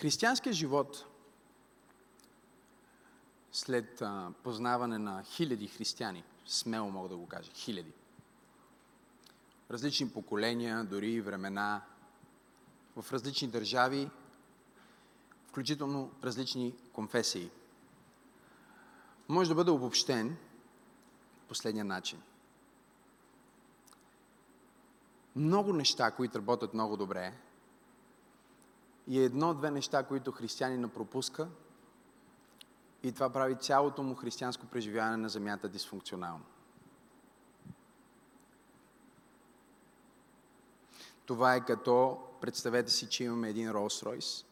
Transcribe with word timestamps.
Християнският 0.00 0.56
живот, 0.56 1.06
след 3.52 4.02
познаване 4.42 4.98
на 4.98 5.24
хиляди 5.24 5.66
християни, 5.68 6.24
смело 6.46 6.90
мога 6.90 7.08
да 7.08 7.16
го 7.16 7.26
кажа, 7.26 7.50
хиляди, 7.54 7.92
различни 9.70 10.10
поколения, 10.10 10.84
дори 10.84 11.10
и 11.10 11.20
времена, 11.20 11.82
в 12.96 13.12
различни 13.12 13.48
държави, 13.48 14.10
включително 15.46 16.12
различни 16.24 16.74
конфесии, 16.92 17.50
може 19.28 19.48
да 19.48 19.54
бъде 19.54 19.70
обобщен 19.70 20.36
последния 21.48 21.84
начин. 21.84 22.22
Много 25.36 25.72
неща, 25.72 26.10
които 26.10 26.38
работят 26.38 26.74
много 26.74 26.96
добре, 26.96 27.32
и 29.08 29.20
едно-две 29.20 29.70
неща, 29.70 30.02
които 30.02 30.32
християнина 30.32 30.88
пропуска, 30.88 31.48
и 33.02 33.12
това 33.12 33.30
прави 33.30 33.54
цялото 33.54 34.02
му 34.02 34.14
християнско 34.14 34.66
преживяване 34.66 35.16
на 35.16 35.28
земята 35.28 35.68
дисфункционално. 35.68 36.44
Това 41.26 41.54
е 41.54 41.64
като, 41.64 42.18
представете 42.40 42.90
си, 42.90 43.08
че 43.08 43.24
имаме 43.24 43.48
един 43.48 43.70
Rolls-Royce, 43.70 44.44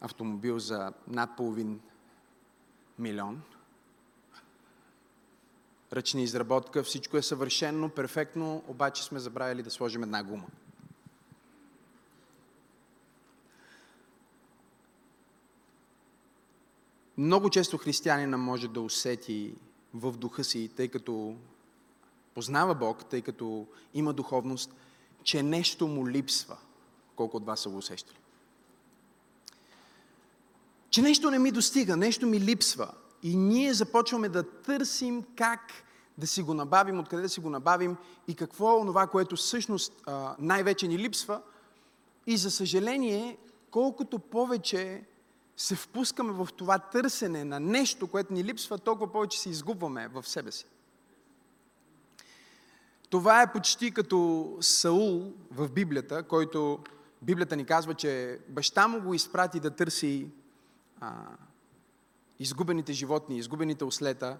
автомобил 0.00 0.58
за 0.58 0.92
над 1.08 1.36
половин 1.36 1.80
милион, 2.98 3.42
ръчна 5.92 6.20
изработка, 6.20 6.82
всичко 6.82 7.16
е 7.16 7.22
съвършено, 7.22 7.88
перфектно, 7.88 8.62
обаче 8.68 9.04
сме 9.04 9.18
забравили 9.18 9.62
да 9.62 9.70
сложим 9.70 10.02
една 10.02 10.22
гума. 10.22 10.46
Много 17.20 17.50
често 17.50 17.78
християнина 17.78 18.36
може 18.38 18.68
да 18.68 18.80
усети 18.80 19.54
в 19.94 20.12
духа 20.12 20.44
си, 20.44 20.70
тъй 20.76 20.88
като 20.88 21.34
познава 22.34 22.74
Бог, 22.74 23.04
тъй 23.04 23.22
като 23.22 23.66
има 23.94 24.12
духовност, 24.12 24.74
че 25.22 25.42
нещо 25.42 25.86
му 25.86 26.08
липсва. 26.08 26.56
Колко 27.16 27.36
от 27.36 27.46
вас 27.46 27.60
са 27.60 27.68
го 27.68 27.76
усещали? 27.76 28.18
Че 30.90 31.02
нещо 31.02 31.30
не 31.30 31.38
ми 31.38 31.50
достига, 31.50 31.96
нещо 31.96 32.26
ми 32.26 32.40
липсва. 32.40 32.90
И 33.22 33.36
ние 33.36 33.74
започваме 33.74 34.28
да 34.28 34.42
търсим 34.42 35.24
как 35.36 35.72
да 36.18 36.26
си 36.26 36.42
го 36.42 36.54
набавим, 36.54 37.00
откъде 37.00 37.22
да 37.22 37.28
си 37.28 37.40
го 37.40 37.50
набавим 37.50 37.96
и 38.28 38.34
какво 38.34 38.70
е 38.70 38.80
онова, 38.80 39.06
което 39.06 39.36
всъщност 39.36 40.02
най-вече 40.38 40.88
ни 40.88 40.98
липсва. 40.98 41.42
И 42.26 42.36
за 42.36 42.50
съжаление, 42.50 43.38
колкото 43.70 44.18
повече 44.18 45.04
се 45.60 45.76
впускаме 45.76 46.32
в 46.32 46.48
това 46.56 46.78
търсене 46.78 47.44
на 47.44 47.60
нещо, 47.60 48.06
което 48.06 48.32
ни 48.32 48.44
липсва, 48.44 48.78
толкова 48.78 49.12
повече 49.12 49.40
се 49.40 49.50
изгубваме 49.50 50.08
в 50.08 50.28
себе 50.28 50.52
си. 50.52 50.66
Това 53.10 53.42
е 53.42 53.52
почти 53.52 53.90
като 53.90 54.48
Саул 54.60 55.32
в 55.50 55.70
Библията, 55.70 56.22
който 56.22 56.78
Библията 57.22 57.56
ни 57.56 57.64
казва, 57.64 57.94
че 57.94 58.38
баща 58.48 58.88
му 58.88 59.00
го 59.00 59.14
изпрати 59.14 59.60
да 59.60 59.70
търси 59.70 60.28
а, 61.00 61.14
изгубените 62.38 62.92
животни, 62.92 63.38
изгубените 63.38 63.84
ослета. 63.84 64.38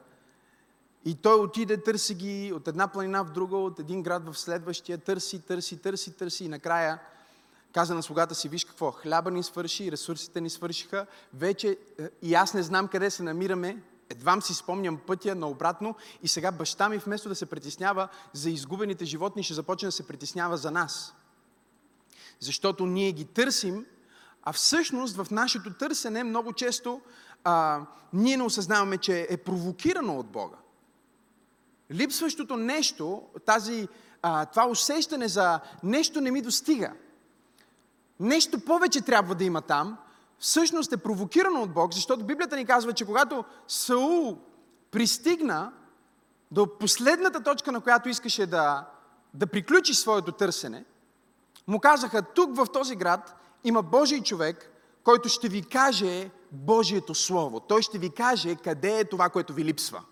И 1.04 1.14
той 1.14 1.40
отиде, 1.40 1.82
търси 1.82 2.14
ги 2.14 2.52
от 2.52 2.68
една 2.68 2.88
планина 2.88 3.22
в 3.22 3.30
друга, 3.30 3.56
от 3.56 3.78
един 3.78 4.02
град 4.02 4.26
в 4.26 4.38
следващия, 4.38 4.98
търси, 4.98 5.38
търси, 5.38 5.76
търси, 5.76 6.16
търси 6.16 6.44
и 6.44 6.48
накрая 6.48 7.00
каза 7.72 7.94
на 7.94 8.02
слугата 8.02 8.34
си, 8.34 8.48
виж 8.48 8.64
какво, 8.64 8.90
хляба 8.90 9.30
ни 9.30 9.42
свърши, 9.42 9.92
ресурсите 9.92 10.40
ни 10.40 10.50
свършиха, 10.50 11.06
вече 11.34 11.78
е, 11.98 12.08
и 12.22 12.34
аз 12.34 12.54
не 12.54 12.62
знам 12.62 12.88
къде 12.88 13.10
се 13.10 13.22
намираме, 13.22 13.82
едвам 14.10 14.42
си 14.42 14.54
спомням 14.54 14.98
пътя 15.06 15.34
наобратно 15.34 15.94
и 16.22 16.28
сега 16.28 16.52
баща 16.52 16.88
ми 16.88 16.98
вместо 16.98 17.28
да 17.28 17.34
се 17.34 17.46
притеснява 17.46 18.08
за 18.32 18.50
изгубените 18.50 19.04
животни, 19.04 19.42
ще 19.42 19.54
започне 19.54 19.88
да 19.88 19.92
се 19.92 20.06
притеснява 20.06 20.56
за 20.56 20.70
нас. 20.70 21.14
Защото 22.40 22.86
ние 22.86 23.12
ги 23.12 23.24
търсим, 23.24 23.86
а 24.42 24.52
всъщност 24.52 25.16
в 25.16 25.26
нашето 25.30 25.74
търсене 25.74 26.24
много 26.24 26.52
често 26.52 27.00
а, 27.44 27.80
ние 28.12 28.36
не 28.36 28.42
осъзнаваме, 28.42 28.98
че 28.98 29.26
е 29.30 29.36
провокирано 29.36 30.18
от 30.18 30.26
Бога. 30.26 30.56
Липсващото 31.92 32.56
нещо, 32.56 33.22
тази, 33.46 33.88
а, 34.22 34.46
това 34.46 34.66
усещане 34.66 35.28
за 35.28 35.60
нещо 35.82 36.20
не 36.20 36.30
ми 36.30 36.42
достига– 36.42 36.92
нещо 38.20 38.60
повече 38.60 39.00
трябва 39.00 39.34
да 39.34 39.44
има 39.44 39.62
там, 39.62 39.96
всъщност 40.38 40.92
е 40.92 40.96
провокирано 40.96 41.62
от 41.62 41.72
Бог, 41.72 41.94
защото 41.94 42.24
Библията 42.24 42.56
ни 42.56 42.66
казва, 42.66 42.92
че 42.92 43.06
когато 43.06 43.44
Саул 43.68 44.38
пристигна 44.90 45.72
до 46.50 46.78
последната 46.78 47.42
точка, 47.42 47.72
на 47.72 47.80
която 47.80 48.08
искаше 48.08 48.46
да, 48.46 48.86
да 49.34 49.46
приключи 49.46 49.94
своето 49.94 50.32
търсене, 50.32 50.84
му 51.66 51.80
казаха, 51.80 52.22
тук 52.22 52.56
в 52.56 52.66
този 52.72 52.96
град 52.96 53.36
има 53.64 53.82
Божий 53.82 54.22
човек, 54.22 54.70
който 55.04 55.28
ще 55.28 55.48
ви 55.48 55.62
каже 55.62 56.30
Божието 56.52 57.14
Слово. 57.14 57.60
Той 57.60 57.82
ще 57.82 57.98
ви 57.98 58.10
каже 58.10 58.54
къде 58.54 59.00
е 59.00 59.04
това, 59.04 59.28
което 59.28 59.52
ви 59.52 59.64
липсва. 59.64 60.02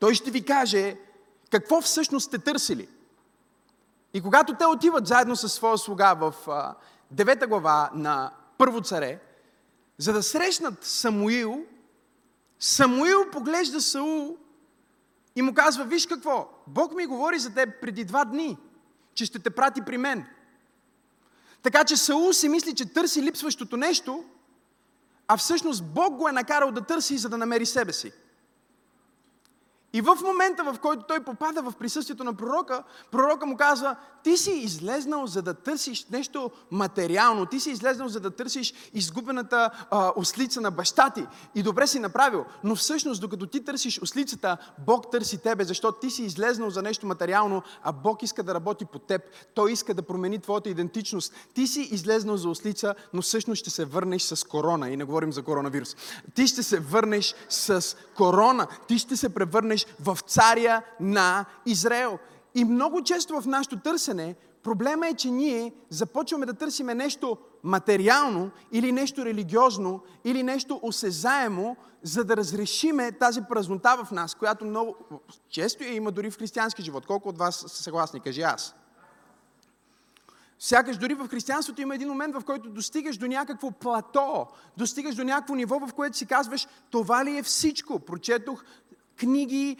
Той 0.00 0.14
ще 0.14 0.30
ви 0.30 0.44
каже 0.44 0.96
какво 1.50 1.80
всъщност 1.80 2.26
сте 2.26 2.38
търсили. 2.38 2.88
И 4.14 4.20
когато 4.20 4.54
те 4.54 4.66
отиват 4.66 5.06
заедно 5.06 5.36
с 5.36 5.48
своя 5.48 5.78
слуга 5.78 6.14
в 6.14 6.34
девета 7.10 7.46
глава 7.46 7.90
на 7.94 8.32
Първо 8.58 8.80
царе, 8.80 9.20
за 9.98 10.12
да 10.12 10.22
срещнат 10.22 10.84
Самуил, 10.84 11.64
Самуил 12.58 13.30
поглежда 13.32 13.80
Саул 13.80 14.36
и 15.36 15.42
му 15.42 15.54
казва, 15.54 15.84
виж 15.84 16.06
какво, 16.06 16.48
Бог 16.66 16.94
ми 16.94 17.06
говори 17.06 17.38
за 17.38 17.54
теб 17.54 17.80
преди 17.80 18.04
два 18.04 18.24
дни, 18.24 18.58
че 19.14 19.24
ще 19.24 19.38
те 19.38 19.50
прати 19.50 19.80
при 19.86 19.98
мен. 19.98 20.26
Така 21.62 21.84
че 21.84 21.96
Саул 21.96 22.32
си 22.32 22.48
мисли, 22.48 22.74
че 22.74 22.92
търси 22.92 23.22
липсващото 23.22 23.76
нещо, 23.76 24.24
а 25.28 25.36
всъщност 25.36 25.84
Бог 25.84 26.16
го 26.16 26.28
е 26.28 26.32
накарал 26.32 26.70
да 26.70 26.80
търси, 26.80 27.18
за 27.18 27.28
да 27.28 27.38
намери 27.38 27.66
себе 27.66 27.92
си. 27.92 28.12
И 29.94 30.00
в 30.00 30.18
момента, 30.24 30.64
в 30.64 30.78
който 30.78 31.04
той 31.08 31.20
попада 31.20 31.62
в 31.62 31.72
присъствието 31.78 32.24
на 32.24 32.34
пророка, 32.34 32.82
пророка 33.10 33.46
му 33.46 33.56
казва, 33.56 33.96
ти 34.22 34.36
си 34.36 34.50
излезнал 34.50 35.26
за 35.26 35.42
да 35.42 35.54
търсиш 35.54 36.06
нещо 36.10 36.50
материално, 36.70 37.46
ти 37.46 37.60
си 37.60 37.70
излезнал 37.70 38.08
за 38.08 38.20
да 38.20 38.30
търсиш 38.30 38.74
изгубената 38.94 39.70
а, 39.90 40.12
ослица 40.16 40.60
на 40.60 40.70
баща 40.70 41.10
ти. 41.10 41.26
И 41.54 41.62
добре 41.62 41.86
си 41.86 41.98
направил, 41.98 42.44
но 42.64 42.76
всъщност, 42.76 43.20
докато 43.20 43.46
ти 43.46 43.64
търсиш 43.64 44.02
ослицата, 44.02 44.56
Бог 44.86 45.10
търси 45.10 45.38
тебе, 45.38 45.64
защото 45.64 45.98
ти 45.98 46.10
си 46.10 46.22
излезнал 46.22 46.70
за 46.70 46.82
нещо 46.82 47.06
материално, 47.06 47.62
а 47.82 47.92
Бог 47.92 48.22
иска 48.22 48.42
да 48.42 48.54
работи 48.54 48.84
по 48.84 48.98
теб. 48.98 49.22
Той 49.54 49.72
иска 49.72 49.94
да 49.94 50.02
промени 50.02 50.38
твоята 50.38 50.70
идентичност. 50.70 51.32
Ти 51.54 51.66
си 51.66 51.80
излезнал 51.80 52.36
за 52.36 52.48
ослица, 52.48 52.94
но 53.12 53.22
всъщност 53.22 53.60
ще 53.60 53.70
се 53.70 53.84
върнеш 53.84 54.22
с 54.22 54.48
корона. 54.48 54.90
И 54.90 54.96
не 54.96 55.04
говорим 55.04 55.32
за 55.32 55.42
коронавирус. 55.42 55.96
Ти 56.34 56.46
ще 56.46 56.62
се 56.62 56.80
върнеш 56.80 57.34
с 57.48 57.96
корона. 58.16 58.66
Ти 58.88 58.98
ще 58.98 59.16
се 59.16 59.28
превърнеш 59.28 59.83
в 60.00 60.18
царя 60.26 60.82
на 61.00 61.44
Израел. 61.66 62.18
И 62.54 62.64
много 62.64 63.02
често 63.02 63.40
в 63.40 63.46
нашето 63.46 63.80
търсене 63.80 64.36
проблема 64.62 65.08
е, 65.08 65.14
че 65.14 65.30
ние 65.30 65.72
започваме 65.90 66.46
да 66.46 66.54
търсиме 66.54 66.94
нещо 66.94 67.38
материално 67.62 68.50
или 68.72 68.92
нещо 68.92 69.24
религиозно 69.24 70.00
или 70.24 70.42
нещо 70.42 70.80
осезаемо, 70.82 71.76
за 72.02 72.24
да 72.24 72.36
разрешиме 72.36 73.12
тази 73.12 73.40
празнота 73.48 74.04
в 74.04 74.10
нас, 74.10 74.34
която 74.34 74.64
много 74.64 74.96
често 75.48 75.84
я 75.84 75.94
има 75.94 76.12
дори 76.12 76.30
в 76.30 76.38
християнски 76.38 76.82
живот. 76.82 77.06
Колко 77.06 77.28
от 77.28 77.38
вас 77.38 77.56
са 77.56 77.82
съгласни? 77.82 78.20
Кажи 78.20 78.42
аз. 78.42 78.74
Сякаш 80.58 80.96
дори 80.96 81.14
в 81.14 81.28
християнството 81.28 81.82
има 81.82 81.94
един 81.94 82.08
момент, 82.08 82.34
в 82.34 82.44
който 82.44 82.70
достигаш 82.70 83.16
до 83.16 83.26
някакво 83.26 83.70
плато, 83.70 84.46
достигаш 84.76 85.14
до 85.14 85.24
някакво 85.24 85.54
ниво, 85.54 85.78
в 85.78 85.94
което 85.94 86.16
си 86.16 86.26
казваш, 86.26 86.68
това 86.90 87.24
ли 87.24 87.38
е 87.38 87.42
всичко? 87.42 88.00
Прочетох 88.00 88.64
книги, 89.16 89.76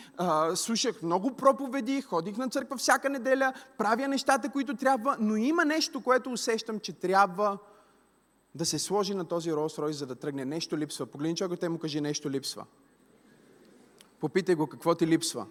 слушах 0.55 1.03
много 1.03 1.37
проповеди, 1.37 2.03
ходих 2.03 2.37
на 2.37 2.49
църква 2.49 2.77
всяка 2.77 3.11
неделя, 3.11 3.53
правя 3.79 4.09
нещата, 4.09 4.51
които 4.51 4.77
трябва, 4.77 5.17
но 5.21 5.37
има 5.37 5.65
нещо, 5.65 6.03
което 6.03 6.33
усещам, 6.33 6.81
че 6.81 6.93
трябва 6.93 7.59
да 8.55 8.67
се 8.67 8.79
сложи 8.79 9.15
на 9.15 9.25
този 9.25 9.53
Rolls 9.53 9.83
Royce, 9.83 9.91
за 9.91 10.07
да 10.07 10.15
тръгне. 10.15 10.45
Нещо 10.45 10.79
липсва. 10.79 11.07
Погледни 11.07 11.37
човек, 11.37 11.61
те 11.61 11.69
му 11.69 11.79
кажи, 11.79 12.01
нещо 12.01 12.31
липсва. 12.31 12.65
Попитай 14.21 14.55
го, 14.55 14.67
какво 14.67 14.95
ти 14.95 15.07
липсва. 15.07 15.47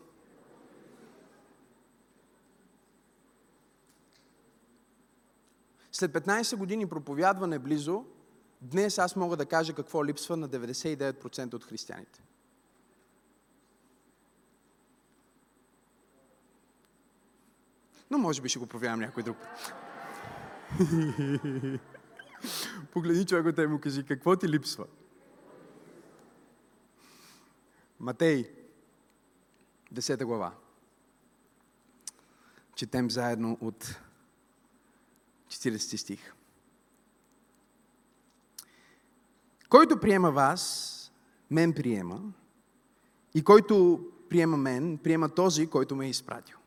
След 5.91 6.11
15 6.11 6.55
години 6.55 6.87
проповядване 6.87 7.59
близо, 7.59 8.05
днес 8.61 8.97
аз 8.97 9.15
мога 9.15 9.37
да 9.37 9.45
кажа 9.45 9.73
какво 9.73 10.05
липсва 10.05 10.37
на 10.37 10.49
99% 10.49 11.53
от 11.53 11.63
християните. 11.63 12.21
Но 18.13 18.19
може 18.19 18.41
би 18.41 18.49
ще 18.49 18.59
го 18.59 18.67
проверявам 18.67 18.99
някой 18.99 19.23
друг. 19.23 19.37
Погледни 22.91 23.25
човекът 23.25 23.57
и 23.57 23.67
му 23.67 23.79
кажи, 23.79 24.03
какво 24.03 24.35
ти 24.35 24.49
липсва? 24.49 24.85
Матей, 27.99 28.51
10 29.93 30.25
глава. 30.25 30.53
Четем 32.75 33.09
заедно 33.09 33.57
от 33.61 33.99
40 35.47 35.95
стих. 35.95 36.33
Който 39.69 39.99
приема 39.99 40.31
вас, 40.31 41.11
мен 41.51 41.73
приема, 41.73 42.21
и 43.35 43.43
който 43.43 44.05
приема 44.29 44.57
мен, 44.57 44.97
приема 44.97 45.29
този, 45.29 45.67
който 45.67 45.95
ме 45.95 46.05
е 46.05 46.09
изпратил. 46.09 46.57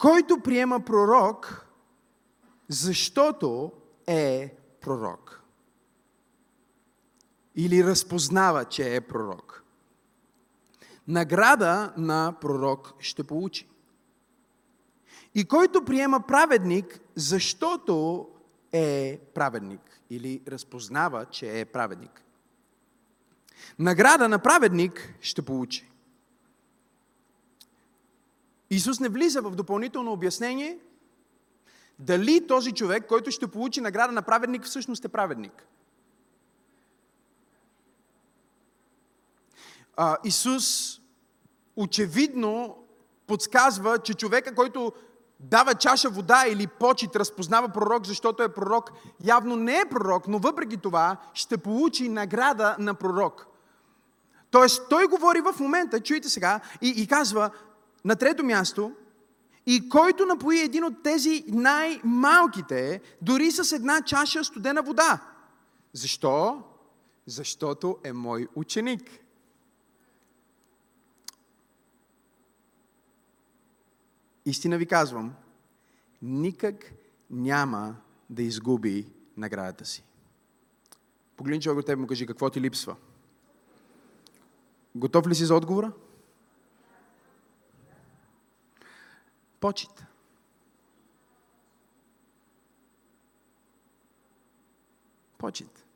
Който 0.00 0.40
приема 0.40 0.80
пророк, 0.80 1.66
защото 2.68 3.72
е 4.06 4.54
пророк. 4.80 5.42
Или 7.54 7.84
разпознава, 7.84 8.64
че 8.64 8.96
е 8.96 9.00
пророк. 9.00 9.64
Награда 11.08 11.92
на 11.96 12.34
пророк 12.40 12.94
ще 12.98 13.24
получи. 13.24 13.68
И 15.34 15.44
който 15.44 15.84
приема 15.84 16.20
праведник, 16.20 17.00
защото 17.14 18.26
е 18.72 19.20
праведник. 19.34 20.00
Или 20.10 20.42
разпознава, 20.48 21.24
че 21.24 21.60
е 21.60 21.64
праведник. 21.64 22.24
Награда 23.78 24.28
на 24.28 24.38
праведник 24.38 25.14
ще 25.20 25.42
получи. 25.42 25.89
Исус 28.70 29.00
не 29.00 29.08
влиза 29.08 29.40
в 29.40 29.50
допълнително 29.50 30.12
обяснение 30.12 30.78
дали 31.98 32.46
този 32.46 32.72
човек, 32.72 33.06
който 33.06 33.30
ще 33.30 33.46
получи 33.46 33.80
награда 33.80 34.12
на 34.12 34.22
праведник, 34.22 34.64
всъщност 34.64 35.04
е 35.04 35.08
праведник. 35.08 35.66
А, 39.96 40.16
Исус 40.24 40.98
очевидно 41.76 42.76
подсказва, 43.26 43.98
че 43.98 44.14
човека, 44.14 44.54
който 44.54 44.92
дава 45.40 45.74
чаша 45.74 46.10
вода 46.10 46.44
или 46.48 46.66
почет, 46.66 47.16
разпознава 47.16 47.68
пророк, 47.68 48.06
защото 48.06 48.42
е 48.42 48.54
пророк, 48.54 48.90
явно 49.24 49.56
не 49.56 49.78
е 49.78 49.88
пророк, 49.90 50.28
но 50.28 50.38
въпреки 50.38 50.76
това 50.76 51.16
ще 51.34 51.58
получи 51.58 52.08
награда 52.08 52.76
на 52.78 52.94
пророк. 52.94 53.46
Тоест, 54.50 54.88
той 54.88 55.06
говори 55.06 55.40
в 55.40 55.60
момента, 55.60 56.00
чуйте 56.00 56.28
сега, 56.28 56.60
и, 56.82 56.88
и 56.88 57.06
казва 57.06 57.50
на 58.04 58.16
трето 58.16 58.44
място, 58.44 58.92
и 59.66 59.88
който 59.88 60.26
напои 60.26 60.60
един 60.60 60.84
от 60.84 61.02
тези 61.02 61.44
най-малките, 61.48 63.00
дори 63.22 63.50
с 63.50 63.72
една 63.72 64.02
чаша 64.02 64.44
студена 64.44 64.82
вода. 64.82 65.20
Защо? 65.92 66.62
Защото 67.26 67.98
е 68.04 68.12
мой 68.12 68.48
ученик. 68.54 69.02
Истина 74.46 74.78
ви 74.78 74.86
казвам, 74.86 75.34
никак 76.22 76.92
няма 77.30 77.96
да 78.30 78.42
изгуби 78.42 79.06
наградата 79.36 79.84
си. 79.84 80.04
Погледни 81.36 81.60
човек 81.62 81.78
от 81.78 81.86
теб 81.86 81.98
му 81.98 82.06
кажи 82.06 82.26
какво 82.26 82.50
ти 82.50 82.60
липсва. 82.60 82.96
Готов 84.94 85.26
ли 85.26 85.34
си 85.34 85.44
за 85.44 85.54
отговора? 85.54 85.92
Почет. 89.60 90.04
Почет. 95.38 95.86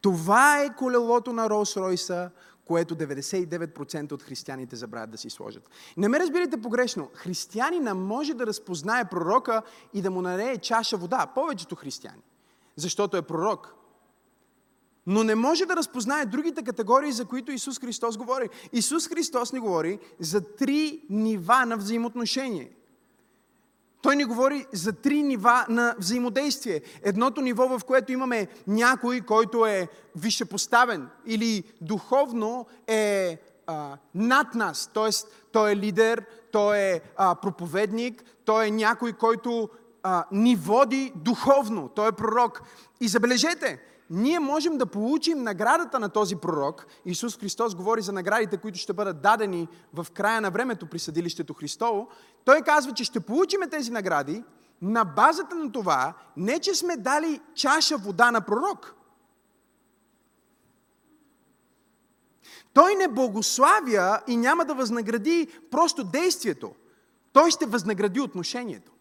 Това 0.00 0.62
е 0.62 0.76
колелото 0.76 1.32
на 1.32 1.50
Ролс 1.50 1.76
Ройса, 1.76 2.30
което 2.64 2.96
99% 2.96 4.12
от 4.12 4.22
християните 4.22 4.76
забравят 4.76 5.10
да 5.10 5.18
си 5.18 5.30
сложат. 5.30 5.70
Не 5.96 6.08
ме 6.08 6.20
разбирайте 6.20 6.60
погрешно. 6.60 7.10
Християнина 7.14 7.94
може 7.94 8.34
да 8.34 8.46
разпознае 8.46 9.04
пророка 9.04 9.62
и 9.94 10.02
да 10.02 10.10
му 10.10 10.22
налее 10.22 10.58
чаша 10.58 10.96
вода. 10.96 11.26
Повечето 11.34 11.74
християни. 11.74 12.22
Защото 12.76 13.16
е 13.16 13.22
пророк 13.22 13.74
но 15.06 15.24
не 15.24 15.34
може 15.34 15.66
да 15.66 15.76
разпознае 15.76 16.26
другите 16.26 16.62
категории, 16.62 17.12
за 17.12 17.24
които 17.24 17.52
Исус 17.52 17.78
Христос 17.80 18.16
говори. 18.16 18.48
Исус 18.72 19.08
Христос 19.08 19.52
ни 19.52 19.58
говори 19.58 19.98
за 20.20 20.40
три 20.40 21.02
нива 21.10 21.66
на 21.66 21.76
взаимоотношение. 21.76 22.70
Той 24.02 24.16
ни 24.16 24.24
говори 24.24 24.66
за 24.72 24.92
три 24.92 25.22
нива 25.22 25.66
на 25.68 25.94
взаимодействие. 25.98 26.80
Едното 27.02 27.40
ниво, 27.40 27.78
в 27.78 27.84
което 27.84 28.12
имаме 28.12 28.48
някой, 28.66 29.20
който 29.20 29.66
е 29.66 29.88
висшепоставен 30.16 31.08
или 31.26 31.64
духовно 31.80 32.66
е 32.86 33.38
а, 33.66 33.96
над 34.14 34.54
нас. 34.54 34.90
Тоест, 34.94 35.28
той 35.52 35.72
е 35.72 35.76
лидер, 35.76 36.24
той 36.52 36.78
е 36.78 37.00
а, 37.16 37.34
проповедник, 37.34 38.24
той 38.44 38.66
е 38.66 38.70
някой, 38.70 39.12
който 39.12 39.68
а, 40.02 40.24
ни 40.32 40.56
води 40.56 41.12
духовно. 41.16 41.88
Той 41.88 42.08
е 42.08 42.12
пророк. 42.12 42.62
И 43.00 43.08
забележете, 43.08 43.82
ние 44.10 44.40
можем 44.40 44.78
да 44.78 44.86
получим 44.86 45.42
наградата 45.42 45.98
на 45.98 46.08
този 46.08 46.36
пророк. 46.36 46.86
Исус 47.04 47.38
Христос 47.38 47.74
говори 47.74 48.02
за 48.02 48.12
наградите, 48.12 48.56
които 48.56 48.78
ще 48.78 48.92
бъдат 48.92 49.22
дадени 49.22 49.68
в 49.94 50.06
края 50.14 50.40
на 50.40 50.50
времето 50.50 50.86
при 50.86 50.98
съдилището 50.98 51.54
Христово. 51.54 52.08
Той 52.44 52.60
казва, 52.60 52.92
че 52.92 53.04
ще 53.04 53.20
получим 53.20 53.60
тези 53.70 53.90
награди 53.90 54.44
на 54.82 55.04
базата 55.04 55.54
на 55.54 55.72
това, 55.72 56.14
не 56.36 56.58
че 56.58 56.74
сме 56.74 56.96
дали 56.96 57.40
чаша 57.54 57.96
вода 57.96 58.30
на 58.30 58.40
пророк. 58.40 58.94
Той 62.72 62.94
не 62.94 63.08
благославя 63.08 64.20
и 64.26 64.36
няма 64.36 64.64
да 64.64 64.74
възнагради 64.74 65.48
просто 65.70 66.04
действието. 66.04 66.74
Той 67.32 67.50
ще 67.50 67.66
възнагради 67.66 68.20
отношението. 68.20 68.92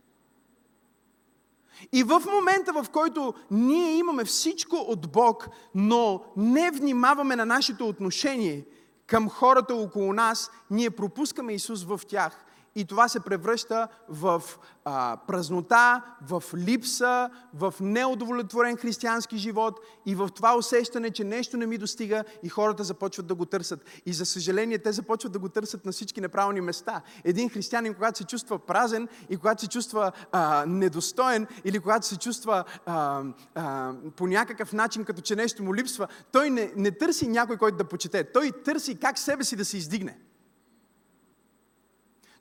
И 1.94 2.04
в 2.04 2.22
момента, 2.32 2.74
в 2.74 2.86
който 2.90 3.34
ние 3.52 3.98
имаме 3.98 4.26
всичко 4.26 4.76
от 4.76 5.12
Бог, 5.12 5.48
но 5.76 6.24
не 6.38 6.72
внимаваме 6.72 7.36
на 7.36 7.46
нашето 7.46 7.88
отношение 7.88 8.66
към 9.08 9.30
хората 9.30 9.76
около 9.76 10.14
нас, 10.14 10.52
ние 10.72 10.90
пропускаме 10.90 11.54
Исус 11.54 11.84
в 11.84 12.02
тях 12.08 12.45
и 12.76 12.86
това 12.86 13.08
се 13.08 13.20
превръща 13.20 13.88
в 14.08 14.44
а, 14.86 15.18
празнота, 15.28 16.02
в 16.22 16.44
липса, 16.58 17.30
в 17.54 17.74
неудовлетворен 17.82 18.78
християнски 18.78 19.38
живот 19.38 19.80
и 20.06 20.16
в 20.16 20.30
това 20.36 20.58
усещане, 20.58 21.12
че 21.12 21.24
нещо 21.24 21.58
не 21.58 21.66
ми 21.66 21.78
достига 21.78 22.24
и 22.44 22.50
хората 22.50 22.84
започват 22.84 23.28
да 23.28 23.36
го 23.36 23.46
търсят. 23.46 23.80
И 24.06 24.14
за 24.14 24.26
съжаление, 24.26 24.78
те 24.78 24.92
започват 24.92 25.32
да 25.32 25.40
го 25.40 25.50
търсят 25.50 25.86
на 25.86 25.92
всички 25.92 26.22
неправилни 26.22 26.62
места. 26.62 27.02
Един 27.24 27.50
християнин, 27.50 27.94
когато 27.94 28.18
се 28.18 28.24
чувства 28.24 28.60
празен 28.60 29.08
и 29.30 29.38
когато 29.38 29.62
се 29.62 29.68
чувства 29.68 30.12
а, 30.32 30.66
недостоен 30.68 31.48
или 31.66 31.80
когато 31.80 32.06
се 32.08 32.18
чувства 32.18 32.64
а, 32.86 33.24
а, 33.56 33.94
по 34.16 34.28
някакъв 34.28 34.74
начин, 34.74 35.04
като 35.04 35.22
че 35.22 35.36
нещо 35.36 35.64
му 35.64 35.76
липсва, 35.76 36.08
той 36.32 36.50
не, 36.50 36.74
не 36.76 36.92
търси 36.92 37.28
някой, 37.28 37.58
който 37.58 37.78
да 37.78 37.84
почете. 37.84 38.24
Той 38.24 38.52
търси 38.52 39.00
как 39.00 39.18
себе 39.18 39.44
си 39.44 39.56
да 39.56 39.66
се 39.66 39.78
издигне. 39.78 40.18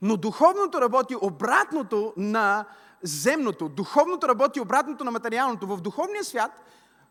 Но 0.04 0.16
духовното 0.16 0.80
работи 0.80 1.16
обратното 1.20 2.12
на 2.16 2.64
земното. 3.02 3.68
Духовното 3.68 4.28
работи 4.28 4.61
обратното 4.61 5.04
на 5.04 5.11
материалното. 5.11 5.66
В 5.66 5.80
духовния 5.80 6.25
свят, 6.25 6.50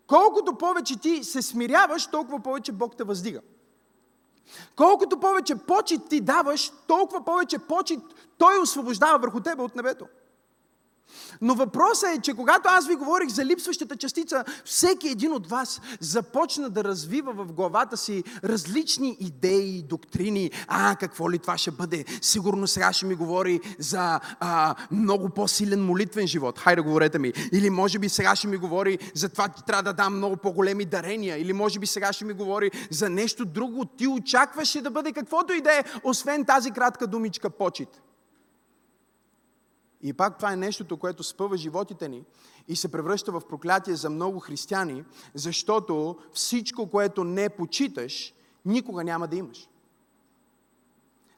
колкото 0.07 0.55
повече 0.55 0.99
ти 0.99 1.23
се 1.23 1.41
смиряваш, 1.41 2.07
толкова 2.07 2.39
повече 2.39 2.71
Бог 2.71 2.97
те 2.97 3.03
въздига. 3.03 3.41
Колкото 4.75 5.19
повече 5.19 5.55
почет 5.55 6.09
ти 6.09 6.21
даваш, 6.21 6.71
толкова 6.87 7.25
повече 7.25 7.59
почет 7.59 7.99
Той 8.37 8.59
освобождава 8.61 9.17
върху 9.17 9.39
тебе 9.39 9.61
от 9.61 9.75
небето. 9.75 10.05
Но 11.41 11.55
въпросът 11.55 12.09
е, 12.17 12.21
че 12.21 12.33
когато 12.33 12.69
аз 12.71 12.87
ви 12.87 12.95
говорих 12.95 13.29
за 13.29 13.45
липсващата 13.45 13.95
частица, 13.95 14.43
всеки 14.65 15.07
един 15.07 15.33
от 15.33 15.49
вас 15.49 15.81
започна 15.99 16.69
да 16.69 16.83
развива 16.83 17.33
в 17.33 17.53
главата 17.53 17.97
си 17.97 18.23
различни 18.43 19.17
идеи, 19.19 19.83
доктрини. 19.89 20.51
А, 20.67 20.95
какво 20.95 21.31
ли 21.31 21.39
това 21.39 21.57
ще 21.57 21.71
бъде? 21.71 22.05
Сигурно 22.21 22.67
сега 22.67 22.93
ще 22.93 23.05
ми 23.05 23.15
говори 23.15 23.59
за 23.79 24.19
а, 24.39 24.75
много 24.91 25.29
по-силен 25.29 25.85
молитвен 25.85 26.27
живот. 26.27 26.59
Хайде, 26.59 26.81
говорете 26.81 27.19
ми. 27.19 27.33
Или 27.51 27.69
може 27.69 27.99
би 27.99 28.09
сега 28.09 28.35
ще 28.35 28.47
ми 28.47 28.57
говори 28.57 28.99
за 29.15 29.29
това, 29.29 29.47
че 29.47 29.65
трябва 29.65 29.83
да 29.83 29.93
дам 29.93 30.17
много 30.17 30.37
по-големи 30.37 30.85
дарения. 30.85 31.37
Или 31.37 31.53
може 31.53 31.79
би 31.79 31.87
сега 31.87 32.13
ще 32.13 32.25
ми 32.25 32.33
говори 32.33 32.71
за 32.91 33.09
нещо 33.09 33.45
друго. 33.45 33.85
Ти 33.85 34.07
очакваше 34.07 34.81
да 34.81 34.91
бъде 34.91 35.11
каквото 35.11 35.53
и 35.53 35.61
да 35.61 35.79
е, 35.79 35.83
освен 36.03 36.45
тази 36.45 36.71
кратка 36.71 37.07
думичка 37.07 37.49
почет. 37.49 38.12
И 40.03 40.13
пак 40.13 40.37
това 40.37 40.53
е 40.53 40.55
нещото, 40.55 40.97
което 40.97 41.23
спъва 41.23 41.57
животите 41.57 42.09
ни 42.09 42.23
и 42.67 42.75
се 42.75 42.91
превръща 42.91 43.31
в 43.31 43.41
проклятие 43.49 43.95
за 43.95 44.09
много 44.09 44.39
християни, 44.39 45.03
защото 45.33 46.17
всичко, 46.33 46.89
което 46.89 47.23
не 47.23 47.49
почиташ, 47.49 48.33
никога 48.65 49.03
няма 49.03 49.27
да 49.27 49.35
имаш. 49.35 49.69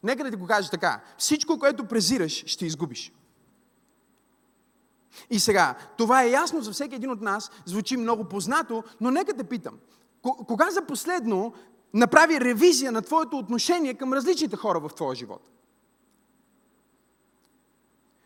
Нека 0.03 0.23
да 0.23 0.31
ти 0.31 0.37
го 0.37 0.47
кажа 0.47 0.69
така. 0.69 1.01
Всичко, 1.17 1.59
което 1.59 1.85
презираш, 1.85 2.43
ще 2.47 2.65
изгубиш. 2.65 3.11
И 5.29 5.39
сега, 5.39 5.75
това 5.97 6.23
е 6.23 6.29
ясно 6.29 6.61
за 6.61 6.71
всеки 6.71 6.95
един 6.95 7.11
от 7.11 7.21
нас, 7.21 7.51
звучи 7.65 7.97
много 7.97 8.25
познато, 8.25 8.83
но 9.01 9.11
нека 9.11 9.33
те 9.33 9.43
питам. 9.43 9.79
Кога 10.21 10.71
за 10.71 10.85
последно 10.85 11.53
направи 11.93 12.41
ревизия 12.41 12.91
на 12.91 13.01
твоето 13.01 13.37
отношение 13.37 13.93
към 13.93 14.13
различните 14.13 14.55
хора 14.55 14.79
в 14.79 14.93
твоя 14.95 15.15
живот? 15.15 15.54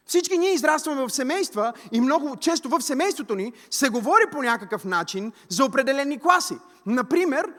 Всички 0.09 0.37
ние 0.37 0.53
израстваме 0.53 1.01
в 1.01 1.09
семейства 1.09 1.73
и 1.91 2.01
много 2.01 2.35
често 2.35 2.69
в 2.69 2.81
семейството 2.81 3.35
ни 3.35 3.53
се 3.69 3.89
говори 3.89 4.23
по 4.31 4.41
някакъв 4.41 4.85
начин 4.85 5.31
за 5.49 5.65
определени 5.65 6.19
класи. 6.19 6.57
Например, 6.85 7.53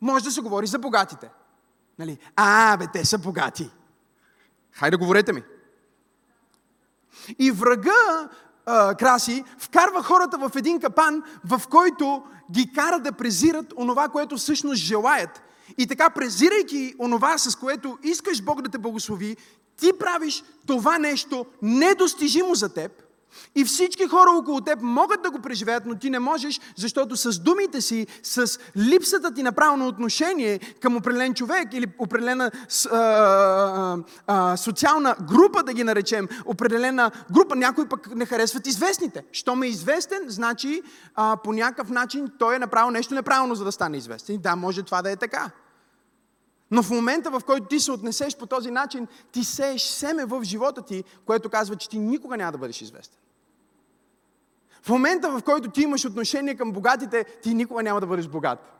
може 0.00 0.24
да 0.24 0.30
се 0.30 0.40
говори 0.40 0.66
за 0.66 0.78
богатите. 0.78 1.30
Нали? 1.98 2.18
А, 2.36 2.76
бе, 2.76 2.86
те 2.92 3.04
са 3.04 3.18
богати. 3.18 3.70
Хайде, 4.72 4.96
говорете 4.96 5.32
ми. 5.32 5.42
И 7.38 7.50
врага, 7.50 8.28
а, 8.66 8.94
Краси, 8.94 9.44
вкарва 9.58 10.02
хората 10.02 10.38
в 10.38 10.56
един 10.56 10.80
капан, 10.80 11.22
в 11.44 11.62
който 11.70 12.22
ги 12.52 12.72
кара 12.72 13.00
да 13.00 13.12
презират 13.12 13.74
онова, 13.76 14.08
което 14.08 14.36
всъщност 14.36 14.82
желаят. 14.82 15.42
И 15.78 15.86
така, 15.86 16.10
презирайки 16.10 16.94
онова, 16.98 17.38
с 17.38 17.56
което 17.56 17.98
искаш 18.02 18.42
Бог 18.42 18.62
да 18.62 18.68
те 18.68 18.78
благослови, 18.78 19.36
ти 19.80 19.92
правиш 19.98 20.44
това 20.66 20.98
нещо 20.98 21.46
недостижимо 21.62 22.54
за 22.54 22.68
теб 22.68 22.92
и 23.54 23.64
всички 23.64 24.06
хора 24.06 24.30
около 24.30 24.60
теб 24.60 24.78
могат 24.82 25.22
да 25.22 25.30
го 25.30 25.38
преживеят, 25.38 25.86
но 25.86 25.94
ти 25.94 26.10
не 26.10 26.18
можеш, 26.18 26.60
защото 26.76 27.16
с 27.16 27.38
думите 27.38 27.80
си, 27.80 28.06
с 28.22 28.58
липсата 28.76 29.34
ти 29.34 29.42
на 29.42 29.52
правилно 29.52 29.86
отношение 29.86 30.58
към 30.58 30.96
определен 30.96 31.34
човек 31.34 31.68
или 31.72 31.86
определена 31.98 32.50
а, 32.90 32.96
а, 32.96 33.96
а, 34.26 34.56
социална 34.56 35.16
група, 35.28 35.62
да 35.62 35.72
ги 35.72 35.84
наречем, 35.84 36.28
определена 36.44 37.10
група, 37.32 37.56
някой 37.56 37.88
пък 37.88 38.14
не 38.14 38.26
харесват 38.26 38.66
известните. 38.66 39.24
Що 39.32 39.56
ме 39.56 39.66
е 39.66 39.70
известен, 39.70 40.20
значи 40.26 40.82
а, 41.14 41.36
по 41.44 41.52
някакъв 41.52 41.90
начин 41.90 42.30
той 42.38 42.56
е 42.56 42.58
направил 42.58 42.90
нещо 42.90 43.14
неправилно, 43.14 43.54
за 43.54 43.64
да 43.64 43.72
стане 43.72 43.96
известен. 43.96 44.38
Да, 44.38 44.56
може 44.56 44.82
това 44.82 45.02
да 45.02 45.10
е 45.10 45.16
така. 45.16 45.50
Но 46.70 46.82
в 46.82 46.90
момента, 46.90 47.30
в 47.30 47.40
който 47.46 47.66
ти 47.66 47.80
се 47.80 47.92
отнесеш 47.92 48.36
по 48.36 48.46
този 48.46 48.70
начин, 48.70 49.06
ти 49.32 49.44
сееш 49.44 49.82
семе 49.82 50.24
в 50.24 50.44
живота 50.44 50.82
ти, 50.82 51.04
което 51.26 51.50
казва, 51.50 51.76
че 51.76 51.88
ти 51.88 51.98
никога 51.98 52.36
няма 52.36 52.52
да 52.52 52.58
бъдеш 52.58 52.82
известен. 52.82 53.18
В 54.82 54.88
момента, 54.88 55.30
в 55.30 55.42
който 55.42 55.70
ти 55.70 55.82
имаш 55.82 56.04
отношение 56.04 56.56
към 56.56 56.72
богатите, 56.72 57.24
ти 57.42 57.54
никога 57.54 57.82
няма 57.82 58.00
да 58.00 58.06
бъдеш 58.06 58.28
богат. 58.28 58.77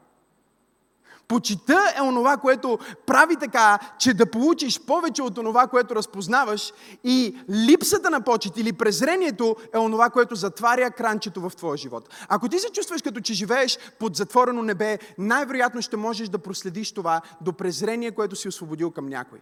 Почита 1.28 1.94
е 1.99 2.02
онова, 2.02 2.37
което 2.37 2.78
прави 3.06 3.37
така, 3.37 3.78
че 3.99 4.14
да 4.14 4.30
получиш 4.30 4.80
повече 4.80 5.23
от 5.23 5.38
онова, 5.38 5.66
което 5.66 5.94
разпознаваш 5.94 6.73
и 7.04 7.37
липсата 7.50 8.11
на 8.11 8.20
почет 8.20 8.56
или 8.56 8.73
презрението 8.73 9.56
е 9.75 9.78
онова, 9.78 10.11
което 10.11 10.35
затваря 10.35 10.90
кранчето 10.90 11.40
в 11.40 11.56
твоя 11.56 11.76
живот. 11.76 12.14
Ако 12.28 12.49
ти 12.49 12.58
се 12.58 12.73
чувстваш 12.73 13.02
като 13.02 13.20
че 13.20 13.35
живееш 13.35 13.78
под 13.99 14.16
затворено 14.16 14.62
небе, 14.62 14.99
най-вероятно 15.18 15.82
ще 15.82 15.97
можеш 15.97 16.28
да 16.28 16.38
проследиш 16.38 16.92
това 16.92 17.20
до 17.40 17.52
презрение, 17.52 18.11
което 18.11 18.37
си 18.37 18.49
освободил 18.49 18.90
към 18.90 19.06
някой. 19.06 19.38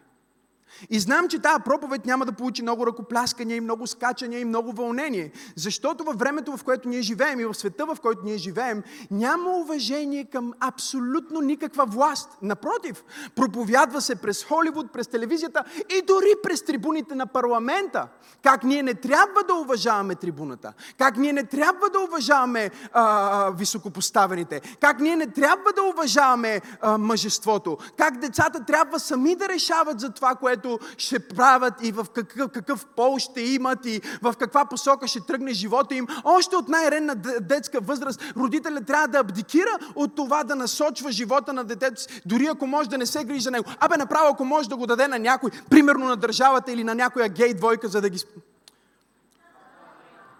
И 0.90 1.00
знам, 1.00 1.28
че 1.28 1.38
тази 1.38 1.62
проповед 1.64 2.06
няма 2.06 2.26
да 2.26 2.33
получи 2.33 2.62
много 2.62 2.87
ръкопляскания 2.87 3.56
и 3.56 3.61
много 3.61 3.87
скачания 3.87 4.40
и 4.40 4.45
много 4.45 4.73
вълнение. 4.73 5.33
Защото 5.56 6.04
във 6.04 6.18
времето, 6.18 6.56
в 6.56 6.64
което 6.64 6.88
ние 6.88 7.02
живеем 7.02 7.40
и 7.40 7.45
в 7.45 7.54
света, 7.54 7.87
в 7.87 7.97
който 8.02 8.21
ние 8.25 8.37
живеем, 8.37 8.83
няма 9.11 9.50
уважение 9.50 10.25
към 10.25 10.52
абсолютно 10.61 11.40
никаква 11.40 11.87
власт. 11.87 12.28
Напротив, 12.42 13.04
проповядва 13.35 14.00
се 14.00 14.14
през 14.14 14.45
Холивуд, 14.45 14.92
през 14.92 15.06
телевизията 15.06 15.64
и 15.99 16.02
дори 16.06 16.35
през 16.42 16.64
трибуните 16.64 17.14
на 17.14 17.26
парламента. 17.26 18.09
Как 18.42 18.64
ние 18.64 18.83
не 18.83 18.95
трябва 18.95 19.42
да 19.49 19.54
уважаваме 19.54 20.14
трибуната. 20.14 20.73
Как 20.99 21.16
ние 21.16 21.33
не 21.33 21.45
трябва 21.45 21.90
да 21.90 22.00
уважаваме 22.00 22.71
а, 22.92 23.50
високопоставените. 23.50 24.61
Как 24.80 25.00
ние 25.00 25.16
не 25.16 25.26
трябва 25.26 25.73
да 25.76 25.83
уважаваме 25.83 26.61
а, 26.80 26.99
мъжеството. 26.99 27.78
Как 27.97 28.18
децата 28.18 28.64
трябва 28.64 29.00
сами 29.00 29.37
да 29.37 29.49
решават 29.49 30.00
за 30.00 30.11
това, 30.11 30.35
което 30.35 30.65
което 30.66 30.85
ще 30.99 31.18
правят 31.18 31.75
и 31.82 31.92
в 31.92 32.06
какъв, 32.14 32.50
какъв 32.50 32.87
пол 32.87 33.18
ще 33.18 33.40
имат 33.40 33.87
и 33.87 34.00
в 34.23 34.35
каква 34.38 34.64
посока 34.64 35.06
ще 35.06 35.20
тръгне 35.20 35.52
живота 35.52 35.94
им. 35.94 36.06
Още 36.25 36.56
от 36.56 36.68
най-ренна 36.68 37.14
детска 37.40 37.80
възраст 37.80 38.23
родителят 38.37 38.87
трябва 38.87 39.08
да 39.08 39.18
абдикира 39.18 39.78
от 39.94 40.16
това 40.16 40.44
да 40.44 40.56
насочва 40.56 41.12
живота 41.12 41.52
на 41.52 41.64
детето 41.64 42.00
си, 42.00 42.23
дори 42.26 42.46
ако 42.46 42.66
може 42.66 42.88
да 42.88 42.99
не 42.99 43.06
се 43.06 43.25
грижи 43.25 43.40
за 43.40 43.50
него. 43.50 43.64
Абе, 43.80 43.96
направо 43.96 44.28
ако 44.32 44.44
може 44.44 44.68
да 44.68 44.76
го 44.76 44.87
даде 44.87 45.08
на 45.08 45.18
някой, 45.18 45.50
примерно 45.70 46.06
на 46.06 46.16
държавата 46.16 46.73
или 46.73 46.85
на 46.85 46.94
някоя 46.94 47.28
гей 47.28 47.54
двойка, 47.54 47.88
за 47.88 48.00
да 48.00 48.08
ги... 48.08 48.18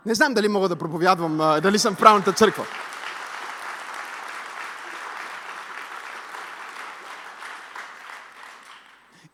Не 0.06 0.14
знам 0.14 0.35
дали 0.35 0.49
мога 0.49 0.68
да 0.68 0.76
проповядвам, 0.76 1.37
дали 1.62 1.78
съм 1.78 1.95
в 1.95 1.99
правилната 1.99 2.33
църква. 2.33 2.64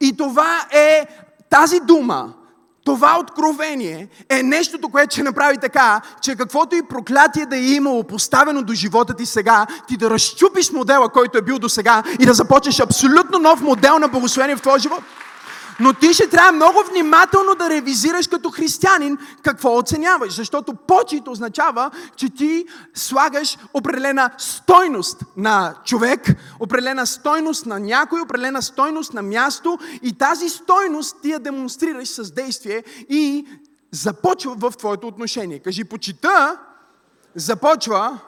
И 0.03 0.17
това 0.17 0.61
е 0.73 1.07
тази 1.51 1.81
дума, 1.81 2.33
това 2.85 3.19
откровение 3.21 4.09
е 4.29 4.43
нещото, 4.43 4.89
което 4.89 5.13
ще 5.13 5.23
направи 5.23 5.59
така, 5.59 6.01
че 6.23 6.37
каквото 6.37 6.77
и 6.77 6.83
проклятие 6.83 7.47
да 7.47 7.57
е 7.57 7.65
имало 7.65 8.05
поставено 8.05 8.63
до 8.63 8.75
живота 8.75 9.15
ти 9.15 9.27
сега, 9.27 9.67
ти 9.89 9.97
да 9.97 10.11
разчупиш 10.11 10.71
модела, 10.71 11.09
който 11.09 11.39
е 11.39 11.43
бил 11.43 11.59
до 11.59 11.69
сега 11.69 12.03
и 12.19 12.27
да 12.27 12.35
започнеш 12.35 12.81
абсолютно 12.81 13.39
нов 13.39 13.61
модел 13.61 13.99
на 13.99 14.09
благословение 14.09 14.57
в 14.57 14.63
твоя 14.63 14.79
живот. 14.79 15.01
Но 15.81 15.93
ти 15.93 16.15
ще 16.15 16.29
трябва 16.29 16.53
много 16.53 16.79
внимателно 16.91 17.55
да 17.55 17.71
ревизираш 17.71 18.29
като 18.29 18.51
християнин 18.51 19.19
какво 19.43 19.77
оценяваш. 19.77 20.35
Защото 20.37 20.75
почет 20.75 21.29
означава, 21.29 21.91
че 22.17 22.31
ти 22.31 22.67
слагаш 22.95 23.59
определена 23.75 24.31
стойност 24.39 25.23
на 25.37 25.75
човек, 25.85 26.21
определена 26.61 27.07
стойност 27.07 27.67
на 27.67 27.81
някой, 27.81 28.21
определена 28.21 28.63
стойност 28.63 29.15
на 29.15 29.23
място 29.23 29.79
и 30.03 30.13
тази 30.13 30.49
стойност 30.49 31.17
ти 31.23 31.31
я 31.31 31.39
демонстрираш 31.39 32.09
с 32.09 32.33
действие 32.33 32.85
и 33.09 33.47
започва 33.91 34.55
в 34.55 34.73
твоето 34.79 35.07
отношение. 35.07 35.59
Кажи, 35.59 35.85
почита 35.85 36.57
започва 37.35 38.19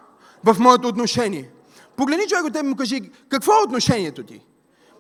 в 0.45 0.57
моето 0.59 0.89
отношение. 0.89 1.51
Погледни 1.97 2.27
човек 2.27 2.45
от 2.45 2.57
и 2.57 2.63
му 2.63 2.77
кажи, 2.77 3.11
какво 3.29 3.53
е 3.53 3.63
отношението 3.65 4.23
ти? 4.23 4.41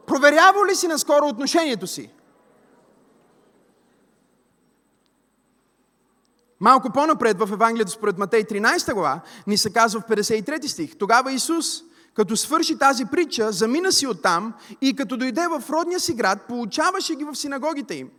Проверява 0.07 0.67
ли 0.67 0.75
си 0.75 0.89
наскоро 0.89 1.27
отношението 1.27 1.87
си? 1.87 2.11
Малко 6.61 6.91
по-напред 6.93 7.39
в 7.39 7.49
Евангелието 7.53 7.91
според 7.91 8.19
Матей 8.19 8.45
13 8.45 8.95
глава 8.95 9.21
ни 9.47 9.57
се 9.57 9.73
казва 9.73 10.01
в 10.01 10.05
53 10.05 10.67
стих. 10.67 10.97
Тогава 10.97 11.33
Исус, 11.33 11.83
като 12.15 12.37
свърши 12.37 12.79
тази 12.79 13.05
притча, 13.05 13.53
замина 13.53 13.93
си 13.93 14.07
оттам 14.07 14.55
и 14.81 14.97
като 14.97 15.17
дойде 15.17 15.47
в 15.49 15.71
родния 15.71 16.01
си 16.01 16.15
град, 16.15 16.39
получаваше 16.49 17.15
ги 17.15 17.25
в 17.25 17.35
синагогите 17.35 17.95
им. 17.95 18.11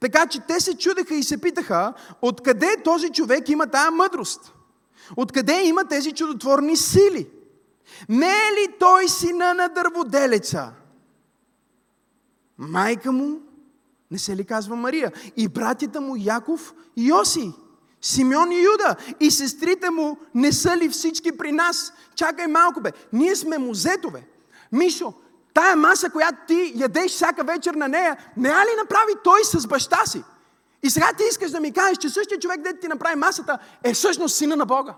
Така 0.00 0.26
че 0.26 0.40
те 0.40 0.60
се 0.60 0.78
чудеха 0.78 1.14
и 1.14 1.22
се 1.22 1.40
питаха, 1.40 1.92
откъде 2.22 2.76
този 2.84 3.10
човек 3.10 3.48
има 3.48 3.66
тая 3.66 3.90
мъдрост? 3.90 4.52
Откъде 5.16 5.62
има 5.64 5.84
тези 5.84 6.12
чудотворни 6.12 6.76
сили? 6.76 7.30
Не 8.08 8.26
е 8.26 8.52
ли 8.52 8.74
той 8.78 9.08
сина 9.08 9.54
на 9.54 9.68
дърводелеца? 9.68 10.72
Майка 12.58 13.12
му, 13.12 13.40
не 14.10 14.18
се 14.18 14.36
ли 14.36 14.44
казва 14.44 14.76
Мария? 14.76 15.12
И 15.36 15.48
братята 15.48 16.00
му 16.00 16.16
Яков 16.16 16.74
и 16.96 17.08
Йоси. 17.08 17.52
Симеон 18.02 18.52
и 18.52 18.62
Юда 18.62 18.96
и 19.20 19.30
сестрите 19.30 19.90
му 19.90 20.18
не 20.34 20.52
са 20.52 20.76
ли 20.76 20.88
всички 20.88 21.36
при 21.36 21.52
нас? 21.52 21.92
Чакай 22.14 22.46
малко 22.46 22.80
бе, 22.80 22.92
ние 23.12 23.36
сме 23.36 23.58
музетове. 23.58 24.26
Мишо, 24.72 25.12
тая 25.54 25.76
маса, 25.76 26.10
която 26.10 26.38
ти 26.48 26.72
ядеш 26.76 27.12
всяка 27.12 27.44
вечер 27.44 27.74
на 27.74 27.88
нея, 27.88 28.16
не 28.36 28.48
а 28.48 28.64
ли 28.64 28.70
направи 28.78 29.12
той 29.24 29.44
с 29.44 29.66
баща 29.66 30.06
си? 30.06 30.24
И 30.82 30.90
сега 30.90 31.10
ти 31.18 31.24
искаш 31.30 31.50
да 31.50 31.60
ми 31.60 31.72
кажеш, 31.72 31.98
че 31.98 32.08
същия 32.08 32.38
човек, 32.38 32.62
дете 32.62 32.80
ти 32.80 32.88
направи 32.88 33.16
масата, 33.16 33.58
е 33.84 33.94
всъщност 33.94 34.36
сина 34.36 34.56
на 34.56 34.66
Бога. 34.66 34.94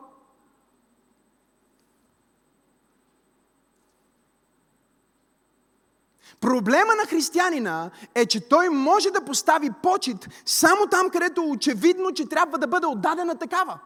Проблема 6.43 6.95
на 6.95 7.07
християнина 7.09 7.91
е, 8.15 8.27
че 8.27 8.49
той 8.49 8.69
може 8.69 9.11
да 9.11 9.25
постави 9.25 9.71
почет 9.83 10.29
само 10.47 10.87
там, 10.87 11.11
където 11.11 11.45
очевидно, 11.51 12.13
че 12.13 12.29
трябва 12.29 12.59
да 12.59 12.67
бъде 12.67 12.87
отдадена 12.87 13.35
такава. 13.39 13.79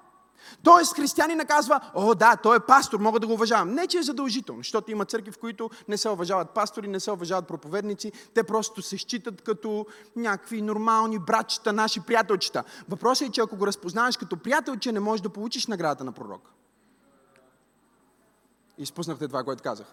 Тоест, 0.63 0.97
християнина 0.97 1.45
казва, 1.45 1.81
о 1.95 2.15
да, 2.15 2.37
той 2.37 2.57
е 2.57 2.61
пастор, 2.61 3.01
мога 3.01 3.21
да 3.21 3.27
го 3.27 3.33
уважавам. 3.33 3.75
Не, 3.75 3.87
че 3.87 3.99
е 3.99 4.03
задължително, 4.03 4.61
защото 4.61 4.91
има 4.91 5.05
църкви, 5.05 5.31
в 5.31 5.39
които 5.39 5.71
не 5.89 5.97
се 5.97 6.09
уважават 6.09 6.51
пастори, 6.51 6.89
не 6.89 7.01
се 7.01 7.11
уважават 7.11 7.49
проповедници, 7.49 8.13
те 8.35 8.43
просто 8.43 8.83
се 8.83 8.99
считат 8.99 9.43
като 9.43 9.87
някакви 10.17 10.63
нормални 10.63 11.19
братчета, 11.19 11.73
наши 11.73 12.01
приятелчета. 12.01 12.65
Въпросът 12.89 13.29
е, 13.29 13.31
че 13.31 13.41
ако 13.41 13.57
го 13.57 13.67
разпознаваш 13.67 14.17
като 14.17 14.37
приятелче, 14.37 14.93
не 14.93 15.01
можеш 15.01 15.23
да 15.23 15.29
получиш 15.29 15.67
наградата 15.67 16.05
на 16.05 16.13
пророк. 16.13 16.51
Изпуснахте 18.79 19.27
това, 19.27 19.45
което 19.45 19.63
казах. 19.63 19.87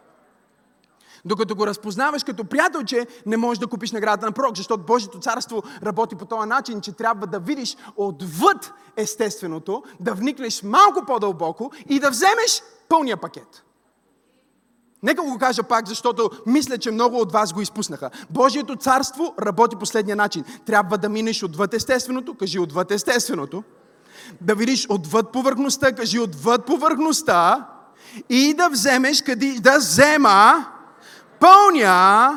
Докато 1.25 1.55
го 1.55 1.67
разпознаваш 1.67 2.23
като 2.23 2.43
приятелче, 2.45 3.07
не 3.25 3.37
можеш 3.37 3.59
да 3.59 3.67
купиш 3.67 3.91
наградата 3.91 4.25
на 4.25 4.31
пророк, 4.31 4.57
защото 4.57 4.83
Божието 4.83 5.19
царство 5.19 5.63
работи 5.83 6.15
по 6.15 6.25
този 6.25 6.49
начин, 6.49 6.81
че 6.81 6.91
трябва 6.91 7.27
да 7.27 7.39
видиш 7.39 7.77
отвъд 7.95 8.73
естественото, 8.97 9.83
да 9.99 10.13
вникнеш 10.13 10.63
малко 10.63 11.05
по-дълбоко 11.07 11.71
и 11.89 11.99
да 11.99 12.09
вземеш 12.09 12.63
пълния 12.89 13.17
пакет. 13.17 13.63
Нека 15.03 15.21
го 15.21 15.37
кажа 15.37 15.63
пак, 15.63 15.87
защото 15.87 16.29
мисля, 16.45 16.77
че 16.77 16.91
много 16.91 17.17
от 17.19 17.31
вас 17.31 17.53
го 17.53 17.61
изпуснаха. 17.61 18.09
Божието 18.29 18.75
царство 18.75 19.33
работи 19.41 19.75
последния 19.75 20.15
начин. 20.15 20.43
Трябва 20.65 20.97
да 20.97 21.09
минеш 21.09 21.43
отвъд 21.43 21.73
естественото, 21.73 22.35
кажи 22.35 22.59
отвъд 22.59 22.91
естественото, 22.91 23.63
да 24.41 24.55
видиш 24.55 24.85
отвъд 24.89 25.31
повърхността, 25.31 25.91
кажи 25.91 26.19
отвъд 26.19 26.65
повърхността 26.65 27.69
и 28.29 28.53
да 28.53 28.69
вземеш, 28.69 29.21
къде, 29.21 29.59
да 29.59 29.77
взема 29.77 30.65
пълния 31.43 32.29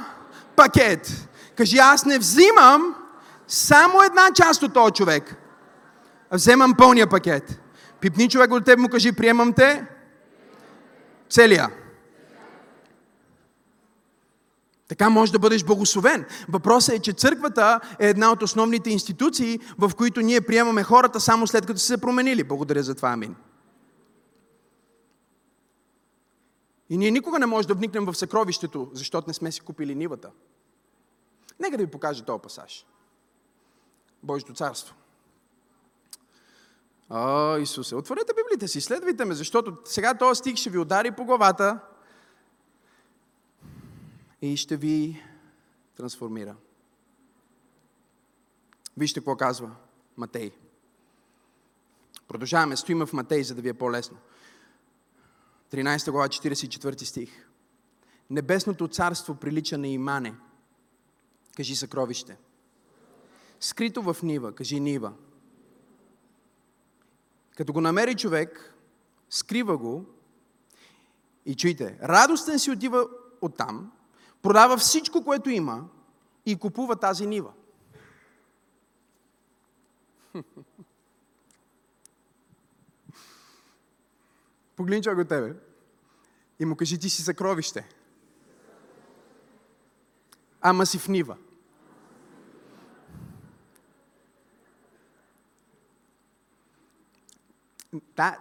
пакет. 0.57 1.29
Кажи, 1.57 1.79
аз 1.79 2.05
не 2.05 2.19
взимам 2.19 2.95
само 3.49 4.03
една 4.03 4.29
част 4.35 4.63
от 4.63 4.75
този 4.75 4.93
човек. 4.93 5.37
А 6.31 6.37
вземам 6.37 6.75
пълния 6.79 7.07
пакет. 7.07 7.61
Пипни 8.01 8.29
човек 8.29 8.53
от 8.53 8.65
теб 8.65 8.79
му 8.79 8.89
кажи, 8.89 9.13
приемам 9.13 9.53
те. 9.53 9.87
Целия. 11.31 11.71
Така 14.89 15.11
може 15.11 15.33
да 15.33 15.39
бъдеш 15.39 15.65
благословен. 15.65 16.25
Въпросът 16.49 16.95
е, 16.95 16.99
че 16.99 17.13
църквата 17.13 17.81
е 17.99 18.09
една 18.09 18.33
от 18.33 18.43
основните 18.43 18.91
институции, 18.91 19.61
в 19.79 19.91
които 19.97 20.21
ние 20.21 20.41
приемаме 20.41 20.83
хората 20.83 21.21
само 21.21 21.47
след 21.47 21.67
като 21.67 21.81
са 21.81 21.87
се 21.87 22.01
променили. 22.01 22.45
Благодаря 22.45 22.83
за 22.83 22.95
това, 22.95 23.09
амин. 23.09 23.35
И 26.91 26.97
ние 26.97 27.11
никога 27.11 27.39
не 27.39 27.47
можем 27.47 27.69
да 27.69 27.75
вникнем 27.75 28.05
в 28.05 28.15
съкровището, 28.15 28.91
защото 28.93 29.29
не 29.29 29.35
сме 29.35 29.53
си 29.53 29.61
купили 29.61 29.95
нивата. 29.95 30.31
Нека 31.61 31.77
да 31.77 31.85
ви 31.85 31.91
покажа 31.91 32.25
този 32.25 32.43
пасаж. 32.43 32.87
Божието 34.23 34.55
царство. 34.55 34.95
О, 37.11 37.57
Исусе, 37.57 37.95
отворете 37.95 38.33
Библията 38.37 38.69
си, 38.69 38.81
следвайте 38.81 39.25
ме, 39.25 39.35
защото 39.35 39.77
сега 39.85 40.15
този 40.15 40.39
стих 40.39 40.57
ще 40.57 40.71
ви 40.71 40.79
удари 40.79 41.11
по 41.11 41.25
главата 41.25 41.81
и 44.43 44.57
ще 44.57 44.77
ви 44.77 45.23
трансформира. 45.97 46.57
Вижте 48.97 49.21
какво 49.21 49.37
казва 49.37 49.71
Матей. 50.17 50.51
Продължаваме, 52.29 52.77
стоиме 52.77 53.07
в 53.07 53.13
Матей, 53.13 53.43
за 53.43 53.55
да 53.55 53.63
ви 53.63 53.69
е 53.69 53.75
по-лесно. 53.75 54.17
13 55.73 56.11
глава, 56.11 56.29
44 56.29 57.05
стих. 57.05 57.49
Небесното 58.31 58.89
царство 58.89 59.35
прилича 59.35 59.79
на 59.79 59.89
имане. 59.89 60.35
Кажи 61.57 61.77
съкровище. 61.77 62.37
Скрито 63.61 64.03
в 64.03 64.17
нива, 64.23 64.55
кажи 64.55 64.81
нива. 64.81 65.13
Като 67.57 67.73
го 67.73 67.81
намери 67.81 68.15
човек, 68.15 68.75
скрива 69.31 69.77
го 69.79 70.05
и 71.47 71.57
чуйте, 71.57 71.99
радостен 72.03 72.59
си 72.59 72.71
отива 72.71 73.09
оттам, 73.41 73.93
продава 74.43 74.77
всичко, 74.77 75.25
което 75.25 75.51
има 75.51 75.89
и 76.47 76.57
купува 76.57 76.97
тази 76.97 77.27
нива. 77.27 77.53
Човек 84.77 85.19
от 85.19 85.29
тебе 85.29 85.55
и 86.59 86.65
му 86.65 86.77
кажи, 86.77 86.99
ти 86.99 87.11
си 87.11 87.23
съкровище. 87.23 87.89
Ама 90.61 90.87
си 90.87 90.99
в 90.99 91.09
нива. 91.09 91.37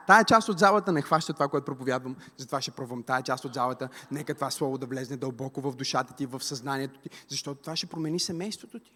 тая 0.08 0.24
част 0.24 0.50
от 0.50 0.60
залата 0.60 0.92
не 0.92 1.02
хваща 1.02 1.34
това, 1.34 1.48
което 1.48 1.66
проповядвам, 1.66 2.16
затова 2.38 2.62
ще 2.62 2.72
пробвам 2.72 3.04
тая 3.04 3.24
част 3.24 3.46
от 3.46 3.54
залата. 3.54 3.90
Нека 4.12 4.36
това 4.36 4.52
слово 4.52 4.78
да 4.78 4.86
влезне 4.86 5.18
дълбоко 5.18 5.62
в 5.62 5.76
душата 5.76 6.14
ти, 6.14 6.26
в 6.26 6.44
съзнанието 6.44 7.00
ти, 7.00 7.10
защото 7.30 7.62
това 7.62 7.76
ще 7.76 7.88
промени 7.88 8.20
семейството 8.20 8.80
ти. 8.80 8.92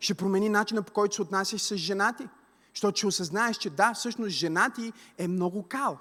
Ще 0.00 0.14
промени 0.14 0.48
начина 0.48 0.82
по 0.82 0.92
който 0.92 1.14
се 1.14 1.22
отнасяш 1.22 1.60
с 1.60 1.76
жена 1.76 2.12
ти. 2.12 2.28
Защото 2.74 2.96
ще 2.96 3.06
осъзнаеш, 3.06 3.56
че 3.56 3.70
да, 3.70 3.94
всъщност 3.94 4.30
жена 4.30 4.70
ти 4.70 4.92
е 5.18 5.28
много 5.28 5.62
кал. 5.62 5.98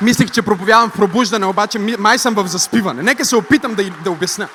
Мислих, 0.00 0.30
че 0.30 0.42
проповядвам 0.42 0.90
в 0.90 0.96
пробуждане, 0.96 1.46
обаче 1.46 1.78
май 1.78 2.18
съм 2.18 2.34
в 2.34 2.46
заспиване. 2.46 3.02
Нека 3.02 3.24
се 3.24 3.36
опитам 3.36 3.74
да, 3.74 3.90
да 4.04 4.10
обясня. 4.10 4.48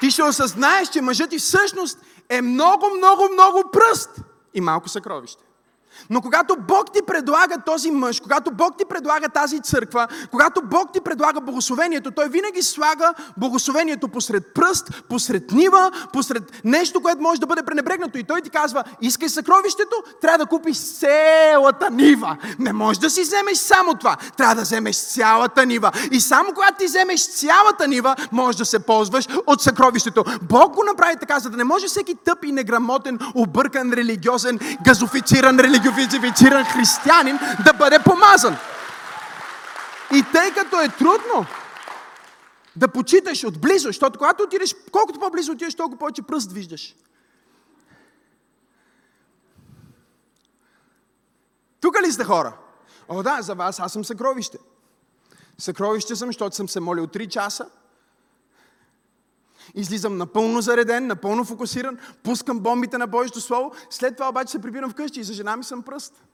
Ти 0.00 0.10
ще 0.10 0.22
осъзнаеш, 0.22 0.88
че 0.88 1.00
мъжът 1.00 1.30
ти 1.30 1.38
всъщност 1.38 1.98
е 2.28 2.42
много, 2.42 2.86
много, 2.96 3.28
много 3.32 3.62
пръст 3.72 4.10
и 4.54 4.60
малко 4.60 4.88
съкровище. 4.88 5.42
Но 6.10 6.20
когато 6.20 6.56
Бог 6.68 6.92
ти 6.92 7.00
предлага 7.06 7.58
този 7.66 7.90
мъж, 7.90 8.20
когато 8.20 8.50
Бог 8.50 8.78
ти 8.78 8.84
предлага 8.84 9.28
тази 9.28 9.60
църква, 9.60 10.08
когато 10.30 10.62
Бог 10.62 10.92
ти 10.92 11.00
предлага 11.00 11.40
благословението, 11.40 12.10
Той 12.10 12.28
винаги 12.28 12.62
слага 12.62 13.14
благословението 13.36 14.08
посред 14.08 14.54
пръст, 14.54 15.02
посред 15.08 15.52
нива, 15.52 15.90
посред 16.12 16.42
нещо, 16.64 17.00
което 17.00 17.22
може 17.22 17.40
да 17.40 17.46
бъде 17.46 17.62
пренебрегнато. 17.62 18.18
И 18.18 18.24
Той 18.24 18.40
ти 18.40 18.50
казва, 18.50 18.84
искай 19.00 19.28
съкровището, 19.28 19.96
трябва 20.20 20.38
да 20.38 20.46
купиш 20.46 20.78
цялата 20.78 21.90
нива. 21.90 22.36
Не 22.58 22.72
можеш 22.72 22.98
да 22.98 23.10
си 23.10 23.22
вземеш 23.22 23.58
само 23.58 23.94
това. 23.94 24.16
Трябва 24.36 24.54
да 24.54 24.62
вземеш 24.62 24.96
цялата 24.96 25.66
нива. 25.66 25.92
И 26.10 26.20
само 26.20 26.52
когато 26.54 26.78
ти 26.78 26.84
вземеш 26.84 27.26
цялата 27.26 27.88
нива, 27.88 28.16
можеш 28.32 28.58
да 28.58 28.64
се 28.64 28.78
ползваш 28.78 29.28
от 29.46 29.62
съкровището. 29.62 30.24
Бог 30.42 30.74
го 30.74 30.84
направи 30.84 31.16
така, 31.20 31.38
за 31.38 31.50
да 31.50 31.56
не 31.56 31.64
може 31.64 31.86
всеки 31.86 32.14
тъп 32.14 32.44
и 32.44 32.52
неграмотен, 32.52 33.18
объркан, 33.34 33.92
религиозен, 33.92 34.58
газофициран, 34.84 35.60
религиозен 35.60 35.87
идентифициран 35.90 36.64
християнин 36.64 37.38
да 37.64 37.72
бъде 37.72 37.98
помазан. 37.98 38.56
И 40.14 40.24
тъй 40.32 40.54
като 40.54 40.80
е 40.80 40.88
трудно 40.88 41.46
да 42.76 42.88
почиташ 42.88 43.44
отблизо, 43.44 43.88
защото 43.88 44.18
когато 44.18 44.42
отидеш, 44.42 44.74
колкото 44.92 45.20
по-близо 45.20 45.52
отидеш, 45.52 45.74
толкова 45.74 45.98
повече 45.98 46.22
пръст 46.22 46.52
виждаш. 46.52 46.94
Тук 51.80 51.96
ли 52.02 52.12
сте 52.12 52.24
хора? 52.24 52.56
О, 53.08 53.22
да, 53.22 53.42
за 53.42 53.54
вас 53.54 53.80
аз 53.80 53.92
съм 53.92 54.04
съкровище. 54.04 54.58
Съкровище 55.58 56.16
съм, 56.16 56.28
защото 56.28 56.56
съм 56.56 56.68
се 56.68 56.80
молил 56.80 57.06
3 57.06 57.28
часа. 57.28 57.70
Излизам 59.74 60.16
напълно 60.16 60.60
зареден, 60.60 61.06
напълно 61.06 61.44
фокусиран, 61.44 61.98
пускам 62.22 62.60
бомбите 62.60 62.98
на 62.98 63.06
Божието 63.06 63.40
Слово, 63.40 63.72
след 63.90 64.16
това 64.16 64.28
обаче 64.28 64.52
се 64.52 64.58
прибирам 64.58 64.90
вкъщи 64.90 65.20
и 65.20 65.24
за 65.24 65.32
жена 65.32 65.56
ми 65.56 65.64
съм 65.64 65.82
пръст. 65.82 66.24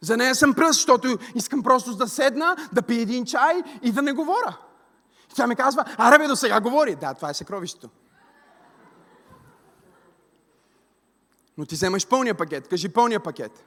За 0.00 0.16
нея 0.16 0.34
съм 0.34 0.54
пръст, 0.54 0.74
защото 0.74 1.18
искам 1.34 1.62
просто 1.62 1.94
да 1.94 2.08
седна, 2.08 2.56
да 2.72 2.82
пия 2.82 3.00
един 3.00 3.24
чай 3.24 3.62
и 3.82 3.92
да 3.92 4.02
не 4.02 4.12
говоря. 4.12 4.58
И 5.32 5.34
тя 5.34 5.46
ми 5.46 5.56
казва, 5.56 5.84
аре 5.96 6.18
бе, 6.18 6.26
до 6.26 6.36
сега 6.36 6.60
говори. 6.60 6.94
Да, 6.94 7.14
това 7.14 7.30
е 7.30 7.34
съкровището. 7.34 7.88
Но 11.58 11.66
ти 11.66 11.74
вземаш 11.74 12.08
пълния 12.08 12.34
пакет. 12.34 12.68
Кажи 12.68 12.88
пълния 12.88 13.20
пакет. 13.20 13.64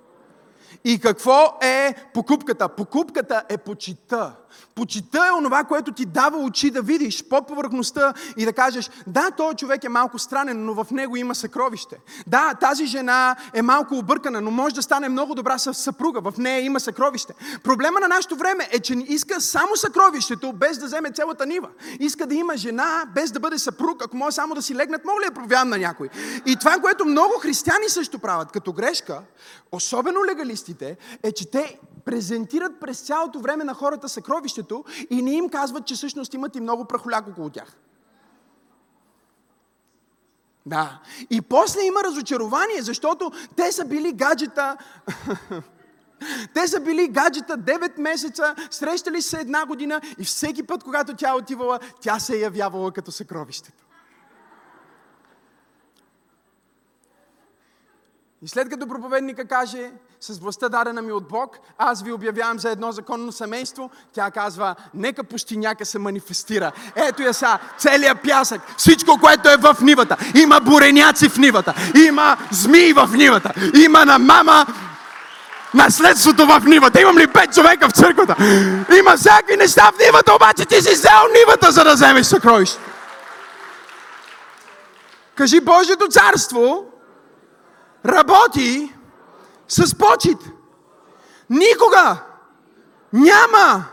И 0.84 1.00
какво 1.00 1.58
е 1.62 1.96
покупката? 2.14 2.70
Покупката 2.70 3.44
е 3.50 3.58
почита. 3.58 4.36
Почита 4.76 5.28
е 5.28 5.38
онова, 5.38 5.64
което 5.64 5.92
ти 5.92 6.06
дава 6.06 6.38
очи 6.38 6.72
да 6.72 6.82
видиш 6.82 7.24
под 7.24 7.48
повърхността 7.48 8.14
и 8.38 8.46
да 8.46 8.54
кажеш, 8.54 8.90
да, 9.08 9.32
този 9.32 9.56
човек 9.56 9.84
е 9.84 9.90
малко 9.90 10.20
странен, 10.20 10.66
но 10.66 10.74
в 10.74 10.92
него 10.92 11.16
има 11.16 11.36
съкровище. 11.36 11.98
Да, 12.28 12.54
тази 12.54 12.86
жена 12.86 13.36
е 13.54 13.62
малко 13.62 13.96
объркана, 13.96 14.42
но 14.42 14.52
може 14.52 14.76
да 14.76 14.82
стане 14.82 15.10
много 15.10 15.36
добра 15.36 15.58
съпруга. 15.58 16.32
В 16.32 16.38
нея 16.38 16.62
има 16.62 16.80
съкровище. 16.80 17.34
Проблема 17.64 18.00
на 18.00 18.08
нашето 18.08 18.36
време 18.36 18.68
е, 18.72 18.80
че 18.80 18.94
иска 19.08 19.42
само 19.42 19.76
съкровището, 19.76 20.54
без 20.54 20.78
да 20.78 20.86
вземе 20.86 21.12
цялата 21.12 21.46
нива. 21.46 21.70
Иска 22.00 22.28
да 22.28 22.36
има 22.36 22.58
жена, 22.58 23.04
без 23.16 23.32
да 23.32 23.40
бъде 23.40 23.60
съпруг. 23.60 24.04
Ако 24.06 24.18
може 24.18 24.36
само 24.36 24.56
да 24.56 24.62
си 24.62 24.76
легнат, 24.76 25.06
мога 25.06 25.22
ли 25.22 25.26
да 25.26 25.34
проявявам 25.34 25.70
на 25.70 25.78
някой? 25.78 26.10
И 26.46 26.56
това, 26.56 26.78
което 26.82 27.06
много 27.06 27.34
християни 27.40 27.90
също 27.90 28.20
правят 28.20 28.52
като 28.52 28.74
грешка, 28.74 29.22
особено 29.72 30.26
легалистите, 30.56 30.98
е, 31.24 31.32
че 31.32 31.52
те 31.52 31.80
презентират 32.06 32.80
през 32.80 33.02
цялото 33.02 33.40
време 33.40 33.64
на 33.64 33.74
хората 33.74 34.10
съкровището 34.10 34.84
и 35.10 35.22
не 35.22 35.32
им 35.32 35.50
казват, 35.50 35.86
че 35.86 35.96
всъщност 35.96 36.34
имат 36.34 36.56
и 36.56 36.60
много 36.60 36.86
прахоляк 36.86 37.28
около 37.28 37.50
тях. 37.50 37.78
Да. 40.66 41.02
И 41.30 41.42
после 41.42 41.82
има 41.82 42.04
разочарование, 42.04 42.82
защото 42.82 43.32
те 43.56 43.72
са 43.72 43.86
били 43.86 44.12
гаджета. 44.12 44.78
Те 46.54 46.68
са 46.68 46.80
били 46.80 47.08
гаджета 47.08 47.58
9 47.58 48.00
месеца, 48.00 48.56
срещали 48.72 49.22
се 49.22 49.40
една 49.40 49.66
година 49.66 50.02
и 50.20 50.24
всеки 50.24 50.64
път, 50.64 50.84
когато 50.84 51.16
тя 51.16 51.36
отивала, 51.36 51.80
тя 52.02 52.20
се 52.20 52.36
е 52.36 52.40
явявала 52.40 52.92
като 52.92 53.12
съкровището. 53.12 53.86
И 58.46 58.48
след 58.48 58.70
като 58.70 58.88
проповедника 58.88 59.46
каже, 59.46 59.92
с 60.22 60.40
властта 60.40 60.70
дадена 60.70 61.02
ми 61.02 61.12
от 61.12 61.28
Бог, 61.28 61.58
аз 61.78 62.04
ви 62.04 62.12
обявявам 62.12 62.60
за 62.60 62.70
едно 62.70 62.92
законно 62.92 63.32
семейство, 63.32 63.90
тя 64.14 64.32
казва, 64.32 64.76
нека 64.94 65.24
пустиняка 65.24 65.86
се 65.86 66.00
манифестира. 66.00 66.72
Ето 66.96 67.22
я 67.22 67.34
са, 67.34 67.60
целият 67.78 68.18
пясък, 68.24 68.62
всичко, 68.78 69.20
което 69.22 69.50
е 69.50 69.58
в 69.58 69.78
нивата. 69.82 70.18
Има 70.36 70.60
буреняци 70.60 71.30
в 71.30 71.38
нивата, 71.38 71.74
има 72.08 72.38
змии 72.52 72.94
в 72.94 73.10
нивата, 73.14 73.54
има 73.84 74.06
на 74.06 74.20
мама 74.20 74.66
наследството 75.74 76.46
в 76.46 76.62
нивата. 76.66 77.02
Имам 77.02 77.18
ли 77.18 77.28
пет 77.28 77.54
човека 77.54 77.90
в 77.90 77.94
църквата? 77.94 78.36
Има 79.00 79.18
всякакви 79.18 79.58
неща 79.58 79.92
в 79.92 80.00
нивата, 80.06 80.36
обаче 80.36 80.66
ти 80.66 80.82
си 80.82 80.94
взел 80.94 81.22
нивата, 81.40 81.72
за 81.72 81.84
да 81.84 81.94
вземеш 81.94 82.26
съкровище. 82.26 82.80
Кажи 85.36 85.60
Божието 85.60 86.08
царство 86.08 86.86
работи 88.06 88.94
с 89.68 89.98
почет. 89.98 90.38
Никога 91.50 92.24
няма 93.14 93.86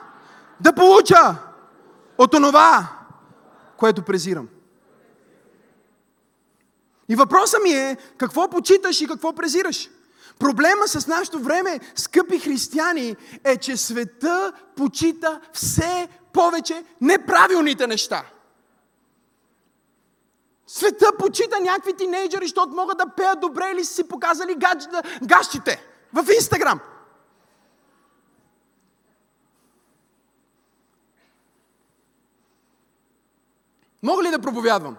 да 0.60 0.72
получа 0.72 1.36
от 2.18 2.34
онова, 2.34 2.88
което 3.76 4.02
презирам. 4.02 4.48
И 7.08 7.14
въпросът 7.16 7.62
ми 7.62 7.70
е, 7.70 7.96
какво 8.18 8.48
почиташ 8.48 9.00
и 9.00 9.06
какво 9.06 9.32
презираш? 9.32 9.90
Проблема 10.38 10.88
с 10.88 11.06
нашето 11.06 11.38
време, 11.38 11.80
скъпи 11.94 12.38
християни, 12.38 13.16
е, 13.44 13.56
че 13.56 13.76
света 13.76 14.52
почита 14.76 15.40
все 15.52 16.08
повече 16.32 16.84
неправилните 17.00 17.86
неща. 17.86 18.24
Света 20.74 21.12
почита 21.18 21.60
някакви 21.60 21.96
тинейджери, 21.96 22.44
защото 22.44 22.74
могат 22.74 22.98
да 22.98 23.06
пеят 23.06 23.40
добре 23.40 23.70
или 23.72 23.84
си 23.84 24.08
показали 24.08 24.56
гащите 25.22 25.84
в 26.12 26.26
Инстаграм. 26.34 26.80
Мога 34.02 34.22
ли 34.22 34.30
да 34.30 34.38
проповядвам? 34.38 34.96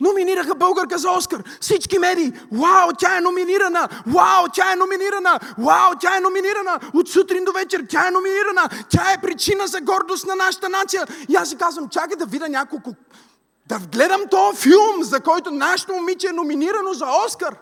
Номинираха 0.00 0.54
българка 0.54 0.98
за 0.98 1.10
Оскар. 1.10 1.42
Всички 1.60 1.98
медии. 1.98 2.32
Вау, 2.52 2.90
тя 2.98 3.18
е 3.18 3.20
номинирана! 3.20 3.88
Вау, 4.06 4.48
тя 4.52 4.72
е 4.72 4.76
номинирана! 4.76 5.40
Вау, 5.58 5.94
тя 6.00 6.16
е 6.16 6.20
номинирана! 6.20 6.80
От 6.94 7.08
сутрин 7.08 7.44
до 7.44 7.52
вечер 7.52 7.86
тя 7.88 8.08
е 8.08 8.10
номинирана! 8.10 8.68
Тя 8.88 9.12
е 9.12 9.20
причина 9.20 9.66
за 9.66 9.80
гордост 9.80 10.26
на 10.26 10.34
нашата 10.34 10.68
нация. 10.68 11.06
И 11.28 11.36
аз 11.36 11.48
си 11.48 11.56
казвам, 11.56 11.88
чакай 11.88 12.16
да 12.16 12.26
видя 12.26 12.48
няколко 12.48 12.94
да 13.78 13.86
гледам 13.86 14.20
този 14.30 14.60
филм, 14.60 15.02
за 15.02 15.20
който 15.20 15.50
нашето 15.50 15.92
момиче 15.92 16.28
е 16.28 16.32
номинирано 16.32 16.92
за 16.92 17.06
Оскар. 17.26 17.56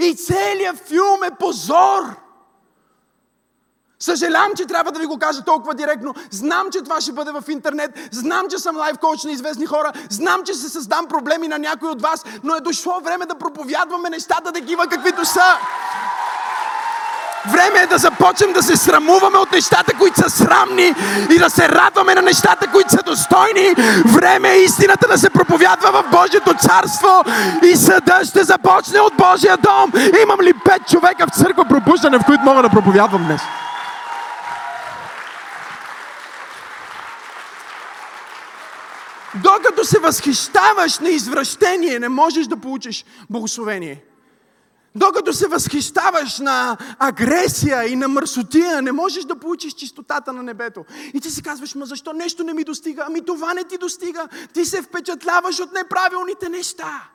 И 0.00 0.16
целият 0.16 0.78
филм 0.78 1.22
е 1.24 1.30
позор. 1.38 2.02
Съжалявам, 3.98 4.54
че 4.56 4.66
трябва 4.66 4.92
да 4.92 5.00
ви 5.00 5.06
го 5.06 5.18
кажа 5.18 5.44
толкова 5.44 5.74
директно. 5.74 6.14
Знам, 6.30 6.70
че 6.72 6.82
това 6.82 7.00
ще 7.00 7.12
бъде 7.12 7.30
в 7.32 7.44
интернет. 7.48 8.08
Знам, 8.12 8.48
че 8.50 8.58
съм 8.58 8.76
лайф 8.76 8.98
коуч 8.98 9.24
на 9.24 9.30
известни 9.30 9.66
хора. 9.66 9.92
Знам, 10.10 10.42
че 10.44 10.54
се 10.54 10.68
създам 10.68 11.06
проблеми 11.06 11.48
на 11.48 11.58
някой 11.58 11.88
от 11.88 12.02
вас. 12.02 12.24
Но 12.44 12.54
е 12.54 12.60
дошло 12.60 13.00
време 13.00 13.26
да 13.26 13.34
проповядваме 13.34 14.10
нещата 14.10 14.52
такива, 14.52 14.86
каквито 14.86 15.24
са. 15.24 15.58
Време 17.52 17.78
е 17.82 17.86
да 17.86 17.98
започнем 17.98 18.52
да 18.52 18.62
се 18.62 18.76
срамуваме 18.76 19.38
от 19.38 19.52
нещата, 19.52 19.94
които 19.98 20.20
са 20.20 20.30
срамни 20.30 20.94
и 21.30 21.38
да 21.38 21.50
се 21.50 21.68
радваме 21.68 22.14
на 22.14 22.22
нещата, 22.22 22.66
които 22.66 22.90
са 22.90 23.02
достойни. 23.02 23.74
Време 24.06 24.50
е 24.50 24.62
истината 24.62 25.08
да 25.08 25.18
се 25.18 25.30
проповядва 25.30 25.92
в 25.92 26.04
Божието 26.10 26.54
царство 26.54 27.24
и 27.64 27.76
съда 27.76 28.20
ще 28.24 28.44
започне 28.44 29.00
от 29.00 29.12
Божия 29.16 29.56
дом. 29.56 29.92
Имам 30.22 30.40
ли 30.40 30.52
пет 30.64 30.88
човека 30.90 31.26
в 31.26 31.38
църква 31.38 31.64
пробуждане, 31.64 32.18
в 32.18 32.24
които 32.26 32.44
мога 32.44 32.62
да 32.62 32.68
проповядвам 32.68 33.24
днес? 33.24 33.40
Докато 39.34 39.84
се 39.84 39.98
възхищаваш 39.98 40.98
на 40.98 41.08
извращение, 41.08 41.98
не 41.98 42.08
можеш 42.08 42.46
да 42.46 42.56
получиш 42.56 43.04
благословение. 43.30 44.02
Докато 44.96 45.32
се 45.32 45.48
възхищаваш 45.48 46.38
на 46.38 46.76
агресия 46.98 47.84
и 47.84 47.96
на 47.96 48.08
мърсотия, 48.08 48.82
не 48.82 48.92
можеш 48.92 49.24
да 49.24 49.38
получиш 49.38 49.72
чистотата 49.72 50.32
на 50.32 50.42
небето. 50.42 50.84
И 51.14 51.20
ти 51.20 51.30
си 51.30 51.42
казваш, 51.42 51.74
ма 51.74 51.86
защо 51.86 52.12
нещо 52.12 52.44
не 52.44 52.54
ми 52.54 52.64
достига? 52.64 53.04
Ами 53.06 53.24
това 53.24 53.54
не 53.54 53.64
ти 53.64 53.78
достига. 53.78 54.28
Ти 54.52 54.64
се 54.64 54.82
впечатляваш 54.82 55.60
от 55.60 55.72
неправилните 55.72 56.48
неща. 56.48 57.08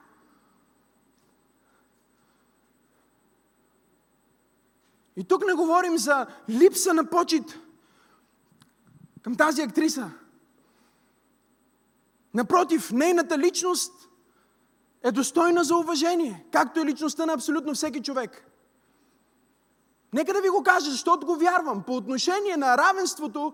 И 5.18 5.24
тук 5.24 5.46
не 5.46 5.54
говорим 5.54 5.98
за 5.98 6.26
липса 6.50 6.94
на 6.94 7.06
почет 7.06 7.60
към 9.22 9.36
тази 9.36 9.62
актриса. 9.62 10.12
Напротив, 12.34 12.92
нейната 12.92 13.38
личност 13.38 13.94
е 15.04 15.12
достойна 15.12 15.64
за 15.64 15.76
уважение, 15.76 16.46
както 16.52 16.80
и 16.80 16.86
личността 16.86 17.26
на 17.26 17.34
абсолютно 17.34 17.74
всеки 17.74 18.02
човек. 18.02 18.46
Нека 20.14 20.34
да 20.34 20.42
ви 20.42 20.50
го 20.50 20.64
кажа, 20.64 20.92
защото 20.92 21.26
го 21.26 21.36
вярвам. 21.36 21.84
По 21.84 21.96
отношение 21.96 22.58
на 22.58 22.78
равенството, 22.78 23.54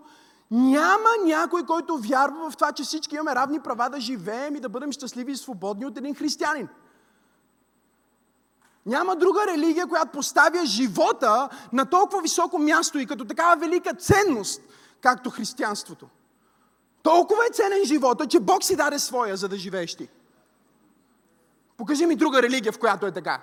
няма 0.50 1.08
някой, 1.24 1.66
който 1.66 1.98
вярва 1.98 2.50
в 2.50 2.56
това, 2.56 2.72
че 2.72 2.82
всички 2.82 3.14
имаме 3.14 3.34
равни 3.34 3.60
права 3.60 3.90
да 3.90 4.00
живеем 4.00 4.56
и 4.56 4.60
да 4.60 4.68
бъдем 4.68 4.92
щастливи 4.92 5.32
и 5.32 5.36
свободни 5.36 5.86
от 5.86 5.98
един 5.98 6.14
християнин. 6.14 6.68
Няма 8.86 9.16
друга 9.16 9.46
религия, 9.46 9.86
която 9.86 10.12
поставя 10.12 10.66
живота 10.66 11.48
на 11.72 11.86
толкова 11.86 12.22
високо 12.22 12.58
място 12.58 12.98
и 12.98 13.06
като 13.06 13.24
такава 13.24 13.56
велика 13.56 13.94
ценност, 13.94 14.62
както 15.00 15.30
християнството. 15.30 16.08
Толкова 17.02 17.42
е 17.50 17.52
ценен 17.52 17.84
живота, 17.84 18.26
че 18.26 18.40
Бог 18.40 18.64
си 18.64 18.76
даде 18.76 18.98
своя, 18.98 19.36
за 19.36 19.48
да 19.48 19.56
живееш 19.56 19.94
ти. 19.94 20.08
Покажи 21.78 22.06
ми 22.06 22.16
друга 22.16 22.42
религия, 22.42 22.72
в 22.72 22.78
която 22.78 23.06
е 23.06 23.12
така. 23.12 23.42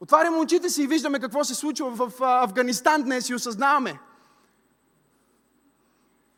Отваряме 0.00 0.38
очите 0.38 0.70
си 0.70 0.82
и 0.82 0.86
виждаме 0.86 1.20
какво 1.20 1.44
се 1.44 1.54
случва 1.54 1.90
в 1.90 2.12
Афганистан 2.20 3.02
днес 3.02 3.28
и 3.28 3.34
осъзнаваме, 3.34 4.00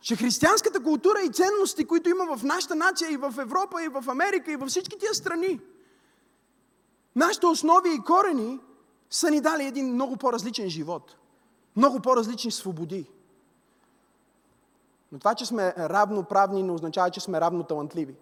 че 0.00 0.16
християнската 0.16 0.82
култура 0.82 1.18
и 1.22 1.32
ценности, 1.32 1.84
които 1.84 2.10
има 2.10 2.36
в 2.36 2.42
нашата 2.42 2.74
нация 2.74 3.10
и 3.10 3.16
в 3.16 3.34
Европа, 3.38 3.84
и 3.84 3.88
в 3.88 4.04
Америка, 4.08 4.52
и 4.52 4.56
във 4.56 4.68
всички 4.68 4.98
тия 4.98 5.14
страни, 5.14 5.60
нашите 7.16 7.46
основи 7.46 7.94
и 7.94 8.04
корени 8.04 8.60
са 9.10 9.30
ни 9.30 9.40
дали 9.40 9.64
един 9.64 9.94
много 9.94 10.16
по-различен 10.16 10.68
живот. 10.68 11.16
Много 11.76 12.00
по-различни 12.00 12.50
свободи. 12.50 13.10
Но 15.12 15.18
това, 15.18 15.34
че 15.34 15.46
сме 15.46 15.74
равноправни, 15.78 16.62
не 16.62 16.72
означава, 16.72 17.10
че 17.10 17.20
сме 17.20 17.40
равно 17.40 17.64
талантливи. 17.64 18.14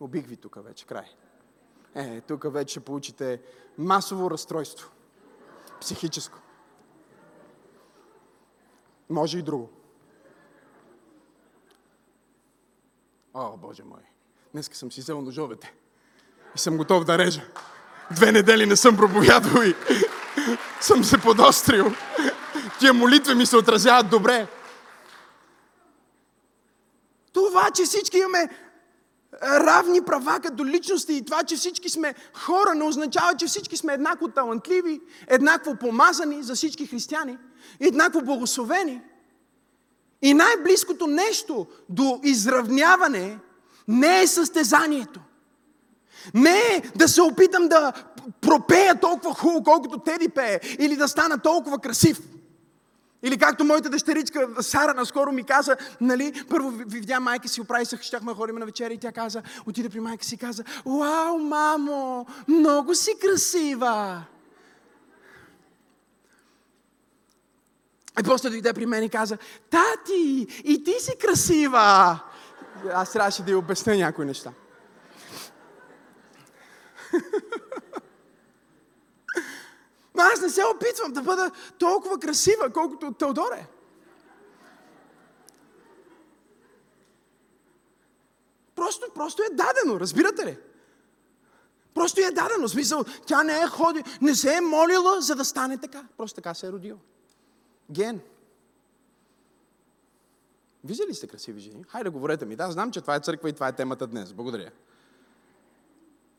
Убих 0.00 0.26
ви 0.26 0.36
тук 0.36 0.64
вече, 0.64 0.86
край. 0.86 1.06
Е, 1.94 2.20
тук 2.20 2.52
вече 2.52 2.70
ще 2.70 2.80
получите 2.80 3.40
масово 3.78 4.30
разстройство. 4.30 4.90
Психическо. 5.80 6.38
Може 9.10 9.38
и 9.38 9.42
друго. 9.42 9.70
О, 13.34 13.56
Боже 13.56 13.82
мой. 13.84 14.00
Днеска 14.52 14.76
съм 14.76 14.92
си 14.92 15.00
взел 15.00 15.20
ножовете. 15.20 15.74
И 16.56 16.58
съм 16.58 16.76
готов 16.76 17.04
да 17.04 17.18
режа. 17.18 17.42
Две 18.10 18.32
недели 18.32 18.66
не 18.66 18.76
съм 18.76 18.96
проповядвал 18.96 19.62
и 19.62 19.74
съм 20.80 21.04
се 21.04 21.20
подострил. 21.20 21.86
Тия 22.78 22.94
молитви 22.94 23.34
ми 23.34 23.46
се 23.46 23.56
отразяват 23.56 24.10
добре. 24.10 24.48
Това, 27.32 27.70
че 27.70 27.84
всички 27.84 28.18
имаме 28.18 28.48
равни 29.42 30.00
права 30.00 30.40
като 30.40 30.66
личности 30.66 31.12
и 31.12 31.24
това, 31.24 31.42
че 31.42 31.56
всички 31.56 31.88
сме 31.88 32.14
хора, 32.34 32.74
не 32.74 32.84
означава, 32.84 33.34
че 33.34 33.46
всички 33.46 33.76
сме 33.76 33.94
еднакво 33.94 34.28
талантливи, 34.28 35.00
еднакво 35.26 35.74
помазани 35.74 36.42
за 36.42 36.54
всички 36.54 36.86
християни, 36.86 37.38
еднакво 37.80 38.22
благословени. 38.22 39.00
И 40.22 40.34
най-близкото 40.34 41.06
нещо 41.06 41.66
до 41.88 42.20
изравняване 42.22 43.38
не 43.88 44.22
е 44.22 44.26
състезанието. 44.26 45.20
Не 46.34 46.58
е 46.58 46.82
да 46.96 47.08
се 47.08 47.22
опитам 47.22 47.68
да 47.68 47.92
пропея 48.40 49.00
толкова 49.00 49.34
хубаво, 49.34 49.62
колкото 49.62 49.98
Теди 49.98 50.28
пее, 50.28 50.60
или 50.78 50.96
да 50.96 51.08
стана 51.08 51.38
толкова 51.38 51.78
красив. 51.78 52.20
Или 53.22 53.38
както 53.38 53.64
моята 53.64 53.90
дъщеричка 53.90 54.48
Сара 54.60 54.94
наскоро 54.94 55.32
ми 55.32 55.44
каза, 55.44 55.76
нали, 56.00 56.44
първо 56.50 56.70
видя 56.70 57.20
майка 57.20 57.48
си, 57.48 57.60
оправи 57.60 57.84
се, 57.84 57.98
щяхме 58.02 58.34
ходим 58.34 58.56
на 58.56 58.66
вечеря 58.66 58.94
и 58.94 58.98
тя 58.98 59.12
каза, 59.12 59.42
отиде 59.66 59.88
при 59.88 60.00
майка 60.00 60.24
си 60.24 60.34
и 60.34 60.38
каза, 60.38 60.64
вау, 60.86 61.38
мамо, 61.38 62.26
много 62.48 62.94
си 62.94 63.10
красива. 63.20 64.24
И 68.20 68.22
после 68.22 68.50
дойде 68.50 68.72
при 68.72 68.86
мен 68.86 69.02
и 69.02 69.08
каза, 69.08 69.38
тати, 69.70 70.46
и 70.64 70.84
ти 70.84 70.94
си 71.00 71.12
красива. 71.20 72.18
Аз 72.92 73.12
трябваше 73.12 73.42
да 73.42 73.50
й 73.50 73.54
обясня 73.54 73.96
някои 73.96 74.24
неща. 74.24 74.52
Аз 80.20 80.40
не 80.40 80.48
се 80.48 80.62
опитвам 80.64 81.12
да 81.12 81.22
бъда 81.22 81.50
толкова 81.78 82.18
красива, 82.18 82.70
колкото 82.72 83.12
Теодоре. 83.12 83.66
Просто, 88.74 89.06
просто 89.14 89.42
е 89.42 89.54
дадено, 89.54 90.00
разбирате 90.00 90.46
ли? 90.46 90.58
Просто 91.94 92.20
е 92.20 92.30
дадено. 92.30 92.68
В 92.68 92.70
смисъл, 92.70 93.04
тя 93.26 93.42
не 93.42 93.60
е 93.60 93.66
ходи, 93.66 94.04
не 94.22 94.34
се 94.34 94.56
е 94.56 94.60
молила, 94.60 95.20
за 95.20 95.34
да 95.34 95.44
стане 95.44 95.78
така. 95.78 96.04
Просто 96.16 96.36
така 96.36 96.54
се 96.54 96.66
е 96.66 96.72
родила. 96.72 96.98
Ген. 97.90 98.20
Виждали 100.84 101.08
ли 101.08 101.14
сте 101.14 101.26
красиви 101.26 101.60
жени? 101.60 101.84
Хайде, 101.88 102.10
говорете 102.10 102.46
ми. 102.46 102.56
Да, 102.56 102.70
знам, 102.70 102.90
че 102.90 103.00
това 103.00 103.16
е 103.16 103.20
църква 103.20 103.48
и 103.48 103.52
това 103.52 103.68
е 103.68 103.72
темата 103.72 104.06
днес. 104.06 104.32
Благодаря. 104.32 104.70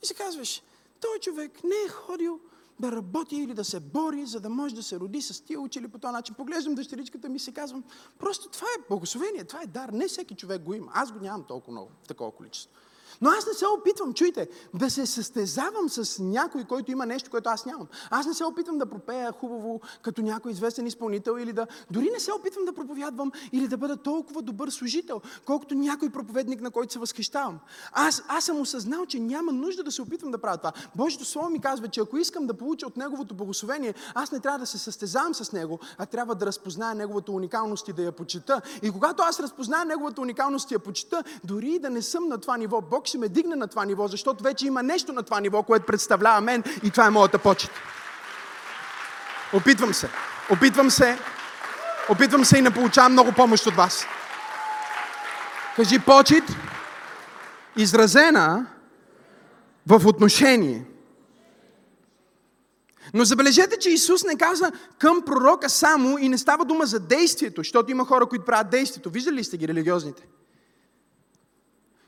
И 0.04 0.06
си 0.06 0.14
казваш, 0.16 0.64
той 1.00 1.20
човек 1.20 1.64
не 1.64 1.76
е 1.86 1.90
ходил 1.90 2.40
да 2.82 2.92
работи 2.92 3.36
или 3.36 3.54
да 3.54 3.64
се 3.64 3.80
бори, 3.80 4.26
за 4.26 4.40
да 4.40 4.50
може 4.50 4.76
да 4.76 4.84
се 4.84 5.00
роди 5.00 5.22
с 5.22 5.42
тия 5.42 5.60
учили 5.60 5.88
по 5.88 6.00
този 6.00 6.12
начин. 6.12 6.36
Поглеждам 6.36 6.76
дъщеричката 6.76 7.30
ми 7.30 7.36
и 7.36 7.40
си 7.40 7.54
казвам, 7.54 7.84
просто 8.20 8.50
това 8.50 8.68
е 8.78 8.84
благословение, 8.90 9.44
това 9.44 9.62
е 9.62 9.68
дар. 9.68 9.90
Не 9.90 10.08
всеки 10.08 10.36
човек 10.36 10.62
го 10.62 10.74
има. 10.74 10.92
Аз 10.94 11.12
го 11.12 11.20
нямам 11.20 11.44
толкова 11.44 11.72
много, 11.72 11.92
такова 12.08 12.32
количество. 12.32 12.72
Но 13.22 13.30
аз 13.30 13.48
не 13.48 13.54
се 13.54 13.66
опитвам, 13.68 14.14
чуйте, 14.14 14.48
да 14.74 14.90
се 14.90 15.06
състезавам 15.06 15.90
с 15.90 16.24
някой, 16.24 16.64
който 16.64 16.92
има 16.92 17.06
нещо, 17.06 17.30
което 17.30 17.50
аз 17.50 17.66
нямам. 17.66 17.88
Аз 18.10 18.26
не 18.26 18.34
се 18.34 18.44
опитвам 18.46 18.78
да 18.78 18.86
пропея 18.86 19.32
хубаво 19.32 19.82
като 20.02 20.22
някой 20.22 20.52
известен 20.52 20.88
изпълнител 20.88 21.38
или 21.40 21.54
да... 21.54 21.68
Дори 21.92 22.10
не 22.14 22.20
се 22.20 22.34
опитвам 22.34 22.66
да 22.66 22.74
проповядвам 22.74 23.32
или 23.52 23.68
да 23.68 23.78
бъда 23.78 23.98
толкова 23.98 24.42
добър 24.42 24.70
служител, 24.70 25.22
колкото 25.46 25.76
някой 25.76 26.10
проповедник, 26.10 26.62
на 26.62 26.72
който 26.72 26.94
се 26.94 27.00
възхищавам. 27.00 27.60
Аз, 27.92 28.24
аз 28.28 28.46
съм 28.46 28.62
осъзнал, 28.62 29.06
че 29.06 29.20
няма 29.20 29.52
нужда 29.52 29.84
да 29.84 29.92
се 29.92 30.02
опитвам 30.02 30.32
да 30.32 30.38
правя 30.38 30.58
това. 30.58 30.72
Божието 30.96 31.26
Слово 31.26 31.50
ми 31.50 31.60
казва, 31.60 31.88
че 31.88 32.02
ако 32.02 32.18
искам 32.18 32.48
да 32.48 32.54
получа 32.54 32.88
от 32.88 32.98
Неговото 32.98 33.36
благословение, 33.36 33.94
аз 34.16 34.32
не 34.32 34.40
трябва 34.40 34.60
да 34.60 34.66
се 34.66 34.78
състезавам 34.78 35.36
с 35.36 35.52
Него, 35.52 35.80
а 35.98 36.06
трябва 36.06 36.36
да 36.36 36.46
разпозная 36.46 36.96
Неговата 36.96 37.32
уникалност 37.32 37.88
и 37.88 37.94
да 37.94 38.04
я 38.04 38.12
почита. 38.12 38.62
И 38.82 38.92
когато 38.92 39.24
аз 39.24 39.40
разпозная 39.40 39.86
Неговата 39.86 40.22
уникалност 40.22 40.72
и 40.72 40.74
я 40.74 40.80
почита, 40.80 41.24
дори 41.44 41.80
да 41.80 41.90
не 41.90 42.02
съм 42.02 42.28
на 42.28 42.38
това 42.38 42.58
ниво, 42.58 42.82
Бог 42.82 43.08
ще 43.12 43.18
ме 43.18 43.30
дигне 43.30 43.56
на 43.56 43.68
това 43.68 43.86
ниво, 43.86 44.08
защото 44.08 44.44
вече 44.44 44.68
има 44.68 44.84
нещо 44.84 45.14
на 45.14 45.24
това 45.24 45.40
ниво, 45.40 45.64
което 45.64 45.86
представлява 45.86 46.42
мен 46.42 46.64
и 46.84 46.92
това 46.92 47.06
е 47.06 47.10
моята 47.10 47.40
почет. 47.40 47.72
Опитвам 49.54 49.94
се. 49.94 50.10
Опитвам 50.52 50.92
се. 50.92 51.18
Опитвам 52.10 52.46
се 52.46 52.58
и 52.58 52.62
не 52.62 52.72
получавам 52.72 53.12
много 53.12 53.32
помощ 53.32 53.66
от 53.66 53.76
вас. 53.76 54.06
Кажи 55.76 56.00
почет, 56.00 56.44
изразена 57.78 58.66
в 59.88 60.08
отношение. 60.08 60.86
Но 63.14 63.26
забележете, 63.26 63.80
че 63.80 63.90
Исус 63.90 64.24
не 64.24 64.38
каза 64.38 64.72
към 65.00 65.22
пророка 65.26 65.70
само 65.70 66.18
и 66.18 66.30
не 66.30 66.38
става 66.38 66.66
дума 66.66 66.86
за 66.86 67.00
действието, 67.00 67.60
защото 67.60 67.92
има 67.92 68.06
хора, 68.06 68.26
които 68.26 68.46
правят 68.46 68.70
действието. 68.70 69.10
Виждали 69.10 69.36
ли 69.36 69.44
сте 69.44 69.58
ги 69.58 69.68
религиозните? 69.68 70.28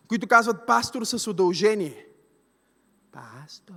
Които 0.07 0.27
казват 0.27 0.67
пастор 0.67 1.03
с 1.03 1.29
удължение. 1.29 2.07
Пастор. 3.11 3.73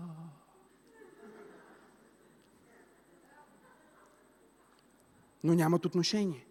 Но 5.44 5.54
нямат 5.54 5.84
отношение. 5.84 6.46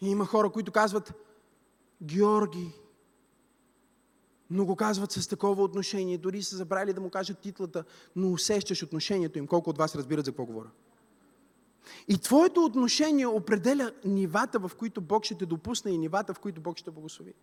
И 0.00 0.10
има 0.10 0.26
хора, 0.26 0.50
които 0.50 0.72
казват 0.72 1.12
Георги, 2.02 2.72
но 4.50 4.64
го 4.64 4.76
казват 4.76 5.12
с 5.12 5.28
такова 5.28 5.62
отношение. 5.62 6.18
Дори 6.18 6.42
са 6.42 6.56
забрали 6.56 6.92
да 6.92 7.00
му 7.00 7.10
кажат 7.10 7.38
титлата, 7.38 7.84
но 8.16 8.32
усещаш 8.32 8.82
отношението 8.82 9.38
им. 9.38 9.46
Колко 9.46 9.70
от 9.70 9.78
вас 9.78 9.94
разбират 9.94 10.24
за 10.24 10.30
какво 10.30 10.44
говоря? 10.44 10.70
И 12.08 12.18
твоето 12.18 12.64
отношение 12.64 13.26
определя 13.26 13.92
нивата, 14.04 14.58
в 14.58 14.70
които 14.78 15.00
Бог 15.00 15.24
ще 15.24 15.34
те 15.34 15.46
допусне 15.46 15.90
и 15.90 15.98
нивата, 15.98 16.34
в 16.34 16.38
които 16.38 16.60
Бог 16.60 16.78
ще 16.78 16.90
благослови. 16.90 17.34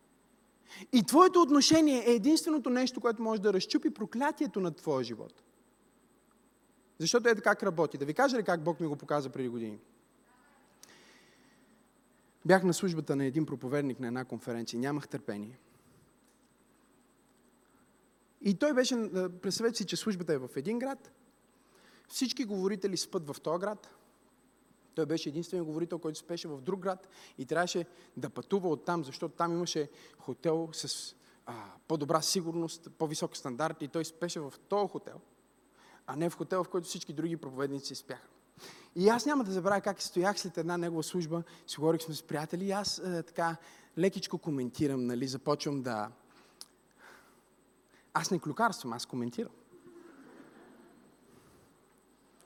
И 0.94 1.04
твоето 1.04 1.42
отношение 1.42 2.10
е 2.10 2.14
единственото 2.14 2.70
нещо, 2.70 3.02
което 3.02 3.22
може 3.22 3.42
да 3.42 3.54
разчупи 3.54 3.90
проклятието 3.90 4.60
на 4.60 4.72
твоя 4.72 5.04
живот. 5.04 5.44
Защото 7.00 7.30
е 7.30 7.36
как 7.36 7.64
работи. 7.64 7.98
Да 7.98 8.06
ви 8.06 8.14
кажа 8.14 8.38
ли 8.38 8.44
как 8.44 8.64
Бог 8.64 8.80
ми 8.80 8.88
го 8.88 8.96
показа 8.96 9.30
преди 9.30 9.50
години? 9.50 9.80
Бях 12.46 12.64
на 12.64 12.74
службата 12.74 13.16
на 13.16 13.26
един 13.26 13.46
проповедник 13.46 14.00
на 14.00 14.08
една 14.08 14.26
конференция. 14.26 14.80
Нямах 14.80 15.08
търпение. 15.08 15.60
И 18.42 18.54
той 18.54 18.74
беше, 18.74 18.96
представете 19.42 19.78
си, 19.78 19.86
че 19.86 19.96
службата 19.96 20.34
е 20.34 20.38
в 20.38 20.50
един 20.56 20.80
град. 20.80 21.12
Всички 22.08 22.46
говорители 22.46 22.98
спът 22.98 23.28
в 23.28 23.42
този 23.42 23.60
град. 23.60 23.90
Той 24.96 25.06
беше 25.06 25.30
единственият 25.30 25.68
говорител, 25.68 26.00
който 26.00 26.20
спеше 26.20 26.48
в 26.48 26.62
друг 26.62 26.80
град 26.80 27.08
и 27.38 27.46
трябваше 27.46 27.86
да 28.18 28.30
пътува 28.30 28.70
оттам, 28.70 29.04
защото 29.04 29.36
там 29.36 29.52
имаше 29.52 29.90
хотел 30.20 30.70
с 30.74 31.16
а, 31.46 31.54
по-добра 31.88 32.22
сигурност, 32.22 32.90
по-висок 32.98 33.38
стандарт 33.38 33.82
и 33.82 33.88
той 33.88 34.06
спеше 34.06 34.40
в 34.40 34.54
този 34.70 34.92
хотел, 34.92 35.22
а 36.08 36.16
не 36.16 36.30
в 36.30 36.36
хотел, 36.36 36.64
в 36.64 36.70
който 36.70 36.88
всички 36.88 37.14
други 37.14 37.38
проповедници 37.38 37.96
спяха. 37.96 38.28
И 38.96 39.10
аз 39.10 39.26
няма 39.26 39.44
да 39.44 39.52
забравя 39.52 39.82
как 39.82 40.02
стоях 40.02 40.40
след 40.40 40.58
една 40.58 40.78
негова 40.78 41.04
служба, 41.04 41.44
си 41.68 41.76
говорих 41.78 42.02
с 42.02 42.24
приятели 42.24 42.66
и 42.66 42.72
аз 42.72 42.98
е, 42.98 43.24
така 43.24 43.56
лекичко 43.98 44.38
коментирам, 44.38 45.06
нали, 45.06 45.28
започвам 45.28 45.82
да... 45.82 46.12
Аз 48.14 48.32
не 48.32 48.40
клюкарствам, 48.40 48.94
аз 48.94 49.06
коментирам. 49.06 49.52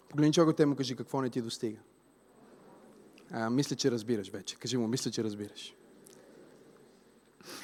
Погледни 0.10 0.34
човека, 0.34 0.56
те 0.56 0.66
му 0.66 0.76
кажи 0.76 0.96
какво 0.96 1.22
не 1.22 1.30
ти 1.30 1.42
достига. 1.42 1.80
А, 3.32 3.50
мисля, 3.50 3.76
че 3.76 3.92
разбираш 3.92 4.30
вече. 4.30 4.56
Кажи 4.56 4.78
му, 4.78 4.88
мисля, 4.88 5.12
че 5.12 5.24
разбираш. 5.24 5.76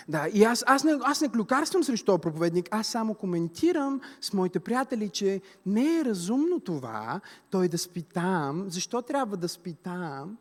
Да, 0.07 0.27
и 0.33 0.43
аз, 0.43 0.63
аз, 0.67 0.83
не, 0.83 0.97
аз 1.03 1.21
не 1.21 1.29
клюкарствам 1.29 1.83
срещу 1.83 2.05
този 2.05 2.21
проповедник, 2.21 2.67
аз 2.71 2.87
само 2.87 3.13
коментирам 3.13 4.01
с 4.21 4.33
моите 4.33 4.59
приятели, 4.59 5.09
че 5.09 5.41
не 5.65 5.99
е 5.99 6.05
разумно 6.05 6.59
това, 6.59 7.21
той 7.49 7.67
да 7.67 7.77
спи 7.77 8.03
там. 8.03 8.65
Защо 8.69 9.01
трябва 9.01 9.37
да 9.37 9.49
спи 9.49 9.73
там? 9.73 10.37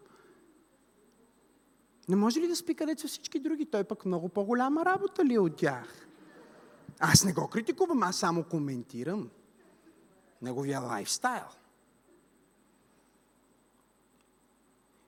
Не 2.08 2.16
може 2.16 2.40
ли 2.40 2.48
да 2.48 2.56
спи 2.56 2.74
където 2.74 3.00
са 3.00 3.08
всички 3.08 3.38
други? 3.38 3.66
Той 3.66 3.84
пък 3.84 4.04
много 4.04 4.28
по-голяма 4.28 4.84
работа 4.84 5.24
ли 5.24 5.34
е 5.34 5.38
от 5.38 5.56
тях? 5.56 6.06
Аз 6.98 7.24
не 7.24 7.32
го 7.32 7.48
критикувам, 7.48 8.02
аз 8.02 8.16
само 8.16 8.44
коментирам 8.44 9.30
неговия 10.42 10.80
лайфстайл. 10.80 11.44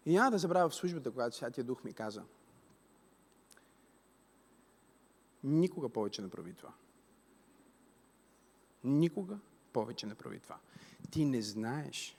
И 0.07 0.13
няма 0.13 0.31
да 0.31 0.39
забравя 0.39 0.69
в 0.69 0.75
службата, 0.75 1.11
когато 1.11 1.37
Святия 1.37 1.65
Дух 1.65 1.85
ми 1.85 1.93
каза, 1.93 2.25
никога 5.45 5.89
повече 5.89 6.23
не 6.23 6.31
прави 6.31 6.55
това. 6.55 6.73
Никога 8.85 9.39
повече 9.73 10.07
не 10.07 10.15
прави 10.15 10.41
това. 10.41 10.59
Ти 11.11 11.25
не 11.25 11.43
знаеш 11.43 12.17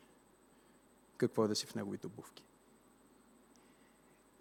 какво 1.17 1.45
е 1.45 1.47
да 1.47 1.55
си 1.55 1.65
в 1.65 1.75
неговите 1.75 2.07
обувки. 2.07 2.43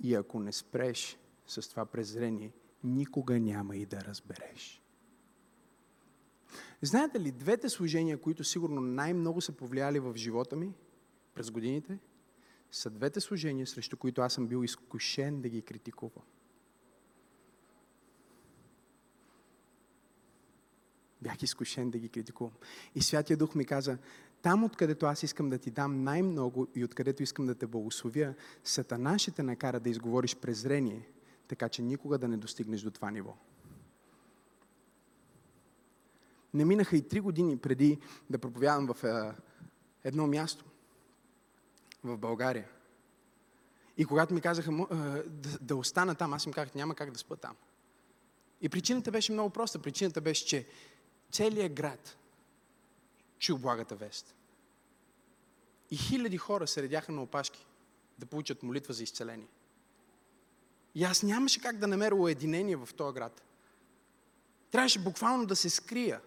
И 0.01 0.15
ако 0.15 0.41
не 0.41 0.53
спреш 0.53 1.19
с 1.47 1.69
това 1.69 1.87
презрение, 1.87 2.53
никога 2.85 3.41
няма 3.41 3.77
и 3.77 3.87
да 3.87 4.01
разбереш. 4.01 4.83
Знаете 6.83 7.21
ли, 7.21 7.33
двете 7.33 7.69
служения, 7.69 8.21
които 8.21 8.45
сигурно 8.45 8.81
най-много 8.81 9.41
са 9.41 9.53
повлияли 9.53 9.99
в 9.99 10.17
живота 10.17 10.57
ми 10.57 10.75
през 11.35 11.51
годините– 11.51 11.99
са 12.71 12.91
двете 12.91 13.21
служения, 13.21 13.67
срещу 13.67 13.97
които 13.97 14.23
аз 14.23 14.33
съм 14.33 14.47
бил 14.47 14.65
изкушен 14.65 15.41
да 15.41 15.49
ги 15.49 15.63
критикувам. 15.63 16.25
Бях 21.23 21.43
изкушен 21.43 21.91
да 21.91 21.99
ги 21.99 22.09
критикувам. 22.09 22.53
И 22.95 23.03
Святия 23.03 23.37
Дух 23.37 23.55
ми 23.55 23.65
каза, 23.65 23.99
там 24.43 24.65
откъдето 24.65 25.07
аз 25.07 25.23
искам 25.23 25.51
да 25.51 25.59
ти 25.59 25.71
дам 25.71 26.05
най-много 26.05 26.67
и 26.75 26.85
откъдето 26.85 27.23
искам 27.23 27.47
да 27.47 27.55
те 27.55 27.67
благословя, 27.67 28.35
Сатана 28.65 29.19
ще 29.19 29.31
те 29.31 29.43
накара 29.43 29.81
да 29.81 29.91
изговориш 29.91 30.37
презрение, 30.37 31.09
така 31.49 31.69
че 31.69 31.83
никога 31.83 32.19
да 32.19 32.29
не 32.29 32.37
достигнеш 32.37 32.81
до 32.81 32.91
това 32.91 33.11
ниво. 33.11 33.37
Не 36.55 36.65
минаха 36.65 36.97
и 36.97 37.09
три 37.09 37.21
години 37.21 37.59
преди 37.59 37.99
да 38.31 38.39
проповядам 38.39 38.95
в 38.95 39.05
е, 39.05 39.43
едно 40.05 40.27
място 40.27 40.65
в 42.05 42.17
България. 42.17 42.69
И 43.97 44.05
когато 44.05 44.35
ми 44.35 44.41
казаха 44.41 44.73
да, 45.27 45.59
да 45.61 45.77
остана 45.77 46.15
там, 46.15 46.33
аз 46.33 46.47
им 46.47 46.53
казах, 46.53 46.75
няма 46.75 46.95
как 46.95 47.11
да 47.11 47.19
спа 47.19 47.37
там. 47.37 47.57
И 48.61 48.69
причината 48.69 49.11
беше 49.11 49.33
много 49.33 49.51
проста. 49.51 49.79
Причината 49.79 50.21
беше, 50.21 50.47
че 50.47 50.67
целият 51.33 51.73
град 51.73 52.17
чу 53.39 53.59
благата 53.59 53.97
вест. 53.97 54.35
И 55.91 55.97
хиляди 55.97 56.37
хора 56.37 56.67
се 56.67 56.83
редяха 56.83 57.13
на 57.13 57.23
опашки 57.23 57.67
да 58.19 58.27
получат 58.27 58.63
молитва 58.63 58.95
за 58.95 59.03
изцеление. 59.03 59.49
И 60.95 61.05
аз 61.05 61.23
нямаше 61.23 61.61
как 61.61 61.79
да 61.79 61.87
намеря 61.87 62.15
уединение 62.15 62.77
в 62.77 62.89
този 62.97 63.15
град. 63.15 63.43
Трябваше 64.71 64.99
буквално 64.99 65.47
да 65.47 65.57
се 65.57 65.71
скрия. 65.71 66.21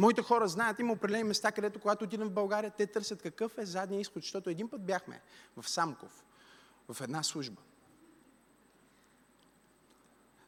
Моите 0.00 0.22
хора 0.22 0.48
знаят, 0.48 0.78
има 0.78 0.92
определени 0.92 1.24
места, 1.24 1.52
където 1.52 1.80
когато 1.80 2.04
отидем 2.04 2.28
в 2.28 2.32
България, 2.32 2.70
те 2.70 2.86
търсят 2.86 3.22
какъв 3.22 3.58
е 3.58 3.66
задния 3.66 4.00
изход, 4.00 4.22
защото 4.22 4.50
един 4.50 4.68
път 4.68 4.86
бяхме 4.86 5.20
в 5.56 5.68
Самков, 5.68 6.24
в 6.88 7.00
една 7.00 7.22
служба. 7.22 7.62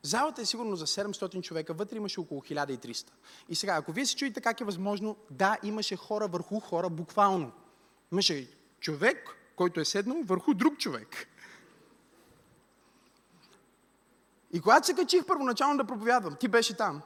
Залата 0.03 0.43
е 0.43 0.45
сигурно 0.45 0.77
за 0.77 0.87
700 0.87 1.43
човека, 1.43 1.75
вътре 1.75 1.97
имаше 1.97 2.21
около 2.21 2.41
1300. 2.41 3.09
И 3.49 3.55
сега, 3.55 3.75
ако 3.77 3.93
вие 3.93 4.07
се 4.07 4.17
чуете 4.17 4.41
как 4.41 4.61
е 4.61 4.65
възможно, 4.65 5.17
да, 5.31 5.57
имаше 5.63 5.97
хора 5.97 6.29
върху 6.29 6.61
хора, 6.61 6.91
буквално. 6.91 7.53
Имаше 8.13 8.51
човек, 8.81 9.37
който 9.57 9.81
е 9.81 9.85
седнал 9.85 10.23
върху 10.23 10.55
друг 10.55 10.79
човек. 10.79 11.29
И 14.53 14.61
когато 14.61 14.87
се 14.87 14.95
качих 14.95 15.27
първоначално 15.27 15.77
да 15.77 15.85
проповядвам, 15.85 16.37
ти 16.37 16.49
беше 16.49 16.77
там, 16.77 17.03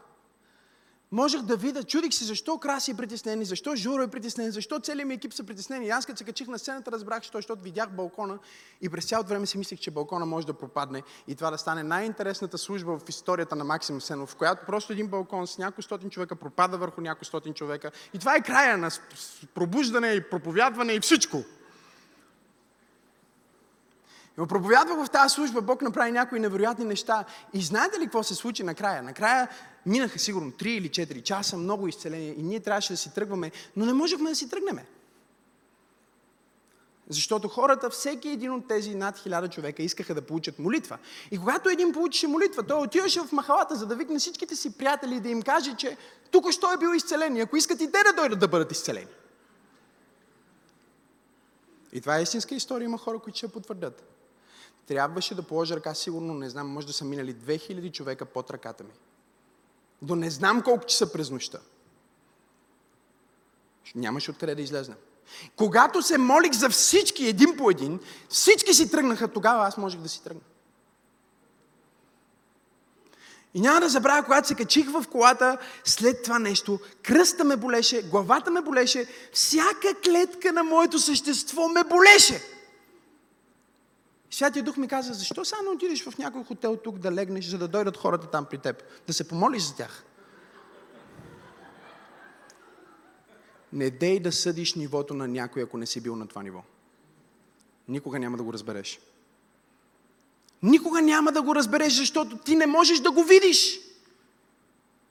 можех 1.13 1.43
да 1.43 1.57
видя, 1.57 1.83
чудих 1.83 2.15
се 2.15 2.25
защо 2.25 2.59
Краси 2.59 2.91
е 2.91 2.95
притеснен, 2.95 3.45
защо 3.45 3.77
Журо 3.77 4.03
е 4.03 4.09
притеснен, 4.09 4.51
защо 4.51 4.81
целият 4.81 5.09
ми 5.09 5.15
екип 5.15 5.33
са 5.33 5.45
притеснени. 5.45 5.89
Аз 5.89 6.07
като 6.07 6.19
се 6.19 6.25
качих 6.25 6.49
на 6.49 6.59
сцената 6.59 6.93
разбрах, 6.93 7.23
що, 7.23 7.39
защото 7.39 7.63
видях 7.63 7.91
балкона 7.91 8.39
и 8.83 8.89
през 8.89 9.09
цялото 9.09 9.29
време 9.29 9.47
си 9.47 9.59
мислех, 9.59 9.81
че 9.81 9.91
балкона 9.91 10.27
може 10.27 10.47
да 10.47 10.53
пропадне 10.53 11.03
и 11.29 11.35
това 11.35 11.51
да 11.51 11.59
стане 11.59 11.83
най-интересната 11.83 12.59
служба 12.59 12.99
в 12.99 13.09
историята 13.09 13.57
на 13.57 13.65
Максим 13.65 14.01
Сенов, 14.01 14.31
в 14.31 14.37
която 14.37 14.67
просто 14.67 14.93
един 14.93 15.09
балкон 15.09 15.47
с 15.47 15.59
няколко 15.59 15.83
стотин 15.83 16.11
човека 16.11 16.37
пропада 16.37 16.79
върху 16.79 17.01
няколко 17.01 17.25
стотин 17.25 17.55
човека. 17.55 17.91
И 18.15 18.19
това 18.19 18.37
е 18.37 18.43
края 18.43 18.79
на 18.79 18.91
пробуждане 19.55 20.09
и 20.09 20.31
проповядване 20.31 20.93
и 20.93 21.01
всичко. 21.01 21.45
И 24.45 24.47
проповядвах 24.47 25.07
в 25.07 25.11
тази 25.11 25.35
служба, 25.35 25.61
Бог 25.61 25.83
направи 25.83 26.13
някои 26.13 26.41
невероятни 26.41 26.85
неща. 26.85 27.25
И 27.53 27.63
знаете 27.63 28.01
ли 28.01 28.05
какво 28.05 28.23
се 28.23 28.35
случи 28.35 28.63
накрая? 28.63 29.03
Накрая 29.03 29.49
минаха 29.87 30.19
сигурно 30.19 30.51
3 30.51 30.67
или 30.67 30.91
4 30.91 31.23
часа, 31.23 31.57
много 31.57 31.89
изцеления 31.89 32.35
и 32.39 32.43
ние 32.43 32.61
трябваше 32.61 32.93
да 32.93 32.97
си 32.97 33.15
тръгваме, 33.15 33.53
но 33.77 33.87
не 33.87 33.93
можехме 33.93 34.31
да 34.31 34.37
си 34.37 34.51
тръгнеме. 34.51 34.87
Защото 37.09 37.49
хората, 37.49 37.91
всеки 37.91 38.29
един 38.29 38.53
от 38.53 38.69
тези 38.69 38.95
над 38.95 39.19
хиляда 39.19 39.49
човека 39.49 39.83
искаха 39.83 40.15
да 40.15 40.23
получат 40.23 40.59
молитва. 40.59 40.99
И 41.31 41.39
когато 41.39 41.69
един 41.69 41.93
получише 41.93 42.27
молитва, 42.27 42.63
той 42.63 42.83
отиваше 42.83 43.21
в 43.21 43.33
махалата, 43.33 43.77
за 43.77 43.87
да 43.87 43.97
викне 43.97 44.19
всичките 44.19 44.57
си 44.57 44.79
приятели 44.79 45.15
и 45.15 45.21
да 45.21 45.29
им 45.29 45.43
каже, 45.43 45.77
че 45.77 45.97
тук 46.31 46.51
що 46.51 46.73
е 46.73 46.77
бил 46.77 46.95
изцелен 46.97 47.37
и 47.37 47.41
ако 47.41 47.57
искат 47.57 47.81
и 47.81 47.93
те 47.93 48.03
да 48.03 48.13
дойдат 48.13 48.39
да 48.39 48.49
бъдат 48.49 48.73
изцелени. 48.73 49.07
И 51.93 52.01
това 52.01 52.19
е 52.19 52.23
истинска 52.23 52.55
история, 52.55 52.85
има 52.85 52.99
хора, 52.99 53.19
които 53.19 53.37
ще 53.37 53.49
потвърдят 53.49 54.16
трябваше 54.87 55.35
да 55.35 55.43
положа 55.43 55.77
ръка, 55.77 55.95
сигурно, 55.95 56.35
не 56.35 56.51
знам, 56.51 56.69
може 56.69 56.87
да 56.87 56.93
са 56.93 57.05
минали 57.05 57.35
2000 57.35 57.93
човека 57.93 58.25
под 58.25 58.51
ръката 58.51 58.85
ми. 58.85 58.93
До 60.03 60.15
не 60.15 60.31
знам 60.31 60.63
колко 60.63 60.87
часа 60.87 61.13
през 61.13 61.31
нощта. 61.31 61.59
Нямаше 63.95 64.31
откъде 64.31 64.55
да 64.55 64.63
излезнем. 64.63 64.97
Когато 65.57 66.03
се 66.03 66.19
молих 66.19 66.53
за 66.53 66.69
всички, 66.69 67.27
един 67.27 67.57
по 67.57 67.71
един, 67.71 68.01
всички 68.29 68.75
си 68.75 68.91
тръгнаха, 68.91 69.29
тогава 69.29 69.67
аз 69.67 69.77
можех 69.77 70.01
да 70.01 70.09
си 70.09 70.23
тръгна. 70.23 70.41
И 73.55 73.61
няма 73.61 73.81
да 73.81 73.89
забравя, 73.89 74.25
когато 74.25 74.49
се 74.49 74.55
качих 74.55 74.91
в 74.91 75.05
колата, 75.11 75.59
след 75.85 76.23
това 76.23 76.39
нещо, 76.39 76.81
кръста 77.03 77.45
ме 77.45 77.57
болеше, 77.57 78.03
главата 78.03 78.51
ме 78.51 78.61
болеше, 78.61 79.07
всяка 79.33 79.95
клетка 80.05 80.53
на 80.53 80.65
моето 80.65 80.99
същество 80.99 81.69
ме 81.69 81.85
болеше. 81.85 82.56
Святия 84.31 84.63
Дух 84.63 84.77
ми 84.77 84.89
каза, 84.89 85.15
защо 85.15 85.45
сега 85.45 85.63
не 85.63 85.69
отидеш 85.69 86.05
в 86.05 86.19
някой 86.19 86.45
хотел 86.45 86.77
тук 86.77 86.99
да 86.99 87.13
легнеш, 87.13 87.47
за 87.47 87.59
да 87.59 87.69
дойдат 87.69 87.97
хората 87.97 88.27
там 88.27 88.45
при 88.45 88.59
теб? 88.59 88.83
Да 89.07 89.13
се 89.13 89.29
помолиш 89.29 89.63
за 89.63 89.77
тях. 89.77 90.05
Не 93.73 93.91
дей 93.91 94.21
да 94.21 94.33
съдиш 94.33 94.75
нивото 94.75 95.15
на 95.15 95.29
някой, 95.29 95.63
ако 95.63 95.79
не 95.79 95.87
си 95.87 96.01
бил 96.01 96.17
на 96.17 96.27
това 96.27 96.43
ниво. 96.43 96.63
Никога 97.89 98.19
няма 98.19 98.37
да 98.37 98.43
го 98.43 98.53
разбереш. 98.53 99.01
Никога 100.63 101.03
няма 101.03 101.33
да 101.33 101.43
го 101.43 101.55
разбереш, 101.55 101.93
защото 101.93 102.39
ти 102.39 102.57
не 102.57 102.67
можеш 102.67 103.01
да 103.01 103.11
го 103.11 103.25
видиш. 103.25 103.81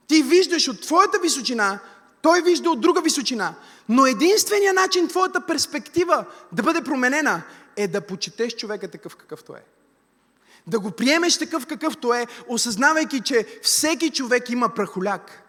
Ти 0.08 0.24
виждаш 0.24 0.68
от 0.68 0.82
твоята 0.82 1.20
височина, 1.20 1.80
той 2.22 2.42
вижда 2.42 2.70
от 2.70 2.82
друга 2.82 3.02
височина. 3.02 3.56
Но 3.90 4.06
единственият 4.06 4.76
начин 4.76 5.08
твоята 5.08 5.46
перспектива 5.46 6.26
да 6.52 6.64
бъде 6.64 6.84
променена 6.84 7.44
е 7.78 7.88
да 7.88 8.02
почетеш 8.02 8.56
човека 8.56 8.92
такъв 8.92 9.16
какъвто 9.16 9.56
е. 9.56 9.64
Да 10.68 10.80
го 10.80 10.92
приемеш 10.92 11.38
такъв 11.38 11.66
какъвто 11.66 12.14
е, 12.14 12.28
осъзнавайки, 12.48 13.22
че 13.22 13.60
всеки 13.64 14.10
човек 14.10 14.50
има 14.50 14.70
прахоляк. 14.70 15.42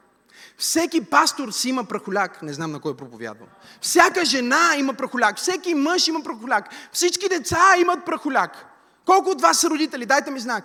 Всеки 0.58 1.04
пастор 1.04 1.50
си 1.50 1.68
има 1.68 1.84
прахоляк. 1.84 2.42
Не 2.42 2.52
знам 2.52 2.72
на 2.72 2.80
кой 2.80 2.96
проповядвам. 2.96 3.48
Всяка 3.80 4.24
жена 4.24 4.74
има 4.78 4.94
прахоляк. 4.94 5.38
Всеки 5.38 5.74
мъж 5.74 6.08
има 6.08 6.22
прахоляк. 6.22 6.68
Всички 6.92 7.28
деца 7.28 7.74
имат 7.78 8.04
прахоляк. 8.04 8.66
Колко 9.06 9.30
от 9.30 9.40
вас 9.40 9.60
са 9.60 9.70
родители? 9.70 10.06
Дайте 10.06 10.30
ми 10.30 10.40
знак. 10.40 10.64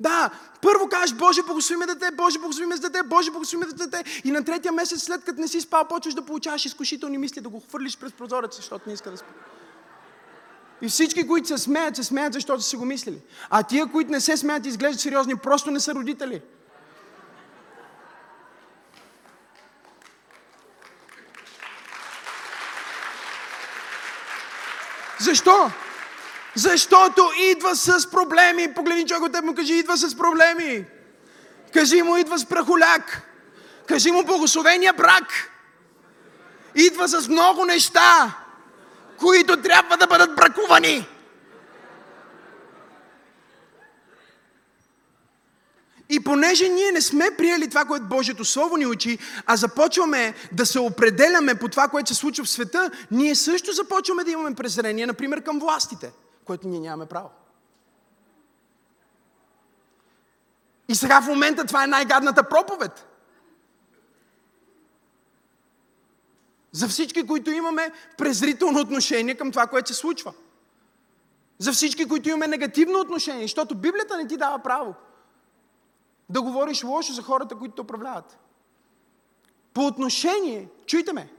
Да, 0.00 0.30
първо 0.62 0.88
кажеш, 0.88 1.16
Боже, 1.16 1.42
благослови 1.42 1.78
ме 1.78 1.86
дете, 1.86 2.10
Боже, 2.14 2.38
благослови 2.38 2.66
ме 2.66 2.76
дете, 2.76 3.02
Боже, 3.02 3.30
благослови 3.30 3.66
ме 3.66 3.72
дете. 3.72 4.04
И 4.24 4.30
на 4.30 4.44
третия 4.44 4.72
месец, 4.72 5.02
след 5.02 5.24
като 5.24 5.40
не 5.40 5.48
си 5.48 5.60
спал, 5.60 5.84
почваш 5.88 6.14
да 6.14 6.22
получаваш 6.22 6.64
изкушителни 6.64 7.18
мисли, 7.18 7.40
да 7.40 7.48
го 7.48 7.60
хвърлиш 7.60 7.98
през 7.98 8.12
прозореца, 8.12 8.56
защото 8.56 8.88
не 8.88 8.94
иска 8.94 9.10
да 9.10 9.16
спи. 9.16 9.28
И 10.82 10.88
всички, 10.88 11.26
които 11.26 11.48
се 11.48 11.58
смеят, 11.58 11.96
се 11.96 12.04
смеят, 12.04 12.32
защото 12.32 12.62
са 12.62 12.76
го 12.76 12.84
мислили. 12.84 13.18
А 13.50 13.62
тия, 13.62 13.86
които 13.86 14.10
не 14.10 14.20
се 14.20 14.36
смеят 14.36 14.66
и 14.66 14.68
изглеждат 14.68 15.00
сериозни, 15.00 15.36
просто 15.36 15.70
не 15.70 15.80
са 15.80 15.94
родители. 15.94 16.42
Защо? 25.20 25.70
Защото 26.54 27.30
идва 27.38 27.76
с 27.76 28.10
проблеми. 28.10 28.74
Погледни 28.74 29.06
човек 29.06 29.22
от 29.22 29.32
теб 29.32 29.44
му 29.44 29.54
кажи, 29.54 29.74
идва 29.74 29.96
с 29.96 30.16
проблеми. 30.16 30.84
Кажи 31.72 32.02
му, 32.02 32.16
идва 32.16 32.38
с 32.38 32.44
прахоляк. 32.44 33.22
Кажи 33.86 34.10
му 34.10 34.24
благословения 34.24 34.92
брак. 34.92 35.50
Идва 36.74 37.08
с 37.08 37.28
много 37.28 37.64
неща 37.64 38.34
които 39.18 39.62
трябва 39.62 39.96
да 39.96 40.06
бъдат 40.06 40.36
бракувани. 40.36 41.06
И 46.10 46.24
понеже 46.24 46.68
ние 46.68 46.92
не 46.92 47.00
сме 47.00 47.30
приели 47.38 47.68
това, 47.68 47.84
което 47.84 48.04
Божието 48.04 48.44
Слово 48.44 48.76
ни 48.76 48.86
учи, 48.86 49.18
а 49.46 49.56
започваме 49.56 50.34
да 50.52 50.66
се 50.66 50.80
определяме 50.80 51.54
по 51.54 51.68
това, 51.68 51.88
което 51.88 52.08
се 52.08 52.14
случва 52.14 52.44
в 52.44 52.48
света, 52.48 52.90
ние 53.10 53.34
също 53.34 53.72
започваме 53.72 54.24
да 54.24 54.30
имаме 54.30 54.54
презрение, 54.54 55.06
например, 55.06 55.42
към 55.42 55.58
властите, 55.58 56.12
което 56.44 56.68
ние 56.68 56.80
нямаме 56.80 57.06
право. 57.06 57.30
И 60.88 60.94
сега 60.94 61.20
в 61.20 61.26
момента 61.26 61.64
това 61.64 61.84
е 61.84 61.86
най-гадната 61.86 62.42
проповед. 62.42 63.06
За 66.72 66.88
всички, 66.88 67.26
които 67.26 67.50
имаме 67.50 67.92
презрително 68.18 68.80
отношение 68.80 69.34
към 69.34 69.50
това, 69.50 69.66
което 69.66 69.88
се 69.88 69.94
случва. 69.94 70.32
За 71.58 71.72
всички, 71.72 72.08
които 72.08 72.28
имаме 72.28 72.46
негативно 72.46 73.00
отношение, 73.00 73.42
защото 73.42 73.74
Библията 73.74 74.16
не 74.16 74.26
ти 74.26 74.36
дава 74.36 74.58
право 74.58 74.94
да 76.28 76.42
говориш 76.42 76.84
лошо 76.84 77.12
за 77.12 77.22
хората, 77.22 77.56
които 77.56 77.74
те 77.74 77.80
управляват. 77.80 78.38
По 79.74 79.86
отношение, 79.86 80.68
чуйте 80.86 81.12
ме, 81.12 81.32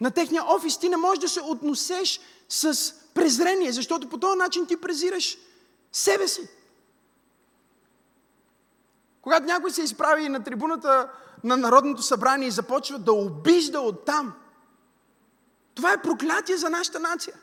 на 0.00 0.10
техния 0.10 0.44
офис 0.44 0.78
ти 0.78 0.88
не 0.88 0.96
можеш 0.96 1.18
да 1.18 1.28
се 1.28 1.40
относеш 1.40 2.20
с 2.48 2.94
презрение, 3.14 3.72
защото 3.72 4.08
по 4.08 4.18
този 4.18 4.38
начин 4.38 4.66
ти 4.66 4.80
презираш 4.80 5.38
себе 5.92 6.28
си. 6.28 6.48
Когато 9.22 9.46
някой 9.46 9.70
се 9.70 9.82
изправи 9.82 10.28
на 10.28 10.44
трибуната 10.44 11.10
на 11.44 11.56
Народното 11.56 12.02
събрание 12.02 12.48
и 12.48 12.50
започва 12.50 12.98
да 12.98 13.12
обижда 13.12 13.80
оттам, 13.80 14.32
това 15.74 15.92
е 15.92 16.02
проклятие 16.02 16.56
за 16.56 16.70
нашата 16.70 17.00
нация. 17.00 17.34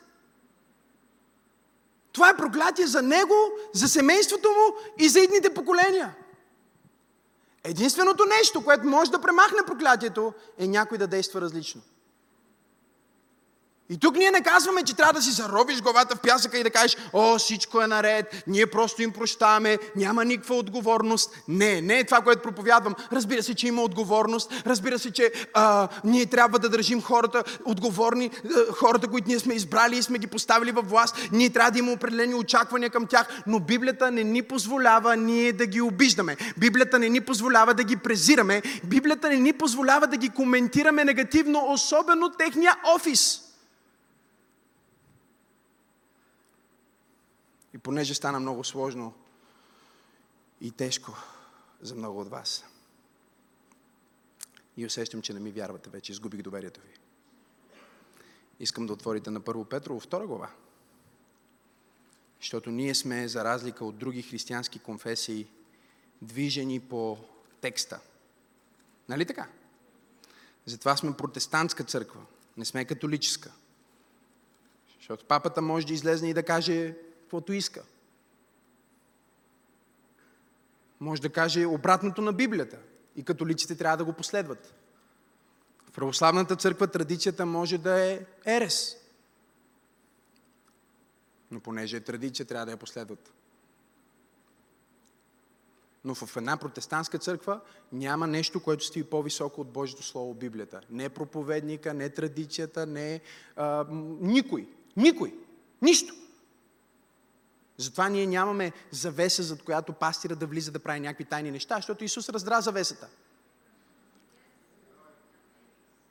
Това 2.12 2.28
е 2.30 2.36
проклятие 2.36 2.86
за 2.86 3.02
него, 3.02 3.34
за 3.72 3.88
семейството 3.88 4.48
му 4.48 4.92
и 4.98 5.08
за 5.08 5.20
идните 5.20 5.54
поколения. 5.54 6.14
Единственото 7.64 8.24
нещо, 8.24 8.64
което 8.64 8.86
може 8.86 9.10
да 9.10 9.20
премахне 9.20 9.58
проклятието, 9.66 10.32
е 10.58 10.66
някой 10.66 10.98
да 10.98 11.06
действа 11.06 11.40
различно. 11.40 11.82
И 13.90 13.98
тук 13.98 14.16
ние 14.16 14.30
не 14.30 14.40
казваме, 14.40 14.82
че 14.82 14.96
трябва 14.96 15.12
да 15.12 15.22
си 15.22 15.30
заробиш 15.30 15.82
главата 15.82 16.16
в 16.16 16.20
пясъка 16.20 16.58
и 16.58 16.62
да 16.62 16.70
кажеш, 16.70 16.96
о, 17.12 17.38
всичко 17.38 17.82
е 17.82 17.86
наред, 17.86 18.42
ние 18.46 18.66
просто 18.66 19.02
им 19.02 19.12
прощаваме, 19.12 19.78
няма 19.96 20.24
никаква 20.24 20.56
отговорност. 20.56 21.30
Не, 21.48 21.80
не 21.80 21.98
е 21.98 22.04
това, 22.04 22.20
което 22.20 22.42
проповядвам. 22.42 22.94
Разбира 23.12 23.42
се, 23.42 23.54
че 23.54 23.68
има 23.68 23.82
отговорност, 23.82 24.52
разбира 24.66 24.98
се, 24.98 25.10
че 25.10 25.32
а, 25.54 25.88
ние 26.04 26.26
трябва 26.26 26.58
да 26.58 26.68
държим 26.68 27.02
хората 27.02 27.44
отговорни, 27.64 28.30
хората, 28.72 29.08
които 29.08 29.28
ние 29.28 29.38
сме 29.38 29.54
избрали 29.54 29.96
и 29.96 30.02
сме 30.02 30.18
ги 30.18 30.26
поставили 30.26 30.72
във 30.72 30.90
власт. 30.90 31.16
Ние 31.32 31.50
трябва 31.50 31.70
да 31.70 31.78
имаме 31.78 31.94
определени 31.94 32.34
очаквания 32.34 32.90
към 32.90 33.06
тях, 33.06 33.42
но 33.46 33.60
Библията 33.60 34.10
не 34.10 34.24
ни 34.24 34.42
позволява 34.42 35.16
ние 35.16 35.52
да 35.52 35.66
ги 35.66 35.80
обиждаме. 35.80 36.36
Библията 36.58 36.98
не 36.98 37.08
ни 37.08 37.20
позволява 37.20 37.74
да 37.74 37.84
ги 37.84 37.96
презираме. 37.96 38.62
Библията 38.84 39.28
не 39.28 39.36
ни 39.36 39.52
позволява 39.52 40.06
да 40.06 40.16
ги 40.16 40.28
коментираме 40.28 41.04
негативно, 41.04 41.66
особено 41.72 42.30
техния 42.30 42.76
офис. 42.94 43.49
Понеже 47.80 48.14
стана 48.14 48.40
много 48.40 48.64
сложно 48.64 49.14
и 50.60 50.70
тежко 50.70 51.16
за 51.80 51.94
много 51.94 52.20
от 52.20 52.30
вас, 52.30 52.64
и 54.76 54.86
усещам, 54.86 55.22
че 55.22 55.32
не 55.32 55.40
ми 55.40 55.50
вярвате 55.50 55.90
вече, 55.90 56.12
изгубих 56.12 56.42
доверието 56.42 56.80
ви. 56.80 56.94
Искам 58.60 58.86
да 58.86 58.92
отворите 58.92 59.30
на 59.30 59.40
първо 59.40 59.64
Петрово, 59.64 60.00
втора 60.00 60.26
глава. 60.26 60.50
Защото 62.40 62.70
ние 62.70 62.94
сме, 62.94 63.28
за 63.28 63.44
разлика 63.44 63.84
от 63.84 63.98
други 63.98 64.22
християнски 64.22 64.78
конфесии, 64.78 65.46
движени 66.22 66.80
по 66.80 67.18
текста. 67.60 68.00
Нали 69.08 69.24
така? 69.24 69.48
Затова 70.66 70.96
сме 70.96 71.16
протестантска 71.16 71.84
църква, 71.84 72.20
не 72.56 72.64
сме 72.64 72.84
католическа. 72.84 73.52
Защото 74.98 75.24
папата 75.24 75.62
може 75.62 75.86
да 75.86 75.92
излезне 75.92 76.30
и 76.30 76.34
да 76.34 76.42
каже 76.42 76.96
каквото 77.30 77.52
иска. 77.52 77.82
Може 81.00 81.22
да 81.22 81.32
каже 81.32 81.66
обратното 81.66 82.22
на 82.22 82.32
Библията 82.32 82.78
и 83.16 83.24
католиците 83.24 83.76
трябва 83.76 83.96
да 83.96 84.04
го 84.04 84.12
последват. 84.12 84.74
В 85.88 85.92
православната 85.92 86.56
църква 86.56 86.86
традицията 86.86 87.46
може 87.46 87.78
да 87.78 88.00
е 88.00 88.26
ерес. 88.46 88.96
Но 91.50 91.60
понеже 91.60 91.96
е 91.96 92.00
традиция, 92.00 92.46
трябва 92.46 92.66
да 92.66 92.72
я 92.72 92.76
последват. 92.76 93.32
Но 96.04 96.14
в 96.14 96.36
една 96.36 96.56
протестантска 96.56 97.18
църква 97.18 97.60
няма 97.92 98.26
нещо, 98.26 98.62
което 98.62 98.84
стои 98.84 99.04
по-високо 99.04 99.60
от 99.60 99.72
Божието 99.72 100.02
Слово 100.02 100.34
Библията. 100.34 100.80
Не 100.90 101.08
проповедника, 101.08 101.94
не 101.94 102.10
традицията, 102.10 102.86
не 102.86 103.20
а, 103.56 103.86
никой. 104.20 104.68
Никой. 104.96 105.34
Нищо. 105.82 106.14
Затова 107.80 108.08
ние 108.08 108.26
нямаме 108.26 108.72
завеса, 108.90 109.42
зад 109.42 109.62
която 109.62 109.92
пастира 109.92 110.36
да 110.36 110.46
влиза 110.46 110.72
да 110.72 110.78
прави 110.78 111.00
някакви 111.00 111.24
тайни 111.24 111.50
неща, 111.50 111.76
защото 111.76 112.04
Исус 112.04 112.28
раздра 112.28 112.60
завесата. 112.60 113.08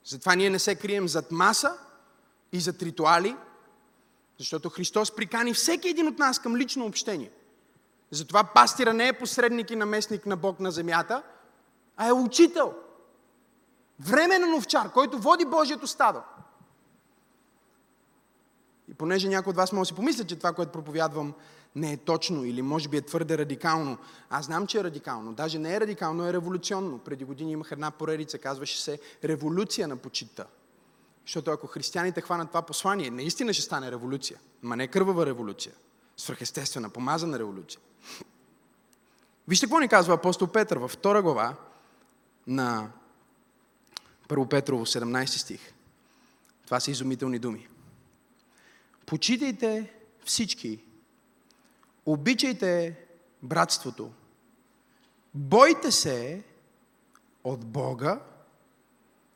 Затова 0.04 0.36
ние 0.36 0.50
не 0.50 0.60
се 0.60 0.76
крием 0.76 1.08
зад 1.08 1.32
маса 1.32 1.78
и 2.52 2.60
зад 2.60 2.82
ритуали, 2.82 3.36
защото 4.38 4.70
Христос 4.70 5.16
прикани 5.16 5.54
всеки 5.54 5.90
един 5.90 6.08
от 6.08 6.20
нас 6.20 6.40
към 6.40 6.56
лично 6.56 6.86
общение. 6.86 7.32
Затова 8.12 8.44
пастира 8.44 8.94
не 8.94 9.08
е 9.08 9.14
посредник 9.14 9.72
и 9.72 9.76
наместник 9.76 10.26
на 10.26 10.38
Бог 10.38 10.60
на 10.60 10.72
земята, 10.72 11.24
а 11.98 12.08
е 12.08 12.14
учител. 12.14 12.74
Временен 14.00 14.54
овчар, 14.54 14.92
който 14.92 15.20
води 15.20 15.46
Божието 15.46 15.88
стадо. 15.88 16.22
И 18.88 18.94
понеже 18.94 19.30
някой 19.30 19.52
от 19.52 19.58
вас 19.58 19.72
може 19.72 19.82
да 19.82 19.86
си 19.86 19.96
помисля, 19.96 20.24
че 20.24 20.36
това, 20.36 20.54
което 20.54 20.72
проповядвам, 20.72 21.34
не 21.76 21.94
е 21.94 21.98
точно 21.98 22.46
или 22.46 22.62
може 22.62 22.90
би 22.90 22.98
е 22.98 23.02
твърде 23.02 23.38
радикално. 23.38 23.98
Аз 24.30 24.46
знам, 24.46 24.68
че 24.68 24.80
е 24.80 24.84
радикално. 24.84 25.34
Даже 25.34 25.60
не 25.60 25.76
е 25.76 25.80
радикално, 25.80 26.28
е 26.28 26.34
революционно. 26.34 27.00
Преди 27.00 27.24
години 27.24 27.52
имах 27.52 27.72
една 27.72 27.92
поредица, 27.92 28.38
казваше 28.38 28.82
се 28.82 29.00
Революция 29.24 29.88
на 29.88 29.98
почита. 29.98 30.46
Защото 31.26 31.52
ако 31.52 31.68
християните 31.68 32.22
хванат 32.22 32.48
това 32.48 32.62
послание, 32.62 33.10
наистина 33.10 33.54
ще 33.54 33.64
стане 33.64 33.92
революция. 33.92 34.40
Ма 34.62 34.76
не 34.76 34.88
кървава 34.88 35.26
революция. 35.26 35.74
Свръхестествена, 36.18 36.90
помазана 36.90 37.40
революция. 37.40 37.82
Вижте 39.48 39.66
какво 39.66 39.80
ни 39.80 39.88
казва 39.88 40.14
апостол 40.14 40.48
Петър 40.48 40.78
във 40.78 40.92
втора 40.92 41.22
глава 41.22 41.56
на 42.48 42.92
1 44.28 44.50
Петрово 44.50 44.86
17 44.86 45.26
стих. 45.26 45.74
Това 46.66 46.80
са 46.80 46.92
изумителни 46.92 47.40
думи. 47.40 47.68
Почитайте 49.06 49.94
всички 50.26 50.80
Обичайте 52.10 52.96
братството. 53.44 54.12
Бойте 55.34 55.92
се 55.92 56.44
от 57.44 57.66
Бога, 57.66 58.20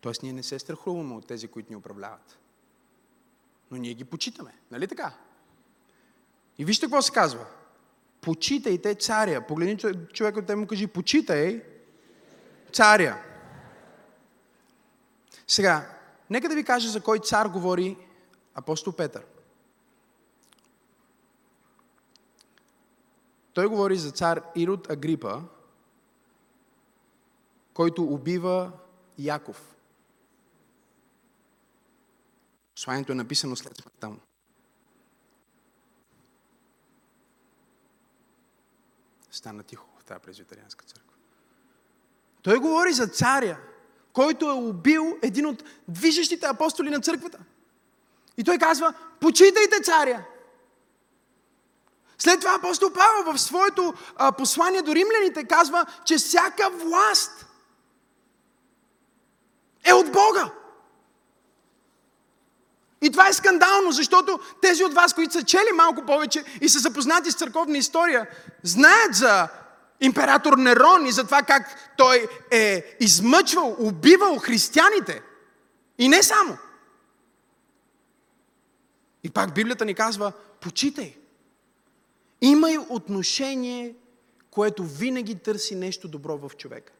т.е. 0.02 0.12
ние 0.24 0.34
не 0.34 0.44
се 0.44 0.60
страхуваме 0.60 1.16
от 1.16 1.28
тези, 1.28 1.48
които 1.48 1.72
ни 1.72 1.76
управляват. 1.76 2.38
Но 3.72 3.78
ние 3.78 3.94
ги 3.94 4.04
почитаме. 4.04 4.54
Нали 4.72 4.88
така? 4.88 5.14
И 6.58 6.66
вижте 6.66 6.86
какво 6.86 7.02
се 7.02 7.12
казва. 7.12 7.46
Почитайте 8.22 8.96
царя. 8.96 9.48
Погледни 9.48 9.78
човек 10.14 10.38
от 10.38 10.46
те 10.46 10.56
му 10.56 10.68
кажи, 10.68 10.88
почитай 10.88 11.64
царя. 12.72 13.24
Сега, 15.48 15.90
нека 16.30 16.50
да 16.50 16.56
ви 16.56 16.64
кажа 16.64 16.90
за 16.90 17.02
кой 17.02 17.20
цар 17.20 17.48
говори 17.48 17.98
апостол 18.56 18.94
Петър. 18.94 19.26
Той 23.54 23.68
говори 23.68 23.96
за 23.96 24.12
цар 24.12 24.42
Ирод 24.56 24.90
Агрипа, 24.90 25.42
който 27.74 28.04
убива 28.04 28.72
Яков. 29.18 29.76
Посланието 32.76 33.12
е 33.12 33.16
написано 33.16 33.56
след 33.56 33.78
смъртта 33.78 34.10
му. 34.10 34.20
Стана 39.32 39.64
тихо 39.64 39.88
в 40.00 40.04
тази 40.04 40.20
презвитарианска 40.20 40.86
църква. 40.86 41.14
Той 42.42 42.60
говори 42.60 42.94
за 42.94 43.08
царя, 43.08 43.60
който 44.14 44.46
е 44.46 44.54
убил 44.54 45.18
един 45.22 45.46
от 45.46 45.64
движещите 45.88 46.46
апостоли 46.46 46.90
на 46.90 47.02
църквата. 47.02 47.40
И 48.38 48.44
той 48.44 48.58
казва, 48.58 48.94
почитайте 49.20 49.82
царя. 49.84 50.26
След 52.20 52.40
това 52.40 52.56
апостол 52.56 52.90
Павел 52.94 53.34
в 53.34 53.42
своето 53.42 53.94
а, 54.16 54.32
послание 54.32 54.82
до 54.82 54.96
римляните 54.96 55.44
казва, 55.44 55.86
че 56.06 56.18
всяка 56.18 56.70
власт 56.70 57.46
е 59.84 59.94
от 59.94 60.12
Бога. 60.12 60.52
И 63.02 63.12
това 63.12 63.28
е 63.28 63.34
скандално, 63.34 63.92
защото 63.92 64.40
тези 64.62 64.84
от 64.84 64.94
вас, 64.94 65.14
които 65.14 65.34
са 65.34 65.44
чели 65.44 65.72
малко 65.76 66.06
повече 66.06 66.44
и 66.62 66.70
са 66.70 66.80
запознати 66.80 67.32
с 67.32 67.36
църковна 67.36 67.78
история, 67.78 68.28
знаят 68.64 69.16
за 69.16 69.48
император 70.00 70.58
Нерон 70.58 71.06
и 71.06 71.12
за 71.12 71.24
това 71.24 71.42
как 71.42 71.94
той 71.98 72.28
е 72.52 72.96
измъчвал, 73.00 73.76
убивал 73.80 74.38
християните. 74.38 75.22
И 75.98 76.08
не 76.08 76.24
само. 76.24 76.58
И 79.24 79.30
пак 79.30 79.54
Библията 79.54 79.86
ни 79.86 79.94
казва, 79.94 80.32
почитай. 80.62 81.18
Имай 82.44 82.78
отношение, 82.90 83.96
което 84.52 84.84
винаги 84.84 85.36
търси 85.36 85.76
нещо 85.76 86.08
добро 86.08 86.38
в 86.38 86.52
човека. 86.58 86.94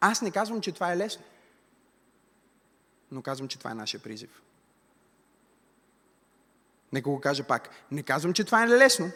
Аз 0.00 0.22
не 0.22 0.30
казвам, 0.30 0.60
че 0.60 0.72
това 0.72 0.92
е 0.92 0.96
лесно, 0.96 1.22
но 3.10 3.22
казвам, 3.22 3.48
че 3.48 3.58
това 3.58 3.70
е 3.70 3.74
нашия 3.74 4.00
призив. 4.00 4.42
Нека 6.92 7.10
го 7.10 7.20
кажа 7.20 7.44
пак. 7.46 7.70
Не 7.90 8.02
казвам, 8.02 8.32
че 8.32 8.44
това 8.44 8.64
е 8.64 8.68
лесно, 8.68 9.10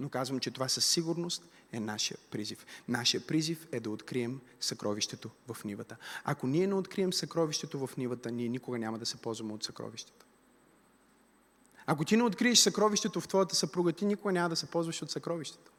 но 0.00 0.08
казвам, 0.08 0.40
че 0.40 0.50
това 0.50 0.68
със 0.68 0.86
сигурност 0.86 1.44
е 1.72 1.80
нашия 1.80 2.18
призив. 2.30 2.66
Нашия 2.88 3.26
призив 3.26 3.66
е 3.72 3.80
да 3.80 3.90
открием 3.90 4.40
съкровището 4.60 5.30
в 5.48 5.64
нивата. 5.64 5.96
Ако 6.24 6.46
ние 6.46 6.66
не 6.66 6.74
открием 6.74 7.12
съкровището 7.12 7.86
в 7.86 7.96
нивата, 7.96 8.30
ние 8.30 8.48
никога 8.48 8.78
няма 8.78 8.98
да 8.98 9.06
се 9.06 9.16
ползваме 9.16 9.52
от 9.52 9.64
съкровището. 9.64 10.26
Ако 11.90 12.04
ти 12.04 12.16
не 12.16 12.22
откриеш 12.22 12.58
съкровището 12.58 13.20
в 13.20 13.28
твоята 13.28 13.54
съпруга, 13.54 13.92
ти 13.92 14.04
никога 14.04 14.32
няма 14.32 14.48
да 14.48 14.56
се 14.56 14.66
ползваш 14.66 15.02
от 15.02 15.10
съкровището. 15.10 15.72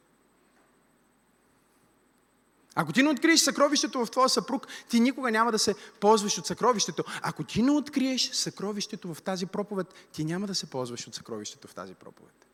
Ако 2.74 2.92
ти 2.92 3.02
не 3.02 3.08
откриеш 3.08 3.40
съкровището 3.40 4.04
в 4.04 4.10
твоя 4.10 4.28
съпруг, 4.28 4.66
ти 4.88 5.00
никога 5.00 5.30
няма 5.30 5.52
да 5.52 5.58
се 5.58 5.74
ползваш 6.00 6.38
от 6.38 6.46
съкровището. 6.46 7.04
Ако 7.22 7.44
ти 7.44 7.62
не 7.62 7.70
откриеш 7.70 8.30
съкровището 8.30 9.14
в 9.14 9.22
тази 9.22 9.46
проповед, 9.46 9.86
ти 10.12 10.24
няма 10.24 10.46
да 10.46 10.54
се 10.54 10.70
ползваш 10.70 11.06
от 11.06 11.14
съкровището 11.14 11.68
в 11.68 11.74
тази 11.74 11.94
проповед. 11.94 12.46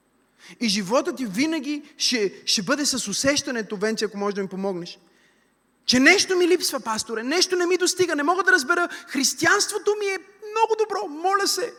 И 0.61 0.69
живота 0.69 1.15
ти 1.15 1.27
винаги 1.27 1.83
ще, 1.97 2.43
ще 2.47 2.63
бъде 2.63 2.87
с 2.87 3.09
усещането, 3.09 3.77
Венци, 3.77 4.05
ако 4.05 4.19
можеш 4.19 4.35
да 4.35 4.43
ми 4.43 4.49
помогнеш, 4.49 4.99
че 5.85 6.01
нещо 6.01 6.37
ми 6.37 6.49
липсва, 6.49 6.81
пасторе, 6.81 7.23
нещо 7.23 7.57
не 7.57 7.67
ми 7.67 7.77
достига, 7.77 8.17
не 8.17 8.23
мога 8.23 8.43
да 8.43 8.53
разбера. 8.53 8.89
Християнството 9.07 9.95
ми 10.01 10.07
е 10.07 10.19
много 10.51 10.77
добро, 10.79 11.09
моля 11.09 11.47
се, 11.47 11.75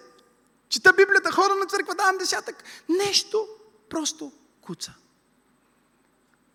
чета 0.69 0.93
Библията, 0.93 1.31
хора 1.31 1.55
на 1.55 1.65
църква, 1.65 1.95
давам 1.95 2.17
десятък. 2.17 2.63
Нещо 2.89 3.47
просто 3.89 4.31
куца. 4.61 4.93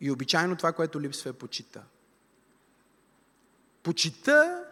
И 0.01 0.11
обичайно 0.11 0.57
това, 0.57 0.73
което 0.73 1.01
липсва 1.01 1.31
е 1.31 1.33
почита. 1.33 1.85
Почита 3.83 4.65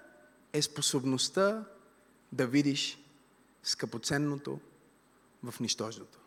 е 0.52 0.62
способността 0.62 1.64
да 2.32 2.46
видиш 2.46 2.98
скъпоценното 3.62 4.60
в 5.42 5.60
нищожното. 5.60 6.18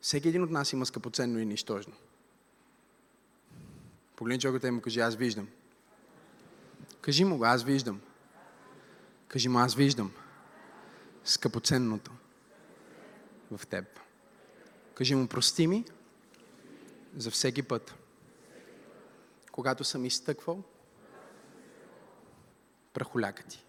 Всеки 0.00 0.28
един 0.28 0.42
от 0.42 0.50
нас 0.50 0.72
има 0.72 0.86
скъпоценно 0.86 1.38
и 1.38 1.46
нищожно. 1.46 1.94
Погледни 4.16 4.40
човекът 4.40 4.64
и 4.64 4.70
му 4.70 4.80
кажи, 4.80 5.00
аз 5.00 5.14
виждам. 5.16 5.48
Кажи 7.00 7.24
му 7.24 7.36
го, 7.36 7.44
аз 7.44 7.64
виждам. 7.64 8.00
Кажи 9.28 9.48
му, 9.48 9.58
аз 9.58 9.74
виждам 9.74 10.12
скъпоценното 11.26 12.12
в 13.50 13.66
теб. 13.66 13.84
Кажи 14.94 15.14
му, 15.14 15.28
прости 15.28 15.66
ми 15.66 15.84
за 17.16 17.30
всеки 17.30 17.62
път, 17.62 17.94
когато 19.52 19.84
съм 19.84 20.04
изтъквал 20.04 20.62
прахоляка 22.92 23.42
ти. 23.42 23.62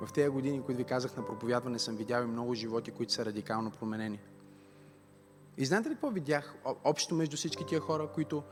В 0.00 0.12
тези 0.12 0.28
години, 0.28 0.62
които 0.62 0.78
ви 0.78 0.84
казах 0.84 1.16
на 1.16 1.26
проповядване, 1.26 1.78
съм 1.78 1.96
видял 1.96 2.22
и 2.22 2.26
много 2.26 2.54
животи, 2.54 2.90
които 2.90 3.12
са 3.12 3.24
радикално 3.24 3.70
променени. 3.70 4.20
И 5.58 5.64
знаете 5.64 5.88
ли 5.88 5.92
какво 5.92 6.10
видях 6.10 6.54
общо 6.84 7.14
между 7.14 7.36
всички 7.36 7.66
тия 7.66 7.80
хора, 7.80 8.08
които 8.14 8.42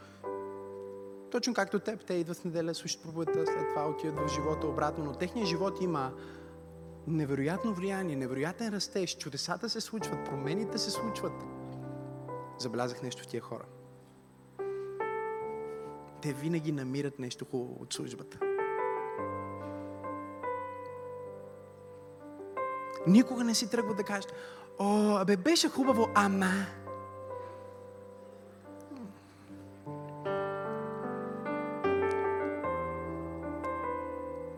точно 1.31 1.55
както 1.55 1.79
теб, 1.79 2.07
те 2.07 2.15
идват 2.15 2.37
в 2.37 2.45
неделя, 2.45 2.75
слушат 2.75 3.03
проповедта, 3.03 3.47
след 3.47 3.69
това 3.69 3.89
отиват 3.89 4.31
в 4.31 4.35
живота 4.35 4.67
обратно, 4.67 5.05
но 5.05 5.13
техният 5.13 5.49
живот 5.49 5.79
има 5.81 6.13
невероятно 7.07 7.75
влияние, 7.75 8.17
невероятен 8.17 8.75
растеж, 8.75 9.17
чудесата 9.17 9.69
се 9.69 9.81
случват, 9.81 10.25
промените 10.25 10.79
се 10.79 10.91
случват. 10.91 11.33
Забелязах 12.59 13.03
нещо 13.03 13.23
в 13.23 13.27
тия 13.27 13.41
хора. 13.41 13.65
Те 16.23 16.33
винаги 16.33 16.73
намират 16.73 17.19
нещо 17.19 17.45
хубаво 17.51 17.77
от 17.81 17.93
службата. 17.93 18.39
Никога 23.07 23.45
не 23.45 23.55
си 23.55 23.71
тръгва 23.71 23.95
да 23.95 24.03
кажеш, 24.03 24.27
о, 24.79 25.17
абе, 25.17 25.37
беше 25.37 25.69
хубаво, 25.69 26.09
ама. 26.15 26.67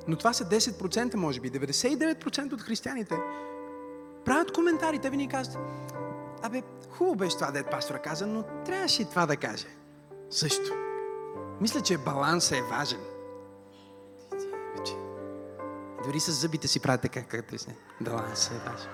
Но 0.09 0.17
това 0.17 0.33
са 0.33 0.45
10%, 0.45 1.15
може 1.15 1.41
би. 1.41 1.53
99% 1.53 2.53
от 2.53 2.63
християните 2.63 3.17
правят 4.25 4.53
коментари. 4.53 4.99
Те 4.99 5.11
винаги 5.11 5.29
казват, 5.29 5.59
абе, 6.43 6.63
хубаво 6.91 7.17
беше 7.17 7.37
това, 7.37 7.51
дед 7.51 7.71
пастора 7.71 7.99
каза, 7.99 8.27
но 8.27 8.45
трябваше 8.65 9.03
и 9.03 9.05
това 9.05 9.27
да 9.27 9.37
каже. 9.37 9.67
Също. 10.31 10.75
Мисля, 11.61 11.81
че 11.81 11.99
балансът 11.99 12.59
е 12.59 12.63
важен. 12.63 13.01
Дори 16.05 16.21
с 16.21 16.33
зъбите 16.33 16.69
си 16.69 16.81
правят 16.81 17.03
така, 17.03 17.23
както 17.23 17.59
си. 17.59 17.69
Балансът 18.01 18.53
е 18.53 18.61
важен. 18.71 18.91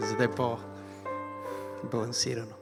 За 0.00 0.16
да 0.16 0.24
е 0.24 0.30
по-балансирано. 0.30 2.61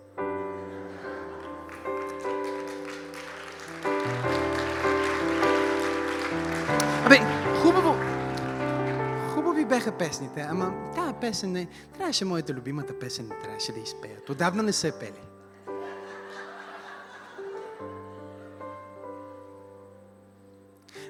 Песните, 10.10 10.46
ама 10.50 10.72
тази 10.94 11.14
песен 11.20 11.52
не... 11.52 11.68
Трябваше 11.94 12.24
моята 12.24 12.52
любимата 12.52 12.98
песен, 12.98 13.28
не 13.28 13.38
трябваше 13.38 13.72
да 13.72 13.80
изпеят. 13.80 14.30
Отдавна 14.30 14.62
не 14.62 14.72
се 14.72 14.92
пели. 14.92 15.20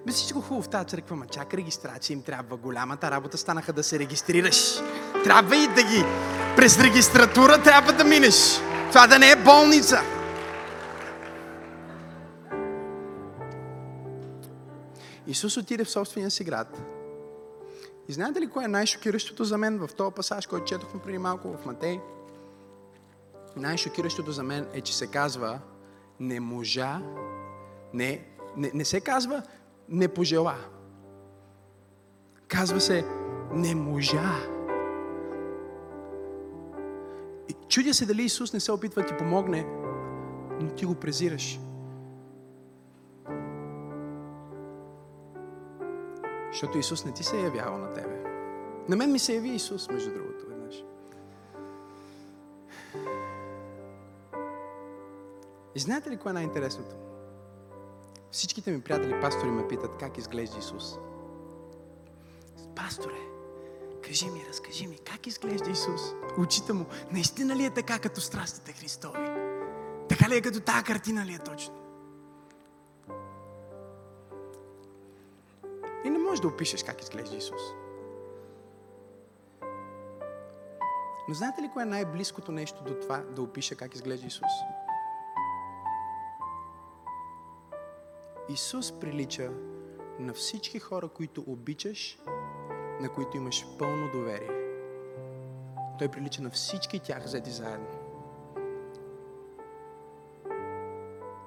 Без 0.07 0.14
всичко 0.14 0.40
хубаво 0.40 0.62
в 0.62 0.68
тази 0.68 0.88
църква, 0.88 1.16
ма 1.16 1.26
чака 1.26 1.57
регистрация, 1.57 2.14
им 2.14 2.22
трябва 2.22 2.57
голямата 2.57 3.11
работа, 3.11 3.38
станаха 3.38 3.72
да 3.72 3.82
се 3.82 3.98
регистрираш. 3.98 4.80
Трябва 5.24 5.57
и 5.57 5.66
да 5.66 5.82
ги 5.82 6.05
през 6.57 6.80
регистратура 6.80 7.62
трябва 7.62 7.92
да 7.92 8.05
минеш. 8.05 8.61
Това 8.88 9.07
да 9.07 9.18
не 9.18 9.30
е 9.30 9.36
болница. 9.36 10.01
Исус 15.26 15.57
отиде 15.57 15.84
в 15.84 15.90
собствения 15.90 16.30
си 16.30 16.44
град. 16.44 16.99
И 18.11 18.12
знаете 18.12 18.40
ли 18.40 18.46
кое 18.46 18.64
е 18.64 18.68
най-шокиращото 18.68 19.44
за 19.44 19.58
мен 19.58 19.78
в 19.78 19.94
този 19.94 20.14
пасаж, 20.14 20.46
който 20.46 20.64
четохме 20.64 21.00
преди 21.00 21.18
малко 21.18 21.52
в 21.52 21.66
Матей? 21.66 22.00
Най-шокиращото 23.56 24.32
за 24.32 24.42
мен 24.42 24.66
е, 24.72 24.80
че 24.80 24.96
се 24.96 25.06
казва 25.06 25.61
не 26.20 26.40
можа, 26.40 27.00
не, 27.94 28.26
не, 28.56 28.70
не 28.74 28.84
се 28.84 29.00
казва 29.00 29.42
не 29.88 30.08
пожела. 30.08 30.54
Казва 32.48 32.80
се 32.80 33.04
не 33.52 33.74
можа. 33.74 34.36
И 37.48 37.54
чудя 37.68 37.94
се 37.94 38.06
дали 38.06 38.22
Исус 38.22 38.52
не 38.52 38.61
се 38.61 38.72
опитва 38.72 39.02
да 39.02 39.08
ти 39.08 39.16
помогне, 39.16 39.66
но 40.61 40.70
ти 40.76 40.84
го 40.84 40.94
презираш. 40.94 41.61
Защото 46.51 46.78
Исус 46.78 47.05
не 47.05 47.12
ти 47.12 47.24
се 47.24 47.36
е 47.36 47.42
явявал 47.42 47.78
на 47.78 47.92
тебе. 47.92 48.24
На 48.88 48.96
мен 48.96 49.12
ми 49.12 49.18
се 49.18 49.34
яви 49.34 49.48
Исус, 49.48 49.88
между 49.88 50.14
другото, 50.14 50.46
веднъж. 50.48 50.84
И 55.74 55.80
знаете 55.80 56.11
ли 56.11 56.16
кое 56.16 56.30
е 56.30 56.32
най-интересното? 56.32 56.96
Всичките 58.30 58.70
ми 58.70 58.80
приятели, 58.80 59.20
пастори, 59.20 59.51
ме 59.51 59.68
питат 59.68 59.96
как 60.01 60.18
изглежда 60.18 60.59
Исус. 60.59 60.98
Пасторе, 62.76 63.20
кажи 64.05 64.30
ми, 64.30 64.44
разкажи 64.48 64.86
ми, 64.86 64.98
как 64.98 65.26
изглежда 65.26 65.70
Исус? 65.70 66.01
Очите 66.38 66.72
му, 66.72 66.86
наистина 67.12 67.57
ли 67.57 67.64
е 67.64 67.70
така 67.70 67.98
като 67.98 68.20
страстите 68.20 68.72
Христови? 68.72 69.30
Така 70.09 70.28
ли 70.28 70.36
е 70.36 70.40
като 70.40 70.61
тази 70.61 70.84
картина 70.84 71.26
ли 71.26 71.34
е 71.34 71.38
точно? 71.38 71.80
И 76.05 76.11
не 76.11 76.18
можеш 76.18 76.40
да 76.40 76.48
опишеш 76.48 76.82
как 76.82 77.03
изглежда 77.03 77.36
Исус. 77.36 77.62
Но 81.28 81.34
знаете 81.34 81.62
ли 81.62 81.70
кое 81.72 81.82
е 81.82 81.86
най-близкото 81.86 82.53
нещо 82.53 82.84
до 82.84 82.94
това 82.94 83.16
да 83.16 83.42
опиша 83.42 83.74
как 83.74 83.94
изглежда 83.94 84.26
Исус? 84.26 84.53
Исус 88.48 89.01
прилича 89.01 89.51
на 90.18 90.32
всички 90.34 90.78
хора, 90.78 91.09
които 91.09 91.44
обичаш, 91.46 92.18
на 93.01 93.09
които 93.09 93.36
имаш 93.36 93.66
пълно 93.78 94.11
доверие. 94.12 94.51
Той 95.98 96.09
прилича 96.09 96.42
на 96.42 96.51
всички 96.51 96.98
тях 96.98 97.24
взети 97.24 97.51
заедно. 97.51 97.99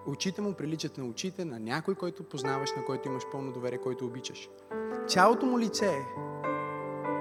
Очите 0.08 0.42
му 0.42 0.54
приличат 0.54 0.98
на 0.98 1.06
очите 1.06 1.46
на 1.46 1.60
някой, 1.60 1.96
който 1.96 2.24
познаваш, 2.24 2.72
на 2.76 2.86
който 2.86 3.08
имаш 3.08 3.24
пълно 3.32 3.52
доверие, 3.52 3.82
който 3.82 4.06
обичаш. 4.06 4.50
Цялото 5.08 5.46
му 5.46 5.60
лице 5.60 6.06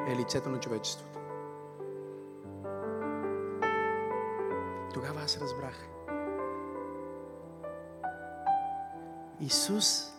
е 0.08 0.16
лицето 0.16 0.48
на 0.48 0.60
човечеството. 0.60 1.18
Тогава 4.94 5.20
аз 5.20 5.40
разбрах. 5.40 5.88
Исус 9.40 10.12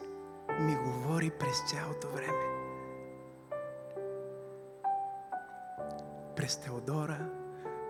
ми 0.60 0.76
говори 0.76 1.32
през 1.40 1.64
цялото 1.70 2.08
време. 2.08 2.54
През 6.36 6.58
Теодора, 6.58 7.30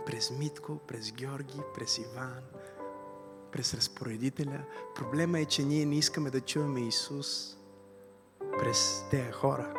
през 0.06 0.32
Митко, 0.32 0.78
през 0.88 1.12
Георги, 1.12 1.62
през 1.76 1.98
Иван, 1.98 2.44
през 3.54 3.74
разпоредителя. 3.74 4.60
Проблема 4.96 5.40
е, 5.40 5.46
че 5.46 5.64
ние 5.64 5.86
не 5.86 5.96
искаме 5.96 6.30
да 6.30 6.42
чуваме 6.42 6.82
Исус 6.82 7.58
през 8.60 9.04
тези 9.12 9.32
хора. 9.32 9.74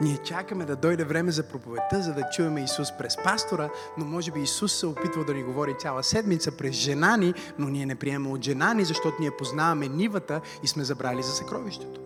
Ние 0.00 0.16
чакаме 0.16 0.64
да 0.64 0.76
дойде 0.76 1.04
време 1.04 1.30
за 1.30 1.48
проповедта, 1.48 2.02
за 2.02 2.14
да 2.14 2.30
чуваме 2.32 2.64
Исус 2.64 2.88
през 2.98 3.16
пастора, 3.24 3.70
но 3.98 4.04
може 4.04 4.30
би 4.30 4.40
Исус 4.40 4.72
се 4.72 4.86
опитва 4.86 5.24
да 5.24 5.34
ни 5.34 5.42
говори 5.42 5.74
цяла 5.78 6.02
седмица 6.02 6.56
през 6.56 6.74
жена 6.74 7.16
ни, 7.16 7.34
но 7.58 7.68
ние 7.68 7.86
не 7.86 7.94
приемаме 7.94 8.34
от 8.34 8.44
жена 8.44 8.74
ни, 8.74 8.84
защото 8.84 9.16
ние 9.20 9.36
познаваме 9.36 9.88
нивата 9.88 10.40
и 10.62 10.68
сме 10.68 10.84
забрали 10.84 11.22
за 11.22 11.32
съкровището. 11.32 12.00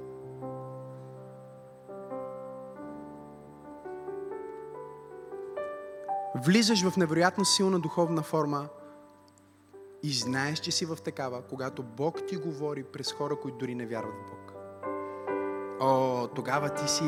влизаш 6.44 6.84
в 6.84 6.96
невероятно 6.96 7.44
силна 7.44 7.80
духовна 7.80 8.22
форма 8.22 8.68
и 10.02 10.12
знаеш, 10.12 10.58
че 10.58 10.70
си 10.70 10.84
в 10.84 10.96
такава, 11.04 11.42
когато 11.42 11.82
Бог 11.82 12.26
ти 12.26 12.36
говори 12.36 12.82
през 12.82 13.12
хора, 13.12 13.36
които 13.36 13.58
дори 13.58 13.74
не 13.74 13.86
вярват 13.86 14.14
в 14.14 14.30
Бог. 14.30 14.52
О, 15.80 16.28
тогава 16.34 16.68
ти 16.68 16.90
си 16.90 17.04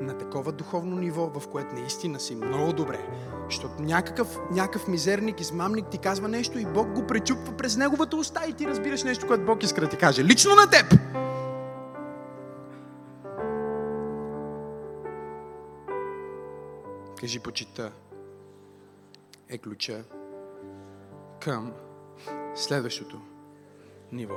на 0.00 0.18
такова 0.18 0.52
духовно 0.52 0.96
ниво, 0.96 1.30
в 1.40 1.48
което 1.48 1.74
наистина 1.74 2.20
си 2.20 2.34
много 2.34 2.72
добре. 2.72 3.08
Защото 3.44 3.82
някакъв, 3.82 4.38
някакъв 4.50 4.88
мизерник, 4.88 5.40
измамник 5.40 5.86
ти 5.88 5.98
казва 5.98 6.28
нещо 6.28 6.58
и 6.58 6.66
Бог 6.66 6.92
го 6.92 7.06
пречупва 7.06 7.56
през 7.56 7.76
неговата 7.76 8.16
уста 8.16 8.46
и 8.48 8.52
ти 8.52 8.66
разбираш 8.66 9.02
нещо, 9.02 9.26
което 9.26 9.44
Бог 9.44 9.62
иска 9.62 9.80
да 9.80 9.88
ти 9.88 9.96
каже. 9.96 10.24
Лично 10.24 10.54
на 10.54 10.70
теб! 10.70 10.98
Кажи 17.20 17.40
почита 17.40 17.92
е 19.48 19.58
ключа 19.58 20.04
към 21.40 21.72
следващото 22.54 23.20
ниво. 24.12 24.36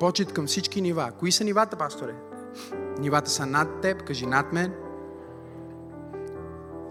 Почет 0.00 0.32
към 0.32 0.46
всички 0.46 0.82
нива. 0.82 1.12
Кои 1.18 1.32
са 1.32 1.44
нивата, 1.44 1.76
пасторе? 1.76 2.14
Нивата 2.98 3.30
са 3.30 3.46
над 3.46 3.80
теб, 3.80 4.02
кажи 4.02 4.26
над 4.26 4.52
мен. 4.52 4.74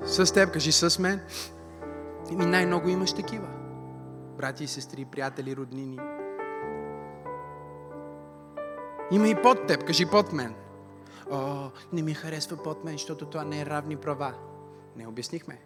С 0.04 0.34
теб, 0.34 0.52
кажи 0.54 0.72
с 0.72 1.00
мен. 1.00 1.22
И 2.32 2.36
най-много 2.36 2.90
имаш 2.90 3.14
такива. 3.14 3.48
Брати 4.38 4.64
и 4.64 4.68
сестри, 4.68 5.06
приятели, 5.06 5.56
роднини. 5.56 6.00
Има 9.12 9.28
и 9.28 9.36
под 9.42 9.68
теб, 9.68 9.84
кажи 9.84 10.06
под 10.06 10.34
мен. 10.34 10.56
О, 11.32 11.70
не 11.94 12.02
ми 12.02 12.14
харесва 12.14 12.58
под 12.58 12.84
мен, 12.84 12.94
защото 12.94 13.26
това 13.26 13.44
не 13.44 13.62
е 13.62 13.66
равни 13.66 13.96
права. 13.96 14.34
Не 14.96 15.08
обяснихме. 15.08 15.65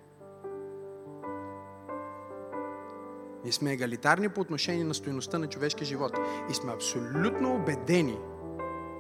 Ние 3.44 3.54
сме 3.54 3.72
егалитарни 3.72 4.30
по 4.30 4.42
отношение 4.42 4.84
на 4.84 4.94
стоеността 4.94 5.38
на 5.38 5.48
човешкия 5.48 5.88
живот. 5.88 6.18
И 6.52 6.54
сме 6.54 6.74
абсолютно 6.74 7.56
убедени 7.56 8.18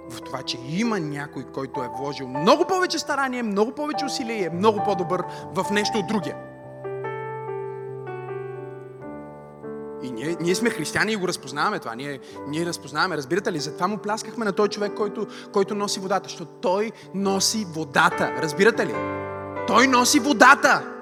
в 0.09 0.21
това, 0.21 0.41
че 0.41 0.57
има 0.67 0.99
някой, 0.99 1.43
който 1.43 1.83
е 1.83 1.89
вложил 1.97 2.27
много 2.27 2.65
повече 2.65 2.99
старание, 2.99 3.43
много 3.43 3.71
повече 3.71 4.05
усилие 4.05 4.35
и 4.35 4.45
е 4.45 4.49
много 4.49 4.83
по-добър 4.85 5.23
в 5.55 5.71
нещо 5.71 5.97
от 5.97 6.07
другия. 6.07 6.35
И 10.03 10.11
ние, 10.11 10.37
ние 10.41 10.55
сме 10.55 10.69
християни 10.69 11.11
и 11.11 11.15
го 11.15 11.27
разпознаваме 11.27 11.79
това. 11.79 11.95
Ние, 11.95 12.19
ние 12.47 12.65
разпознаваме, 12.65 13.17
разбирате 13.17 13.51
ли? 13.51 13.59
Затова 13.59 13.87
му 13.87 13.97
пляскахме 13.97 14.45
на 14.45 14.53
този 14.53 14.69
човек, 14.69 14.93
който, 14.93 15.27
който 15.53 15.75
носи 15.75 15.99
водата. 15.99 16.29
Защото 16.29 16.51
той 16.51 16.91
носи 17.13 17.65
водата. 17.73 18.33
Разбирате 18.37 18.85
ли? 18.85 18.95
Той 19.67 19.87
носи 19.87 20.19
водата. 20.19 20.98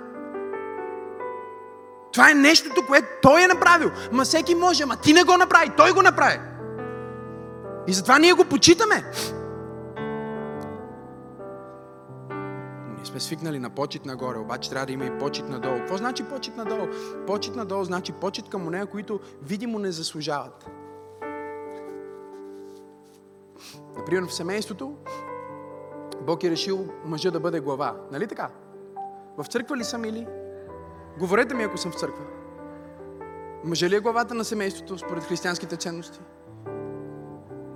Това 2.17 2.31
е 2.31 2.33
нещото, 2.33 2.85
което 2.87 3.07
той 3.21 3.43
е 3.43 3.47
направил. 3.47 3.91
Ма 4.11 4.23
всеки 4.23 4.55
може, 4.55 4.83
ама 4.83 4.95
ти 4.95 5.13
не 5.13 5.23
го 5.23 5.37
направи, 5.37 5.71
той 5.77 5.91
го 5.91 6.01
направи. 6.01 6.39
И 7.87 7.93
затова 7.93 8.19
ние 8.19 8.33
го 8.33 8.45
почитаме. 8.45 9.03
Ние 12.95 13.05
сме 13.05 13.19
свикнали 13.19 13.59
на 13.59 13.69
почет 13.69 14.05
нагоре, 14.05 14.37
обаче 14.37 14.69
трябва 14.69 14.85
да 14.85 14.91
има 14.91 15.05
и 15.05 15.17
почет 15.19 15.49
надолу. 15.49 15.77
Какво 15.77 15.97
значи 15.97 16.23
почет 16.23 16.57
надолу? 16.57 16.87
Почет 17.27 17.55
надолу 17.55 17.83
значи 17.83 18.11
почет 18.11 18.49
към 18.49 18.69
нея, 18.69 18.85
които 18.85 19.19
видимо 19.41 19.79
не 19.79 19.91
заслужават. 19.91 20.69
Например, 23.97 24.27
в 24.27 24.33
семейството 24.33 24.95
Бог 26.21 26.43
е 26.43 26.51
решил 26.51 26.87
мъжа 27.05 27.31
да 27.31 27.39
бъде 27.39 27.59
глава. 27.59 27.95
Нали 28.11 28.27
така? 28.27 28.49
В 29.37 29.45
църква 29.45 29.77
ли 29.77 29.83
съм 29.83 30.05
или? 30.05 30.27
Говорете 31.17 31.53
ми, 31.53 31.63
ако 31.63 31.77
съм 31.77 31.91
в 31.91 31.99
църква. 31.99 32.23
Мъжа 33.63 33.89
ли 33.89 33.95
е 33.95 33.99
главата 33.99 34.33
на 34.33 34.45
семейството 34.45 34.97
според 34.97 35.23
християнските 35.23 35.75
ценности? 35.75 36.19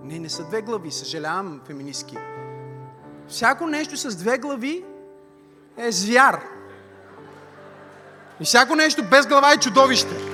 Не, 0.04 0.20
не 0.20 0.30
са 0.30 0.44
две 0.44 0.62
глави, 0.62 0.92
съжалявам, 0.92 1.62
феминистки. 1.66 2.18
Всяко 3.28 3.68
нещо 3.68 3.98
с 3.98 4.16
две 4.16 4.38
глави 4.38 4.86
е 5.78 5.92
звяр. 5.92 6.42
И 8.40 8.46
всяко 8.46 8.76
нещо 8.76 9.04
без 9.12 9.28
глава 9.28 9.54
е 9.54 9.58
чудовище. 9.58 10.31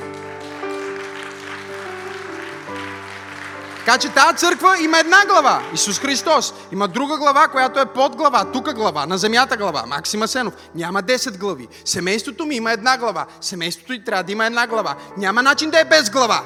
Така 3.88 4.00
че 4.00 4.14
тази 4.14 4.38
църква 4.38 4.78
има 4.84 5.00
една 5.00 5.26
глава, 5.28 5.62
Исус 5.74 6.00
Христос. 6.00 6.54
Има 6.72 6.88
друга 6.88 7.18
глава, 7.18 7.48
която 7.48 7.80
е 7.80 7.86
под 7.86 8.16
глава, 8.16 8.52
тук 8.52 8.74
глава, 8.74 9.06
на 9.06 9.18
земята 9.18 9.58
глава, 9.58 9.84
Максима 9.88 10.28
Сенов. 10.28 10.54
Няма 10.76 11.04
10 11.04 11.38
глави. 11.38 11.68
Семейството 11.86 12.46
ми 12.46 12.56
има 12.56 12.72
една 12.72 12.98
глава. 12.98 13.26
Семейството 13.42 13.94
и 13.94 14.04
трябва 14.04 14.24
да 14.24 14.32
има 14.32 14.46
една 14.46 14.68
глава. 14.68 14.96
Няма 15.18 15.44
начин 15.44 15.70
да 15.70 15.80
е 15.80 15.86
без 15.86 16.10
глава. 16.10 16.44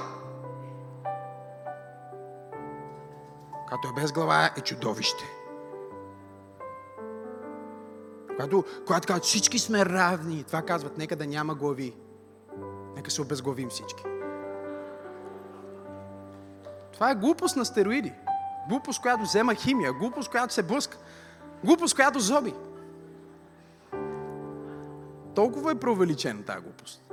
Когато 3.63 3.87
е 3.87 4.01
без 4.01 4.11
глава, 4.11 4.49
е 4.57 4.61
чудовище. 4.61 5.23
Когато, 8.27 8.63
когато 8.87 9.07
казват 9.07 9.25
всички 9.25 9.59
сме 9.59 9.85
равни, 9.85 10.43
това 10.43 10.61
казват, 10.61 10.97
нека 10.97 11.15
да 11.15 11.25
няма 11.25 11.55
глави. 11.55 11.93
Нека 12.95 13.11
се 13.11 13.21
обезглавим 13.21 13.69
всички. 13.69 14.03
Това 17.01 17.11
е 17.11 17.15
глупост 17.15 17.55
на 17.55 17.65
стероиди. 17.65 18.13
Глупост, 18.69 19.01
която 19.01 19.23
взема 19.23 19.55
химия. 19.55 19.93
Глупост, 19.93 20.29
която 20.31 20.53
се 20.53 20.63
блъска. 20.63 20.97
Глупост, 21.63 21.95
която 21.95 22.19
зоби. 22.19 22.53
Толкова 25.35 25.71
е 25.71 25.75
преувеличена 25.75 26.43
тази 26.43 26.59
глупост. 26.59 27.03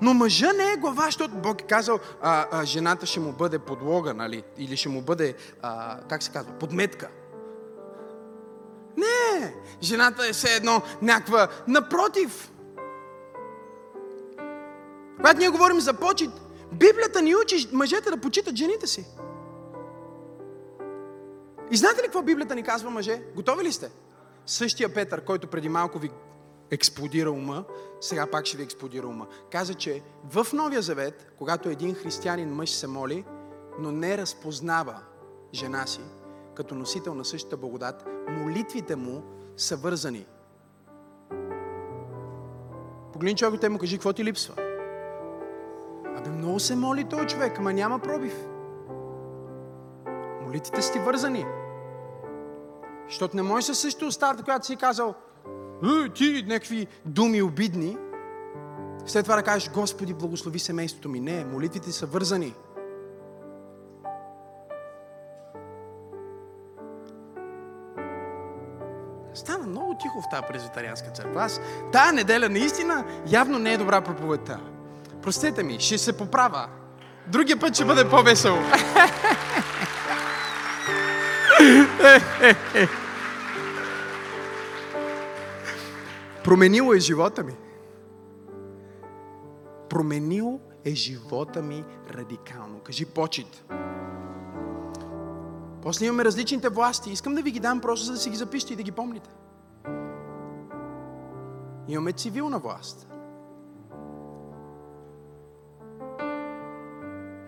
Но 0.00 0.14
мъжа 0.14 0.52
не 0.52 0.72
е 0.72 0.76
глава, 0.76 1.04
защото 1.04 1.34
Бог 1.34 1.60
е 1.60 1.64
казал, 1.64 1.98
а, 2.22 2.46
а, 2.52 2.64
жената 2.64 3.06
ще 3.06 3.20
му 3.20 3.32
бъде 3.32 3.58
подлога, 3.58 4.14
нали? 4.14 4.44
Или 4.58 4.76
ще 4.76 4.88
му 4.88 5.02
бъде, 5.02 5.34
а, 5.62 6.00
как 6.08 6.22
се 6.22 6.32
казва, 6.32 6.52
подметка. 6.52 7.08
Не, 8.96 9.54
жената 9.82 10.26
е 10.28 10.32
все 10.32 10.56
едно 10.56 10.82
някаква. 11.02 11.48
Напротив. 11.68 12.52
Когато 15.16 15.38
ние 15.38 15.48
говорим 15.48 15.80
за 15.80 15.94
почет, 15.94 16.30
Библията 16.72 17.22
ни 17.22 17.34
учи 17.36 17.68
мъжете 17.72 18.10
да 18.10 18.16
почитат 18.16 18.56
жените 18.56 18.86
си. 18.86 19.06
И 21.70 21.76
знаете 21.76 22.02
ли 22.02 22.04
какво 22.04 22.22
Библията 22.22 22.54
ни 22.54 22.62
казва, 22.62 22.90
мъже? 22.90 23.22
Готови 23.36 23.64
ли 23.64 23.72
сте? 23.72 23.90
Същия 24.46 24.94
Петър, 24.94 25.24
който 25.24 25.46
преди 25.46 25.68
малко 25.68 25.98
ви 25.98 26.10
експлодира 26.70 27.30
ума, 27.30 27.64
сега 28.00 28.26
пак 28.26 28.46
ще 28.46 28.56
ви 28.56 28.62
експлодира 28.62 29.06
ума. 29.06 29.26
Каза, 29.52 29.74
че 29.74 30.02
в 30.30 30.46
Новия 30.52 30.82
Завет, 30.82 31.32
когато 31.38 31.68
един 31.68 31.94
християнин 31.94 32.48
мъж 32.48 32.70
се 32.70 32.86
моли, 32.86 33.24
но 33.78 33.92
не 33.92 34.18
разпознава 34.18 35.02
жена 35.54 35.86
си 35.86 36.00
като 36.56 36.74
носител 36.74 37.14
на 37.14 37.24
същата 37.24 37.56
благодат, 37.56 38.04
молитвите 38.28 38.96
му 38.96 39.22
са 39.56 39.76
вързани. 39.76 40.26
Погледни 43.12 43.36
човекът 43.36 43.62
и 43.64 43.68
му 43.68 43.78
кажи, 43.78 43.96
какво 43.96 44.12
ти 44.12 44.24
липсва? 44.24 44.65
Абе, 46.16 46.30
много 46.30 46.60
се 46.60 46.76
моли 46.76 47.04
този 47.04 47.26
човек, 47.26 47.58
ама 47.58 47.72
няма 47.72 47.98
пробив. 47.98 48.46
Молитите 50.42 50.82
си 50.82 50.98
вързани. 50.98 51.46
Защото 53.08 53.36
не 53.36 53.42
може 53.42 53.66
със 53.66 53.78
също 53.78 54.12
старта, 54.12 54.42
която 54.42 54.66
си 54.66 54.76
казал, 54.76 55.14
е, 55.84 56.08
ти 56.08 56.44
някакви 56.48 56.86
думи 57.04 57.42
обидни, 57.42 57.96
след 59.06 59.24
това 59.24 59.36
да 59.36 59.42
кажеш, 59.42 59.70
Господи, 59.70 60.14
благослови 60.14 60.58
семейството 60.58 61.08
ми. 61.08 61.20
Не, 61.20 61.44
молитвите 61.44 61.92
са 61.92 62.06
вързани. 62.06 62.54
Стана 69.34 69.66
много 69.66 69.94
тихо 70.00 70.20
в 70.20 70.28
тази 70.30 70.42
презвитарианска 70.48 71.10
църква. 71.10 71.42
Аз 71.42 71.60
тая 71.92 72.12
неделя 72.12 72.48
наистина 72.48 73.04
явно 73.30 73.58
не 73.58 73.72
е 73.72 73.78
добра 73.78 74.00
проповедта. 74.00 74.60
Простете 75.26 75.62
ми, 75.62 75.80
ще 75.80 75.98
се 75.98 76.16
поправя. 76.16 76.68
Другия 77.26 77.60
път 77.60 77.74
ще 77.74 77.84
бъде 77.84 78.08
по-весело. 78.08 78.58
Променило 86.44 86.94
е 86.94 86.98
живота 86.98 87.42
ми. 87.42 87.56
Променило 89.88 90.60
е 90.84 90.94
живота 90.94 91.62
ми 91.62 91.84
радикално. 92.14 92.78
Кажи 92.84 93.06
почет. 93.06 93.64
После 95.82 96.06
имаме 96.06 96.24
различните 96.24 96.68
власти. 96.68 97.10
Искам 97.10 97.34
да 97.34 97.42
ви 97.42 97.50
ги 97.50 97.60
дам 97.60 97.80
просто 97.80 98.06
за 98.06 98.12
да 98.12 98.18
си 98.18 98.30
ги 98.30 98.36
запишете 98.36 98.72
и 98.72 98.76
да 98.76 98.82
ги 98.82 98.92
помните. 98.92 99.30
Имаме 101.88 102.12
цивилна 102.12 102.58
власт. 102.58 103.15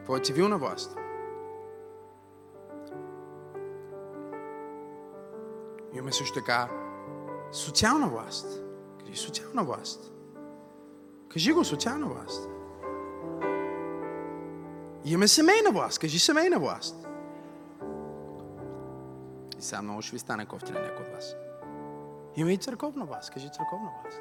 Това 0.08 0.18
е 0.18 0.22
цивилна 0.22 0.58
власт. 0.58 0.96
Имаме 5.92 6.12
също 6.12 6.34
така 6.34 6.68
Социална 7.52 8.08
власт. 8.08 8.62
Кажи 9.00 9.16
социална 9.16 9.64
власт. 9.64 10.12
Кажи 11.28 11.52
го, 11.52 11.64
социална 11.64 12.06
власт. 12.06 12.48
Имаме 15.04 15.28
семейна 15.28 15.70
власт. 15.72 15.98
Кажи 15.98 16.18
семейна 16.18 16.58
власт. 16.58 17.08
И 19.58 19.62
сега 19.62 19.82
много 19.82 20.02
ще 20.02 20.12
ви 20.12 20.18
стане 20.18 20.46
кофти 20.46 20.72
на 20.72 20.80
някой 20.80 21.06
от 21.06 21.12
вас. 21.12 21.34
Има 22.36 22.52
и 22.52 22.56
църковна 22.56 23.04
власт. 23.04 23.30
Кажи 23.30 23.48
църковна 23.52 23.90
власт. 24.02 24.20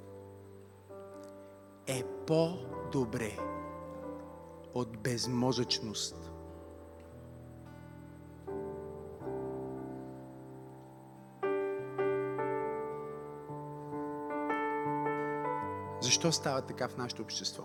е 1.90 2.04
по-добре 2.28 3.38
от 4.74 4.98
безмозъчност. 4.98 6.32
Защо 16.02 16.32
става 16.32 16.62
така 16.62 16.88
в 16.88 16.98
нашето 16.98 17.22
общество? 17.22 17.64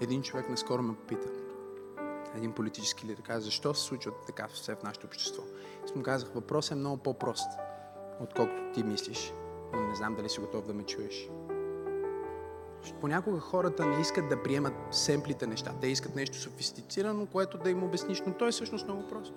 Един 0.00 0.22
човек 0.22 0.48
наскоро 0.48 0.82
ме 0.82 0.94
попита. 0.94 1.28
Един 2.34 2.52
политически 2.52 3.06
лидер 3.06 3.22
каза, 3.22 3.44
защо 3.44 3.74
се 3.74 3.82
случва 3.82 4.12
така 4.26 4.48
все 4.48 4.74
в 4.74 4.82
нашето 4.82 5.06
общество? 5.06 5.42
Аз 5.84 5.94
му 5.94 6.02
казах, 6.02 6.30
въпросът 6.34 6.72
е 6.72 6.80
много 6.80 6.96
по-прост, 6.96 7.50
отколкото 8.20 8.72
ти 8.74 8.82
мислиш. 8.82 9.32
Но 9.72 9.80
не 9.80 9.94
знам 9.94 10.14
дали 10.14 10.28
си 10.28 10.40
готов 10.40 10.66
да 10.66 10.74
ме 10.74 10.82
чуеш. 10.82 11.28
Понякога 13.00 13.40
хората 13.40 13.86
не 13.86 14.00
искат 14.00 14.28
да 14.28 14.42
приемат 14.42 14.74
семплите 14.90 15.46
неща. 15.46 15.74
Те 15.80 15.86
искат 15.86 16.16
нещо 16.16 16.36
софистицирано, 16.36 17.26
което 17.26 17.58
да 17.58 17.70
им 17.70 17.84
обясниш, 17.84 18.22
но 18.26 18.34
то 18.34 18.48
е 18.48 18.52
всъщност 18.52 18.84
много 18.84 19.08
просто. 19.08 19.34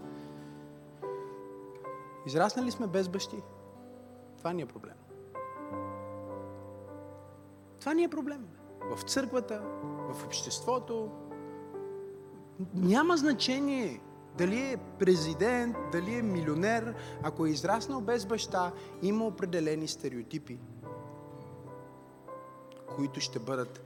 Израснали 2.27 2.71
сме 2.71 2.87
без 2.87 3.09
бащи. 3.09 3.37
Това 4.37 4.53
ни 4.53 4.61
е 4.61 4.65
проблем. 4.65 4.95
Това 7.79 7.93
ни 7.93 8.03
е 8.03 8.09
проблем. 8.09 8.47
В 8.95 9.03
църквата, 9.03 9.61
в 10.13 10.25
обществото. 10.25 11.09
Няма 12.73 13.17
значение 13.17 14.01
дали 14.37 14.59
е 14.59 14.77
президент, 14.99 15.75
дали 15.91 16.15
е 16.15 16.21
милионер. 16.21 16.95
Ако 17.23 17.45
е 17.45 17.49
израснал 17.49 18.01
без 18.01 18.25
баща, 18.25 18.71
има 19.01 19.25
определени 19.25 19.87
стереотипи, 19.87 20.59
които 22.95 23.19
ще 23.19 23.39
бъдат 23.39 23.81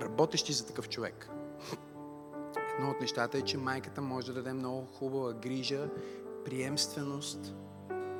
работещи 0.00 0.52
за 0.52 0.66
такъв 0.66 0.88
човек. 0.88 1.28
Едно 2.78 2.90
от 2.90 3.00
нещата 3.00 3.38
е, 3.38 3.42
че 3.42 3.58
майката 3.58 4.00
може 4.00 4.26
да 4.26 4.32
даде 4.32 4.52
много 4.52 4.86
хубава 4.86 5.32
грижа, 5.32 5.88
приемственост 6.44 7.54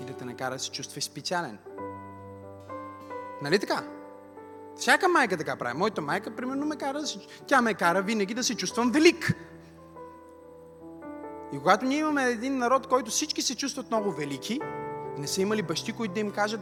и 0.00 0.04
да 0.04 0.12
те 0.12 0.24
накара 0.24 0.54
да 0.54 0.58
се 0.58 0.70
чувстваш 0.70 1.04
специален. 1.04 1.58
Нали 3.42 3.58
така? 3.58 3.88
Всяка 4.76 5.08
майка 5.08 5.36
така 5.36 5.56
прави. 5.56 5.78
Моята 5.78 6.00
майка, 6.00 6.36
примерно, 6.36 6.66
ме 6.66 6.76
кара, 6.76 7.02
тя 7.46 7.60
ме 7.60 7.74
кара 7.74 8.02
винаги 8.02 8.34
да 8.34 8.44
се 8.44 8.56
чувствам 8.56 8.92
велик. 8.92 9.34
И 11.52 11.58
когато 11.58 11.84
ние 11.84 11.98
имаме 11.98 12.24
един 12.24 12.58
народ, 12.58 12.86
който 12.86 13.10
всички 13.10 13.42
се 13.42 13.56
чувстват 13.56 13.90
много 13.90 14.12
велики, 14.12 14.60
не 15.18 15.26
са 15.26 15.42
имали 15.42 15.62
бащи, 15.62 15.92
които 15.92 16.14
да 16.14 16.20
им 16.20 16.30
кажат, 16.30 16.60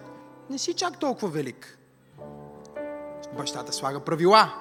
не 0.51 0.59
си 0.59 0.75
чак 0.75 0.99
толкова 0.99 1.29
велик. 1.29 1.79
Бащата 3.37 3.73
слага 3.73 4.01
правила. 4.01 4.55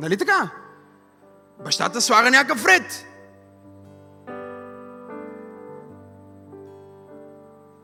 Нали 0.00 0.16
така? 0.16 0.50
Бащата 1.64 2.00
слага 2.00 2.30
някакъв 2.30 2.66
ред. 2.66 3.06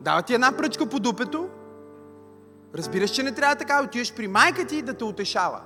Дава 0.01 0.21
ти 0.21 0.33
една 0.33 0.51
пръчка 0.51 0.89
по 0.89 0.99
дупето 0.99 1.49
Разбираш, 2.75 3.11
че 3.11 3.23
не 3.23 3.31
трябва 3.31 3.55
така, 3.55 3.83
отиваш 3.83 4.13
при 4.15 4.27
майка 4.27 4.67
ти 4.67 4.81
да 4.81 4.93
те 4.93 5.03
утешава. 5.03 5.61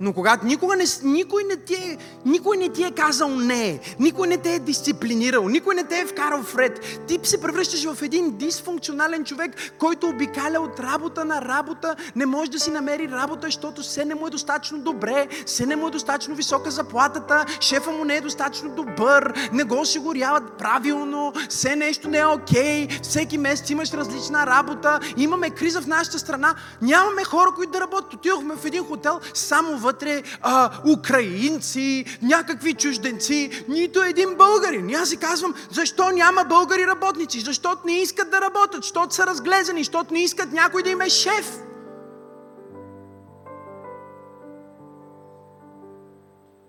Но 0.00 0.12
когато 0.12 0.46
никога 0.46 0.76
не, 0.76 0.84
никой, 1.02 1.44
не 1.44 1.56
ти 1.56 1.74
е, 1.74 1.98
никой 2.24 2.56
не 2.56 2.68
ти 2.68 2.84
е 2.84 2.90
казал 2.90 3.28
не, 3.28 3.80
никой 3.98 4.28
не 4.28 4.36
те 4.36 4.54
е 4.54 4.58
дисциплинирал, 4.58 5.48
никой 5.48 5.74
не 5.74 5.84
те 5.84 5.98
е 5.98 6.06
вкарал 6.06 6.42
в 6.42 6.56
ред, 6.56 6.80
ти 7.08 7.20
се 7.22 7.40
превръщаш 7.40 7.84
в 7.84 8.02
един 8.02 8.36
дисфункционален 8.36 9.24
човек, 9.24 9.56
който 9.78 10.08
обикаля 10.08 10.60
от 10.60 10.80
работа 10.80 11.24
на 11.24 11.42
работа, 11.42 11.96
не 12.16 12.26
може 12.26 12.50
да 12.50 12.58
си 12.58 12.70
намери 12.70 13.10
работа, 13.10 13.46
защото 13.46 13.82
все 13.82 14.04
не 14.04 14.14
му 14.14 14.26
е 14.26 14.30
достатъчно 14.30 14.78
добре, 14.78 15.28
все 15.46 15.66
не 15.66 15.76
му 15.76 15.88
е 15.88 15.90
достатъчно 15.90 16.34
висока 16.34 16.70
заплатата, 16.70 17.44
шефа 17.60 17.90
му 17.90 18.04
не 18.04 18.16
е 18.16 18.20
достатъчно 18.20 18.70
добър, 18.70 19.48
не 19.52 19.64
го 19.64 19.80
осигуряват 19.80 20.52
правилно, 20.58 21.32
все 21.48 21.76
нещо 21.76 22.08
не 22.08 22.18
е 22.18 22.26
окей, 22.26 22.86
okay, 22.86 23.02
всеки 23.02 23.38
месец 23.38 23.70
имаш 23.70 23.92
различна 23.92 24.46
работа, 24.46 25.00
имаме 25.16 25.50
криза 25.50 25.80
в 25.80 25.86
нашата 25.86 26.18
страна, 26.18 26.54
нямаме 26.82 27.24
хора, 27.24 27.50
които 27.56 27.72
да 27.72 27.80
работят. 27.80 28.14
Отидохме 28.14 28.54
в 28.56 28.64
един 28.64 28.84
хотел 28.84 29.20
само 29.34 29.78
в 29.78 29.89
вътре 29.90 30.22
а, 30.42 30.70
украинци, 30.92 32.04
някакви 32.22 32.74
чужденци, 32.74 33.64
нито 33.68 34.02
един 34.02 34.34
българин. 34.34 34.90
И 34.90 34.94
аз 34.94 35.08
си 35.08 35.16
казвам, 35.16 35.54
защо 35.70 36.10
няма 36.10 36.44
българи 36.44 36.86
работници? 36.86 37.40
Защото 37.40 37.80
не 37.84 37.92
искат 37.92 38.30
да 38.30 38.40
работят, 38.40 38.82
защото 38.82 39.14
са 39.14 39.26
разглезени, 39.26 39.80
защото 39.80 40.14
не 40.14 40.22
искат 40.22 40.52
някой 40.52 40.82
да 40.82 40.90
им 40.90 41.00
е 41.00 41.08
шеф. 41.08 41.46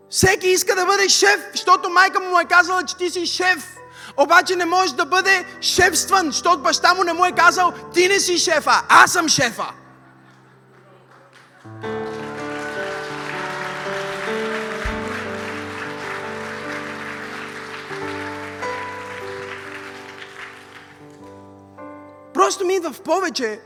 Всеки 0.09 0.47
иска 0.47 0.76
да 0.76 0.86
бъде 0.86 1.09
шеф, 1.09 1.39
защото 1.51 1.89
майка 1.89 2.19
му 2.19 2.39
е 2.39 2.45
казала, 2.45 2.84
че 2.84 2.97
ти 2.97 3.09
си 3.09 3.26
шеф. 3.26 3.78
Обаче 4.17 4.55
не 4.55 4.65
може 4.65 4.95
да 4.95 5.05
бъде 5.05 5.45
шефстван, 5.61 6.26
защото 6.26 6.59
баща 6.59 6.93
му 6.93 7.03
не 7.03 7.13
му 7.13 7.26
е 7.26 7.32
казал, 7.32 7.74
ти 7.93 8.07
не 8.07 8.19
си 8.19 8.38
шефа, 8.38 8.82
аз 8.89 9.11
съм 9.11 9.30
шефа. 9.30 9.80
Просто 22.41 22.65
ми 22.65 22.73
идва 22.73 22.93
в 22.93 23.01
повече 23.01 23.59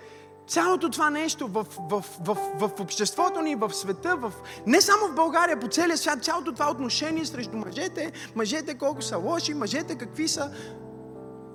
цялото 0.47 0.89
това 0.89 1.09
нещо 1.09 1.47
в, 1.47 1.65
в, 1.89 2.03
в, 2.25 2.37
в, 2.59 2.79
обществото 2.79 3.41
ни, 3.41 3.55
в 3.55 3.73
света, 3.73 4.15
в, 4.15 4.33
не 4.67 4.81
само 4.81 5.07
в 5.07 5.15
България, 5.15 5.59
по 5.59 5.67
целия 5.67 5.97
свят, 5.97 6.23
цялото 6.23 6.53
това 6.53 6.71
отношение 6.71 7.25
срещу 7.25 7.57
мъжете, 7.57 8.11
мъжете 8.35 8.77
колко 8.77 9.01
са 9.01 9.17
лоши, 9.17 9.53
мъжете 9.53 9.95
какви 9.95 10.27
са. 10.27 10.51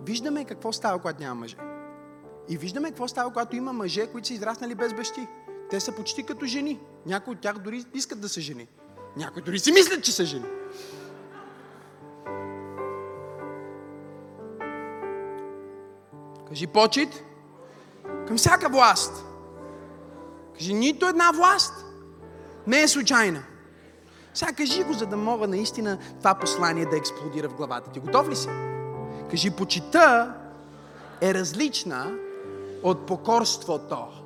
Виждаме 0.07 0.45
какво 0.45 0.73
става, 0.73 0.99
когато 0.99 1.23
няма 1.23 1.35
мъже. 1.35 1.57
И 2.49 2.57
виждаме 2.57 2.89
какво 2.89 3.09
става, 3.09 3.31
когато 3.31 3.57
има 3.57 3.73
мъже, 3.73 4.07
които 4.07 4.29
са 4.29 4.35
израснали 4.35 4.75
без 4.75 4.95
бащи. 4.95 5.27
Те 5.71 5.81
са 5.81 5.93
почти 5.93 6.23
като 6.23 6.47
жени. 6.47 6.81
Някои 7.07 7.35
от 7.35 7.41
тях 7.41 7.59
дори 7.59 7.85
искат 7.95 8.21
да 8.21 8.29
са 8.29 8.41
жени. 8.41 8.69
Някои 9.17 9.43
дори 9.43 9.59
си 9.59 9.73
мислят, 9.73 10.05
че 10.05 10.13
са 10.13 10.25
жени. 10.25 10.47
Кажи 16.51 16.67
почет 16.67 17.25
към 18.29 18.37
всяка 18.37 18.69
власт. 18.69 19.25
Кажи 20.59 20.75
нито 20.75 21.07
една 21.07 21.31
власт 21.31 21.85
не 22.67 22.83
е 22.83 22.89
случайна. 22.89 23.43
Сега 24.35 24.53
кажи 24.53 24.85
го, 24.85 24.93
за 24.93 25.07
да 25.07 25.17
мога 25.17 25.47
наистина 25.47 25.99
това 26.19 26.35
послание 26.35 26.87
да 26.87 26.97
експлодира 26.97 27.49
в 27.49 27.55
главата 27.55 27.91
ти. 27.91 28.01
Готов 28.01 28.29
ли 28.29 28.37
си? 28.37 28.49
Кажи, 29.31 29.51
почита 29.51 30.35
е 31.21 31.35
различна 31.35 32.13
от 32.83 33.07
покорството. 33.07 34.20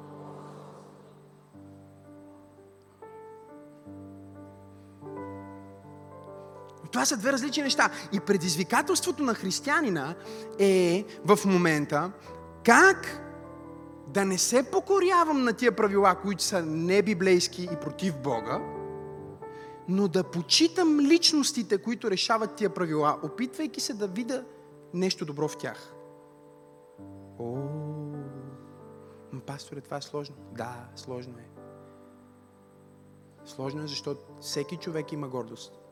Това 6.95 7.05
са 7.05 7.17
две 7.17 7.33
различни 7.33 7.63
неща. 7.63 7.91
И 8.13 8.21
предизвикателството 8.21 9.23
на 9.23 9.35
християнина 9.35 10.15
е 10.59 11.05
в 11.25 11.39
момента 11.47 12.13
как 12.65 13.21
да 14.09 14.25
не 14.25 14.39
се 14.39 14.71
покорявам 14.71 15.45
на 15.45 15.53
тия 15.53 15.77
правила, 15.77 16.15
които 16.23 16.43
са 16.43 16.63
небиблейски 16.63 17.69
и 17.73 17.77
против 17.77 18.17
Бога, 18.17 18.61
но 19.89 20.09
да 20.09 20.25
почитам 20.25 21.01
личностите, 21.01 21.79
които 21.79 22.11
решават 22.11 22.57
тия 22.57 22.71
правила, 22.71 23.19
опитвайки 23.23 23.81
се 23.81 23.95
да 23.95 24.09
видя 24.09 24.45
нещо 24.95 25.25
добро 25.25 25.49
в 25.49 25.59
тях. 25.59 25.95
О, 27.39 27.57
пасторе, 29.47 29.81
това 29.81 29.97
е 29.97 30.03
сложно. 30.03 30.37
Да, 30.53 30.89
сложно 30.97 31.35
е. 31.39 31.49
Сложно 33.45 33.83
е, 33.83 33.87
защото 33.87 34.23
всеки 34.41 34.77
човек 34.77 35.13
има 35.13 35.29
гордост. 35.29 35.84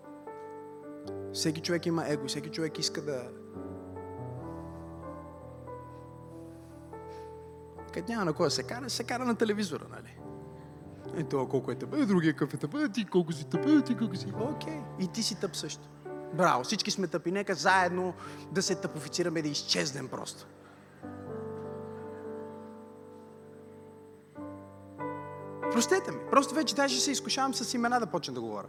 Всеки 1.32 1.60
човек 1.60 1.86
има 1.86 2.08
его, 2.08 2.26
всеки 2.26 2.50
човек 2.50 2.78
иска 2.78 3.02
да... 3.02 3.28
Като 7.94 8.12
няма 8.12 8.24
на 8.24 8.32
кой 8.32 8.50
се 8.50 8.62
кара, 8.62 8.90
се 8.90 9.04
кара 9.04 9.24
на 9.24 9.34
телевизора, 9.34 9.84
нали? 9.90 10.18
Е, 11.20 11.24
това 11.24 11.48
колко 11.48 11.70
е 11.70 11.74
тъп, 11.74 11.94
е, 11.94 12.06
другия 12.06 12.32
какъв 12.32 12.54
е 12.54 12.56
тъп, 12.56 12.74
е, 12.74 12.88
ти 12.88 13.04
колко 13.04 13.32
си 13.32 13.44
тъп, 13.44 13.66
е, 13.66 13.82
ти 13.82 13.96
колко 13.96 14.16
си... 14.16 14.32
Окей, 14.40 14.80
и 15.00 15.08
ти 15.08 15.22
си 15.22 15.40
тъп 15.40 15.56
също. 15.56 15.88
Браво, 16.34 16.64
всички 16.64 16.90
сме 16.90 17.06
тъпи, 17.06 17.32
нека 17.32 17.54
заедно 17.54 18.14
да 18.52 18.62
се 18.62 18.74
тъпофицираме 18.74 19.42
да 19.42 19.48
изчезнем 19.48 20.08
просто. 20.08 20.46
Простете 25.72 26.12
ми, 26.12 26.18
просто 26.30 26.54
вече 26.54 26.74
даже 26.74 27.00
се 27.00 27.10
изкушавам 27.10 27.54
с 27.54 27.74
имена 27.74 28.00
да 28.00 28.06
почна 28.06 28.34
да 28.34 28.40
говоря. 28.40 28.68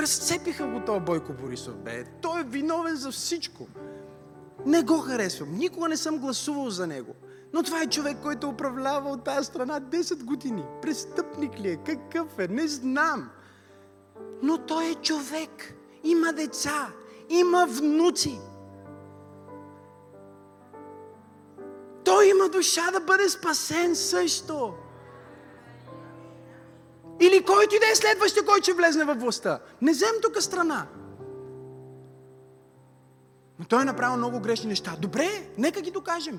Разцепиха 0.00 0.66
го 0.66 0.80
този 0.80 1.00
Бойко 1.00 1.32
Борисов, 1.32 1.76
бе. 1.76 2.04
Той 2.22 2.40
е 2.40 2.44
виновен 2.44 2.96
за 2.96 3.10
всичко. 3.10 3.66
Не 4.66 4.82
го 4.82 4.98
харесвам. 4.98 5.54
Никога 5.54 5.88
не 5.88 5.96
съм 5.96 6.18
гласувал 6.18 6.70
за 6.70 6.86
него. 6.86 7.14
Но 7.52 7.62
това 7.62 7.82
е 7.82 7.86
човек, 7.86 8.16
който 8.22 8.48
управлява 8.48 9.10
от 9.10 9.24
тази 9.24 9.46
страна 9.46 9.80
10 9.80 10.24
години. 10.24 10.64
Престъпник 10.82 11.60
ли 11.60 11.68
е? 11.68 11.76
Какъв 11.76 12.38
е? 12.38 12.48
Не 12.48 12.68
знам. 12.68 13.30
Но 14.42 14.58
той 14.58 14.84
е 14.84 14.94
човек. 14.94 15.74
Има 16.04 16.32
деца. 16.32 16.88
Има 17.28 17.66
внуци. 17.66 18.40
Той 22.04 22.26
има 22.26 22.48
душа 22.48 22.90
да 22.90 23.00
бъде 23.00 23.28
спасен 23.28 23.96
също. 23.96 24.74
Или 27.20 27.44
който 27.44 27.74
и 27.74 27.78
да 27.78 27.86
е 27.92 27.94
следващия, 27.94 28.44
който 28.44 28.62
ще 28.62 28.72
влезне 28.72 29.04
във 29.04 29.20
властта. 29.20 29.60
Не 29.82 29.92
взем 29.92 30.14
тук 30.22 30.42
страна. 30.42 30.86
Но 33.58 33.64
той 33.64 33.82
е 33.82 33.84
направил 33.84 34.16
много 34.16 34.40
грешни 34.40 34.68
неща. 34.68 34.96
Добре, 34.98 35.28
нека 35.58 35.80
ги 35.80 35.90
докажем. 35.90 36.38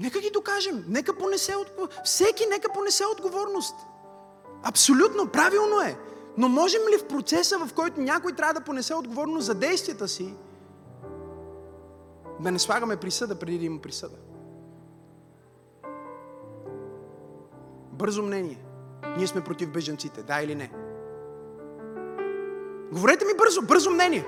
Нека 0.00 0.20
ги 0.20 0.30
докажем. 0.30 0.84
Нека 0.88 1.18
понесе 1.18 1.56
отговорност. 1.56 2.00
Всеки 2.04 2.46
нека 2.46 2.72
понесе 2.72 3.04
отговорност. 3.06 3.74
Абсолютно, 4.62 5.26
правилно 5.26 5.80
е. 5.80 5.96
Но 6.36 6.48
можем 6.48 6.82
ли 6.92 6.98
в 6.98 7.08
процеса, 7.08 7.58
в 7.58 7.74
който 7.74 8.00
някой 8.00 8.32
трябва 8.32 8.54
да 8.54 8.60
понесе 8.60 8.94
отговорност 8.94 9.46
за 9.46 9.54
действията 9.54 10.08
си, 10.08 10.34
да 12.40 12.50
не 12.50 12.58
слагаме 12.58 12.96
присъда 12.96 13.38
преди 13.38 13.58
да 13.58 13.64
има 13.64 13.80
присъда? 13.80 14.16
Бързо 18.00 18.22
мнение. 18.22 18.58
Ние 19.16 19.26
сме 19.26 19.44
против 19.44 19.70
беженците, 19.70 20.22
да 20.22 20.42
или 20.42 20.54
не? 20.54 20.72
Говорете 22.92 23.24
ми 23.24 23.34
бързо, 23.38 23.62
бързо 23.62 23.90
мнение. 23.90 24.26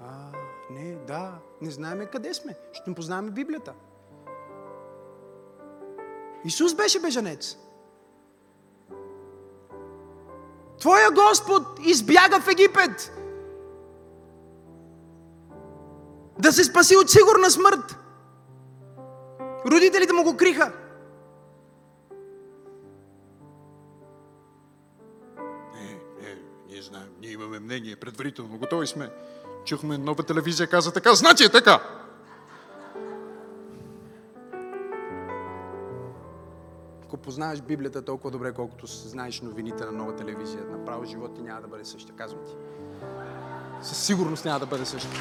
А, 0.00 0.32
не, 0.70 0.94
да, 0.94 1.32
не 1.62 1.70
знаеме 1.70 2.06
къде 2.06 2.34
сме. 2.34 2.56
Ще 2.72 2.90
не 2.90 2.96
познаваме 2.96 3.30
Библията. 3.30 3.74
Исус 6.44 6.74
беше 6.74 7.00
беженец. 7.00 7.56
Твоя 10.80 11.10
Господ 11.10 11.62
избяга 11.86 12.40
в 12.40 12.48
Египет. 12.48 13.12
Да 16.38 16.52
се 16.52 16.64
спаси 16.64 16.96
от 16.96 17.10
сигурна 17.10 17.50
смърт. 17.50 17.96
Родителите 19.66 20.12
му 20.12 20.24
го 20.24 20.36
криха. 20.36 20.85
Имаме 27.36 27.58
мнение 27.58 27.96
предварително, 27.96 28.58
готови 28.58 28.86
сме. 28.86 29.10
Чухме 29.64 29.98
нова 29.98 30.22
телевизия, 30.22 30.66
каза 30.66 30.92
така, 30.92 31.14
значи 31.14 31.44
е 31.44 31.48
така. 31.48 31.80
Ако 37.04 37.16
познаваш 37.16 37.60
Библията 37.60 38.04
толкова 38.04 38.30
добре, 38.30 38.52
колкото 38.52 38.86
знаеш 38.86 39.40
новините 39.40 39.84
на 39.84 39.92
нова 39.92 40.16
телевизия, 40.16 40.64
направо 40.64 41.04
живот 41.04 41.34
ти 41.36 41.42
няма 41.42 41.60
да 41.60 41.68
бъде 41.68 41.84
същия, 41.84 42.16
казвам 42.16 42.40
ти. 42.46 42.52
Със 43.82 44.06
сигурност 44.06 44.44
няма 44.44 44.60
да 44.60 44.66
бъде 44.66 44.84
същия. 44.84 45.20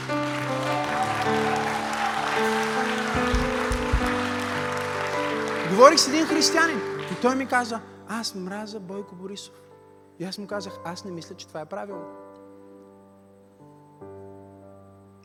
Говорих 5.70 5.99
с 5.99 6.07
един 6.07 6.26
християнин 6.26 6.82
и 7.11 7.22
той 7.22 7.36
ми 7.36 7.45
каза, 7.45 7.80
аз 8.07 8.36
мраза 8.36 8.80
Бойко 8.80 9.16
Борисов. 9.16 9.53
И 10.20 10.26
аз 10.26 10.38
му 10.38 10.47
казах, 10.47 10.80
аз 10.86 11.05
не 11.05 11.11
мисля, 11.11 11.36
че 11.36 11.47
това 11.47 11.61
е 11.61 11.66
правилно. 11.66 12.05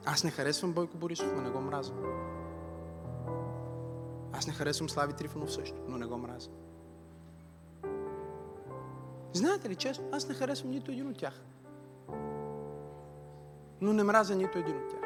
Аз 0.04 0.24
не 0.24 0.30
харесвам 0.30 0.72
Бойко 0.72 0.96
Борисов, 0.96 1.32
но 1.34 1.42
не 1.42 1.50
го 1.50 1.60
мразя. 1.60 1.92
Аз 4.32 4.46
не 4.46 4.52
харесвам 4.52 4.88
Слави 4.88 5.12
Трифонов 5.12 5.52
също, 5.52 5.76
но 5.88 5.98
не 5.98 6.06
го 6.06 6.18
мразя. 6.18 6.50
Знаете 9.32 9.68
ли, 9.68 9.76
честно, 9.76 10.08
аз 10.12 10.28
не 10.28 10.34
харесвам 10.34 10.70
нито 10.70 10.90
един 10.90 11.08
от 11.08 11.18
тях. 11.18 11.40
Но 13.80 13.92
не 13.92 14.04
мразя 14.04 14.34
нито 14.34 14.58
един 14.58 14.76
от 14.76 14.90
тях. 14.90 15.00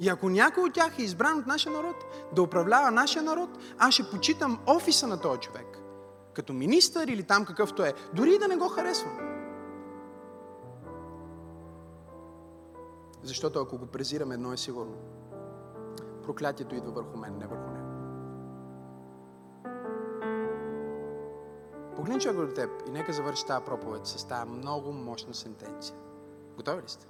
И 0.00 0.08
ако 0.08 0.28
някой 0.28 0.64
от 0.64 0.72
тях 0.74 0.98
е 0.98 1.02
избран 1.02 1.38
от 1.38 1.46
нашия 1.46 1.72
народ, 1.72 1.96
да 2.32 2.42
управлява 2.42 2.90
нашия 2.90 3.22
народ, 3.22 3.50
аз 3.78 3.94
ще 3.94 4.10
почитам 4.10 4.60
офиса 4.66 5.06
на 5.06 5.20
този 5.20 5.40
човек 5.40 5.83
като 6.34 6.52
министър 6.52 7.08
или 7.08 7.22
там 7.22 7.44
какъвто 7.44 7.84
е, 7.84 7.94
дори 8.14 8.38
да 8.38 8.48
не 8.48 8.56
го 8.56 8.68
харесвам. 8.68 9.34
Защото 13.22 13.60
ако 13.60 13.78
го 13.78 13.86
презирам, 13.86 14.32
едно 14.32 14.52
е 14.52 14.56
сигурно. 14.56 14.96
Проклятието 16.22 16.74
идва 16.74 16.92
върху 16.92 17.16
мен, 17.16 17.38
не 17.38 17.46
върху 17.46 17.70
него. 17.70 17.84
Погледни 21.96 22.20
човек 22.20 22.36
до 22.36 22.54
теб 22.54 22.70
и 22.88 22.90
нека 22.90 23.12
завърши 23.12 23.46
тази 23.46 23.64
проповед 23.64 24.06
с 24.06 24.24
тази 24.24 24.50
много 24.50 24.92
мощна 24.92 25.34
сентенция. 25.34 25.96
Готови 26.56 26.82
ли 26.82 26.88
сте? 26.88 27.06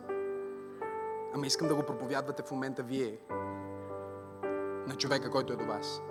Ама 1.34 1.46
искам 1.46 1.68
да 1.68 1.74
го 1.74 1.82
проповядвате 1.82 2.42
в 2.42 2.50
момента 2.50 2.82
вие 2.82 3.18
на 4.86 4.94
човека, 4.96 5.30
който 5.30 5.52
е 5.52 5.56
до 5.56 5.64
вас. 5.64 6.02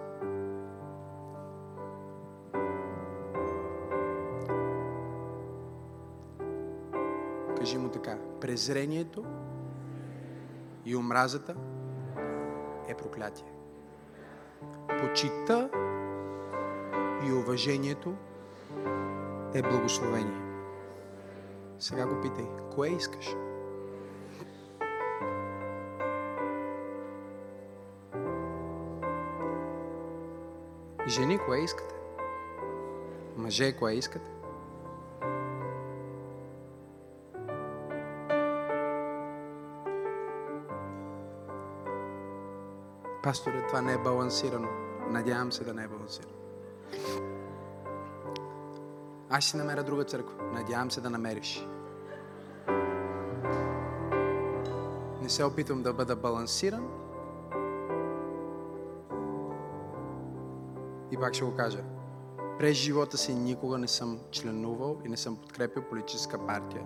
Кажи 7.64 7.78
му 7.78 7.90
така. 7.90 8.18
Презрението 8.42 9.26
и 10.86 10.96
омразата 10.96 11.56
е 12.88 12.94
проклятие. 12.94 13.46
Почита 15.02 15.70
и 17.28 17.32
уважението 17.32 18.14
е 19.54 19.62
благословение. 19.62 20.42
Сега 21.80 22.06
го 22.06 22.22
питай. 22.22 22.46
Кое 22.76 22.90
искаш? 22.90 23.36
Жени, 31.08 31.40
кое 31.46 31.60
искате? 31.60 31.96
Мъже, 33.38 33.78
кое 33.78 33.94
искате? 33.94 34.43
Пасторе, 43.34 43.68
това 43.68 43.82
не 43.82 43.94
е 43.94 43.98
балансирано. 43.98 44.68
Надявам 45.10 45.52
се 45.52 45.64
да 45.64 45.74
не 45.74 45.84
е 45.84 45.88
балансирано. 45.88 46.34
Аз 49.30 49.44
ще 49.44 49.58
намеря 49.58 49.84
друга 49.84 50.04
църква. 50.04 50.44
Надявам 50.44 50.92
се 50.92 51.02
да 51.02 51.10
намериш. 51.10 51.68
Не 55.22 55.30
се 55.30 55.44
опитвам 55.44 55.84
да 55.84 55.94
бъда 55.94 56.16
балансиран. 56.16 56.88
И 61.12 61.18
пак 61.18 61.34
ще 61.34 61.46
го 61.46 61.56
кажа. 61.56 61.84
През 62.60 62.78
живота 62.78 63.18
си 63.18 63.34
никога 63.34 63.78
не 63.78 63.88
съм 63.88 64.20
членувал 64.32 64.98
и 65.06 65.10
не 65.10 65.18
съм 65.18 65.36
подкрепил 65.36 65.84
политическа 65.84 66.46
партия. 66.46 66.84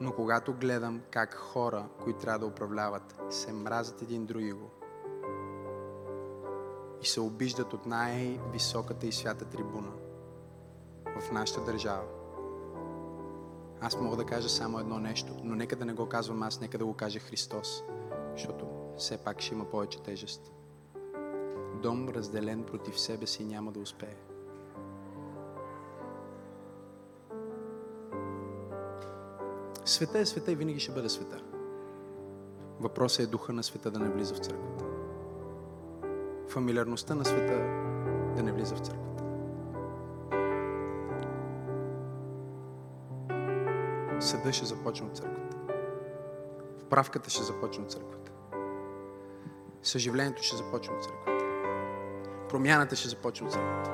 Но 0.00 0.12
когато 0.12 0.54
гледам 0.54 1.02
как 1.10 1.34
хора, 1.34 1.88
които 2.04 2.18
трябва 2.18 2.38
да 2.38 2.46
управляват, 2.46 3.16
се 3.30 3.52
мразят 3.52 4.02
един 4.02 4.26
друго 4.26 4.70
и 7.02 7.06
се 7.06 7.20
обиждат 7.20 7.72
от 7.72 7.86
най-високата 7.86 9.06
и 9.06 9.12
свята 9.12 9.44
трибуна 9.44 9.92
в 11.20 11.32
нашата 11.32 11.64
държава, 11.64 12.04
аз 13.80 14.00
мога 14.00 14.16
да 14.16 14.24
кажа 14.24 14.48
само 14.48 14.78
едно 14.78 14.98
нещо, 14.98 15.32
но 15.44 15.54
нека 15.54 15.76
да 15.76 15.84
не 15.84 15.92
го 15.92 16.06
казвам 16.08 16.42
аз, 16.42 16.60
нека 16.60 16.78
да 16.78 16.86
го 16.86 16.94
каже 16.94 17.18
Христос, 17.18 17.82
защото 18.32 18.66
все 18.96 19.18
пак 19.18 19.40
ще 19.40 19.54
има 19.54 19.64
повече 19.64 20.02
тежест. 20.02 20.52
Дом 21.82 22.08
разделен 22.08 22.64
против 22.64 23.00
себе 23.00 23.26
си 23.26 23.44
няма 23.44 23.72
да 23.72 23.80
успее. 23.80 24.16
Света 29.86 30.18
е 30.18 30.26
света 30.26 30.52
и 30.52 30.54
винаги 30.54 30.80
ще 30.80 30.92
бъде 30.92 31.08
света. 31.08 31.40
Въпросът 32.80 33.20
е 33.20 33.26
духа 33.26 33.52
на 33.52 33.62
света 33.62 33.90
да 33.90 33.98
не 33.98 34.08
влиза 34.08 34.34
в 34.34 34.38
църквата. 34.38 34.84
Фамилиарността 36.48 37.14
на 37.14 37.24
света 37.24 37.52
да 38.36 38.42
не 38.42 38.52
влиза 38.52 38.74
в 38.74 38.78
църквата. 38.78 39.24
Съда 44.20 44.52
ще 44.52 44.66
започне 44.66 45.06
от 45.06 45.16
църквата. 45.16 45.56
Вправката 46.78 47.30
ще 47.30 47.42
започне 47.42 47.84
от 47.84 47.90
църквата. 47.90 48.32
Съживлението 49.82 50.42
ще 50.42 50.56
започне 50.56 50.94
от 50.96 51.04
църквата. 51.04 51.44
Промяната 52.48 52.96
ще 52.96 53.08
започне 53.08 53.46
от 53.46 53.52
църквата. 53.52 53.90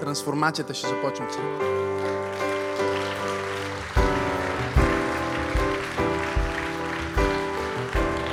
Трансформацията 0.00 0.74
ще 0.74 0.88
започне 0.88 1.26
от 1.26 1.32
църквата. 1.32 1.78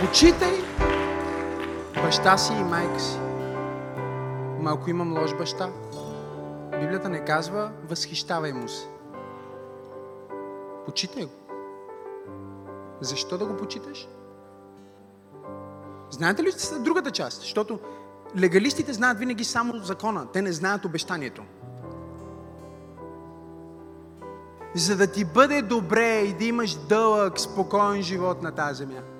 Почитай 0.05 0.61
баща 1.95 2.37
си 2.37 2.53
и 2.53 2.63
майка 2.63 2.99
си. 2.99 3.19
Ма 4.59 4.71
ако 4.71 4.89
имам 4.89 5.17
лош 5.17 5.35
баща, 5.37 5.69
Библията 6.79 7.09
не 7.09 7.25
казва 7.25 7.71
възхищавай 7.89 8.53
му 8.53 8.67
се. 8.67 8.87
Почитай 10.85 11.23
го. 11.23 11.31
Защо 13.01 13.37
да 13.37 13.45
го 13.45 13.57
почиташ? 13.57 14.07
Знаете 16.09 16.43
ли 16.43 16.51
другата 16.79 17.11
част? 17.11 17.41
Защото 17.41 17.79
легалистите 18.37 18.93
знаят 18.93 19.19
винаги 19.19 19.43
само 19.43 19.77
закона. 19.77 20.27
Те 20.33 20.41
не 20.41 20.51
знаят 20.51 20.85
обещанието. 20.85 21.43
За 24.75 24.97
да 24.97 25.07
ти 25.07 25.25
бъде 25.25 25.61
добре 25.61 26.19
и 26.19 26.33
да 26.33 26.45
имаш 26.45 26.75
дълъг, 26.75 27.39
спокоен 27.39 28.01
живот 28.01 28.43
на 28.43 28.51
тази 28.51 28.77
земя. 28.77 29.14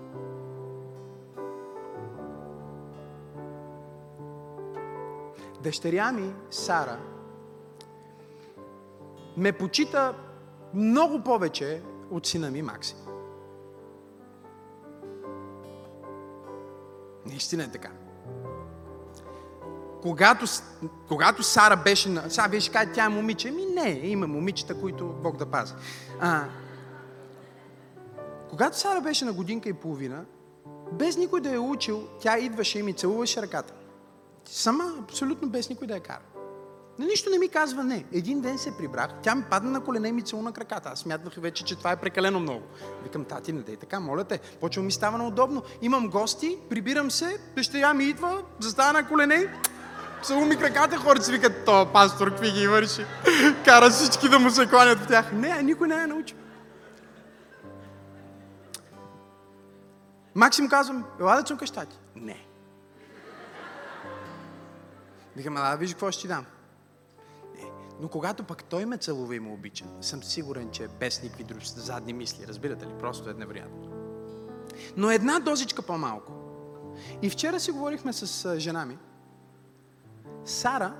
Дъщеря 5.66 6.11
ми, 6.11 6.34
Сара, 6.51 6.97
ме 9.38 9.51
почита 9.51 10.16
много 10.74 11.24
повече 11.24 11.82
от 12.11 12.28
сина 12.28 12.51
ми 12.51 12.61
Макси. 12.61 12.95
Наистина 17.26 17.63
е 17.63 17.72
така. 17.72 17.89
Когато, 20.01 20.45
когато 21.07 21.43
Сара 21.43 21.78
беше 21.78 22.09
на... 22.09 22.30
Сега 22.30 22.61
ще 22.61 22.72
кажете, 22.72 22.93
тя 22.93 23.05
е 23.05 23.09
момиче. 23.09 23.51
Ми 23.51 23.66
не, 23.66 23.89
има 24.03 24.28
момичета, 24.28 24.82
които 24.82 25.07
Бог 25.07 25.38
да 25.38 25.45
пази. 25.45 25.74
А, 26.20 26.45
когато 28.49 28.80
Сара 28.80 29.01
беше 29.01 29.26
на 29.26 29.34
годинка 29.34 29.70
и 29.70 29.74
половина, 29.74 30.26
без 30.91 31.18
никой 31.18 31.41
да 31.41 31.53
е 31.53 31.59
учил, 31.59 32.07
тя 32.20 32.39
идваше 32.39 32.80
и 32.80 32.84
ми 32.84 32.93
целуваше 32.93 33.41
ръката. 33.41 33.74
Сама, 34.46 34.93
абсолютно 35.00 35.50
без 35.50 35.70
никой 35.70 35.88
да 35.88 35.93
я 35.93 36.00
кара. 36.00 36.22
На 37.00 37.06
нищо 37.06 37.30
не 37.30 37.39
ми 37.39 37.50
казва 37.50 37.84
не. 37.84 38.06
Един 38.14 38.41
ден 38.41 38.58
се 38.58 38.78
прибрах, 38.78 39.10
тя 39.24 39.36
ми 39.36 39.43
падна 39.50 39.72
на 39.72 39.84
колене 39.84 40.08
и 40.08 40.12
ми 40.12 40.22
целуна 40.22 40.52
краката. 40.52 40.89
Аз 40.89 41.00
смятах 41.00 41.34
вече, 41.38 41.64
че 41.64 41.76
това 41.76 41.91
е 41.91 41.96
прекалено 41.96 42.39
много. 42.39 42.62
Викам, 43.04 43.26
тати, 43.26 43.54
не 43.54 43.62
дей 43.62 43.76
така, 43.76 44.00
моля 44.00 44.24
те. 44.24 44.39
Почва 44.62 44.84
ми 44.84 44.91
става 44.91 45.18
неудобно. 45.18 45.64
Имам 45.82 46.10
гости, 46.10 46.58
прибирам 46.70 47.12
се, 47.12 47.38
дъщеря 47.56 47.93
ми 47.93 48.04
идва, 48.04 48.43
застава 48.60 48.93
на 48.93 49.08
колене, 49.08 49.54
целу 50.24 50.46
ми 50.46 50.56
краката, 50.56 50.98
хората 50.98 51.26
си 51.26 51.32
викат, 51.32 51.66
то 51.66 51.88
пастор, 51.93 52.30
какви 52.30 52.52
ги 52.52 52.68
върши. 52.68 53.06
Кара 53.66 53.89
всички 53.89 54.30
да 54.30 54.39
му 54.39 54.50
се 54.50 54.70
кланят 54.70 55.00
в 55.00 55.08
тях. 55.08 55.32
Не, 55.34 55.64
никой 55.64 55.88
не 55.88 56.04
е 56.04 56.08
научил. 56.08 56.38
Максим 60.36 60.70
казвам, 60.70 61.06
ела 61.20 61.36
да 61.36 61.43
цункаш 61.43 61.72
тати. 61.72 61.98
Не. 62.16 62.45
Викам, 65.36 65.57
а 65.57 65.75
виж 65.75 65.91
какво 65.91 66.11
ще 66.11 66.21
ти 66.21 66.27
дам. 66.27 66.45
Не. 67.55 67.71
Но 68.01 68.07
когато 68.07 68.43
пък 68.43 68.63
той 68.63 68.86
ме 68.86 68.97
целува 68.97 69.36
и 69.36 69.39
му 69.39 69.53
обича, 69.53 69.86
съм 70.01 70.23
сигурен, 70.23 70.71
че 70.71 70.83
е 70.83 70.88
без 70.88 71.23
никакви 71.23 71.43
други 71.43 71.65
задни 71.65 72.13
мисли. 72.13 72.47
Разбирате 72.47 72.86
ли? 72.86 72.93
Просто 72.99 73.29
е 73.29 73.33
невероятно. 73.33 73.91
Но 74.97 75.11
една 75.11 75.39
дозичка 75.39 75.81
по-малко. 75.81 76.31
И 77.21 77.29
вчера 77.29 77.59
си 77.59 77.71
говорихме 77.71 78.13
с 78.13 78.59
жена 78.59 78.86
ми. 78.86 78.97
Сара 80.45 80.95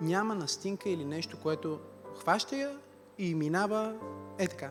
няма 0.00 0.34
настинка 0.34 0.88
или 0.88 1.04
нещо, 1.04 1.38
което 1.42 1.80
хваща 2.20 2.56
я 2.56 2.78
и 3.18 3.34
минава 3.34 3.96
е 4.38 4.48
така. 4.48 4.70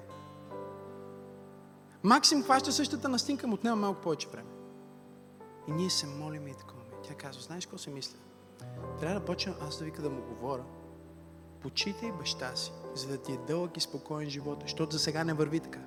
Максим 2.03 2.43
хваща 2.43 2.71
същата 2.71 3.09
настинка, 3.09 3.47
му 3.47 3.53
отнема 3.53 3.75
малко 3.75 4.01
повече 4.01 4.27
време. 4.27 4.49
И 5.67 5.71
ние 5.71 5.89
се 5.89 6.07
молим 6.07 6.47
и 6.47 6.53
така. 6.53 6.84
Тя 7.08 7.16
казва, 7.16 7.41
знаеш 7.41 7.66
какво 7.66 7.78
се 7.78 7.89
мисля? 7.89 8.18
Трябва 8.99 9.20
да 9.20 9.26
почна 9.26 9.56
аз 9.62 9.80
да 9.80 9.86
вика 9.86 10.01
да 10.01 10.10
му 10.10 10.22
говоря. 10.22 10.64
Почитай 11.62 12.12
баща 12.12 12.56
си, 12.56 12.72
за 12.93 13.08
да 13.08 13.18
ти 13.18 13.32
е 13.32 13.38
дълъг 13.38 13.78
и 13.78 13.80
спокоен 13.80 14.30
живот, 14.30 14.60
защото 14.62 14.93
за 14.93 14.99
сега 14.99 15.24
не 15.24 15.34
върви 15.34 15.60
така. 15.60 15.80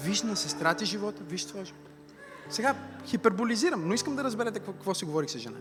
Виж 0.00 0.22
на 0.22 0.36
сестра 0.36 0.74
ти 0.74 0.84
живота, 0.84 1.22
виж 1.22 1.46
това 1.46 1.64
живота. 1.64 1.90
Сега 2.50 2.74
хиперболизирам, 3.06 3.88
но 3.88 3.94
искам 3.94 4.16
да 4.16 4.24
разберете 4.24 4.58
какво, 4.58 4.72
какво 4.72 4.94
си 4.94 5.04
говорих 5.04 5.30
с 5.30 5.38
жена 5.38 5.58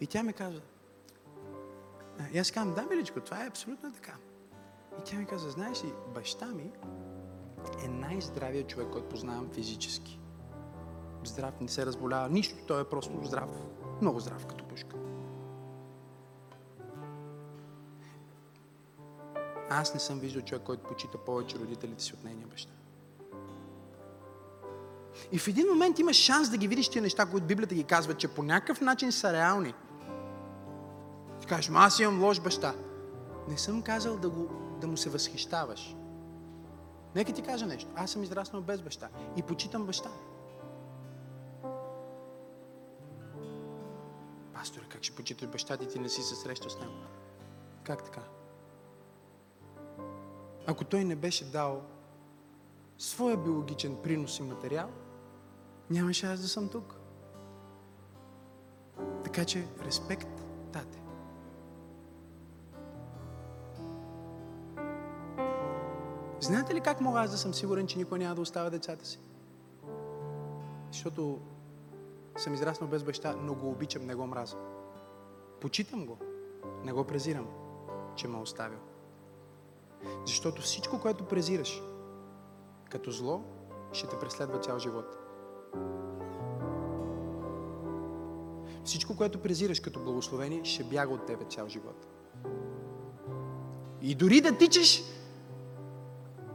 И 0.00 0.06
тя 0.06 0.22
ми 0.22 0.32
казва, 0.32 0.60
и 2.32 2.38
аз 2.38 2.50
казвам, 2.50 2.74
да, 2.74 2.82
миличко, 2.82 3.20
това 3.20 3.44
е 3.44 3.48
абсолютно 3.48 3.92
така. 3.92 4.16
И 4.98 5.02
тя 5.04 5.16
ми 5.16 5.26
каза, 5.26 5.50
знаеш 5.50 5.84
ли, 5.84 5.92
баща 6.14 6.46
ми 6.46 6.72
е 7.84 7.88
най-здравият 7.88 8.68
човек, 8.68 8.88
който 8.92 9.08
познавам 9.08 9.50
физически 9.52 10.20
здрав, 11.26 11.60
не 11.60 11.68
се 11.68 11.86
разболява, 11.86 12.28
нищо, 12.28 12.54
той 12.66 12.80
е 12.80 12.84
просто 12.84 13.20
здрав. 13.22 13.50
Много 14.00 14.20
здрав 14.20 14.46
като 14.46 14.64
пушка. 14.64 14.96
Аз 19.70 19.94
не 19.94 20.00
съм 20.00 20.18
виждал 20.18 20.42
човек, 20.42 20.62
който 20.62 20.82
почита 20.82 21.18
повече 21.18 21.58
родителите 21.58 22.04
си 22.04 22.14
от 22.14 22.24
нейния 22.24 22.46
баща. 22.46 22.72
И 25.32 25.38
в 25.38 25.48
един 25.48 25.66
момент 25.68 25.98
имаш 25.98 26.16
шанс 26.16 26.50
да 26.50 26.56
ги 26.56 26.68
видиш 26.68 26.88
тия 26.88 27.02
неща, 27.02 27.26
които 27.26 27.46
Библията 27.46 27.74
ги 27.74 27.84
казва, 27.84 28.14
че 28.14 28.28
по 28.28 28.42
някакъв 28.42 28.80
начин 28.80 29.12
са 29.12 29.32
реални. 29.32 29.74
Ти 31.40 31.46
кажеш, 31.46 31.70
аз 31.74 31.98
имам 31.98 32.24
лош 32.24 32.40
баща. 32.40 32.74
Не 33.48 33.58
съм 33.58 33.82
казал 33.82 34.16
да, 34.16 34.30
го, 34.30 34.48
да 34.80 34.86
му 34.86 34.96
се 34.96 35.10
възхищаваш. 35.10 35.96
Нека 37.14 37.32
ти 37.32 37.42
кажа 37.42 37.66
нещо. 37.66 37.90
Аз 37.96 38.10
съм 38.10 38.22
израснал 38.22 38.62
без 38.62 38.82
баща 38.82 39.08
и 39.36 39.42
почитам 39.42 39.86
баща. 39.86 40.10
Ще 45.04 45.14
почиташ 45.14 45.48
баща 45.48 45.76
ти, 45.76 45.88
ти 45.88 45.98
не 45.98 46.08
си 46.08 46.22
се 46.22 46.34
срещал 46.34 46.70
с 46.70 46.80
него? 46.80 46.92
Как 47.82 48.04
така? 48.04 48.22
Ако 50.66 50.84
той 50.84 51.04
не 51.04 51.16
беше 51.16 51.44
дал 51.44 51.82
своя 52.98 53.36
биологичен 53.36 53.96
принос 54.02 54.38
и 54.38 54.42
материал, 54.42 54.88
нямаше 55.90 56.26
аз 56.26 56.40
да 56.40 56.48
съм 56.48 56.68
тук. 56.68 56.94
Така 59.24 59.44
че, 59.44 59.66
респект, 59.84 60.44
тате. 60.72 61.02
Знаете 66.40 66.74
ли 66.74 66.80
как 66.80 67.00
мога 67.00 67.20
аз 67.20 67.30
да 67.30 67.38
съм 67.38 67.54
сигурен, 67.54 67.86
че 67.86 67.98
никой 67.98 68.18
няма 68.18 68.34
да 68.34 68.40
оставя 68.40 68.70
децата 68.70 69.06
си? 69.06 69.20
Защото 70.92 71.40
съм 72.36 72.54
израснал 72.54 72.90
без 72.90 73.04
баща, 73.04 73.36
но 73.36 73.54
го 73.54 73.70
обичам, 73.70 74.06
не 74.06 74.14
го 74.14 74.26
мразя. 74.26 74.73
Почитам 75.64 76.06
го, 76.06 76.18
не 76.84 76.92
го 76.92 77.04
презирам, 77.04 77.46
че 78.16 78.28
ме 78.28 78.38
е 78.38 78.40
оставил. 78.40 78.78
Защото 80.26 80.62
всичко, 80.62 81.00
което 81.00 81.24
презираш 81.24 81.82
като 82.90 83.10
зло, 83.10 83.42
ще 83.92 84.06
те 84.06 84.18
преследва 84.18 84.60
цял 84.60 84.78
живот. 84.78 85.16
Всичко, 88.84 89.16
което 89.16 89.38
презираш 89.38 89.80
като 89.80 90.00
благословение, 90.00 90.64
ще 90.64 90.84
бяга 90.84 91.14
от 91.14 91.26
тебе 91.26 91.44
цял 91.44 91.68
живот. 91.68 92.06
И 94.02 94.14
дори 94.14 94.40
да 94.40 94.58
тичаш, 94.58 95.02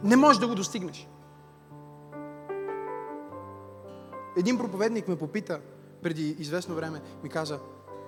не 0.03 0.15
можеш 0.15 0.39
да 0.39 0.47
го 0.47 0.55
достигнеш. 0.55 1.07
Един 4.37 4.57
проповедник 4.57 5.07
ме 5.07 5.19
попита 5.19 5.61
преди 6.01 6.35
известно 6.39 6.75
време, 6.75 7.01
ми 7.23 7.29
каза, 7.29 7.59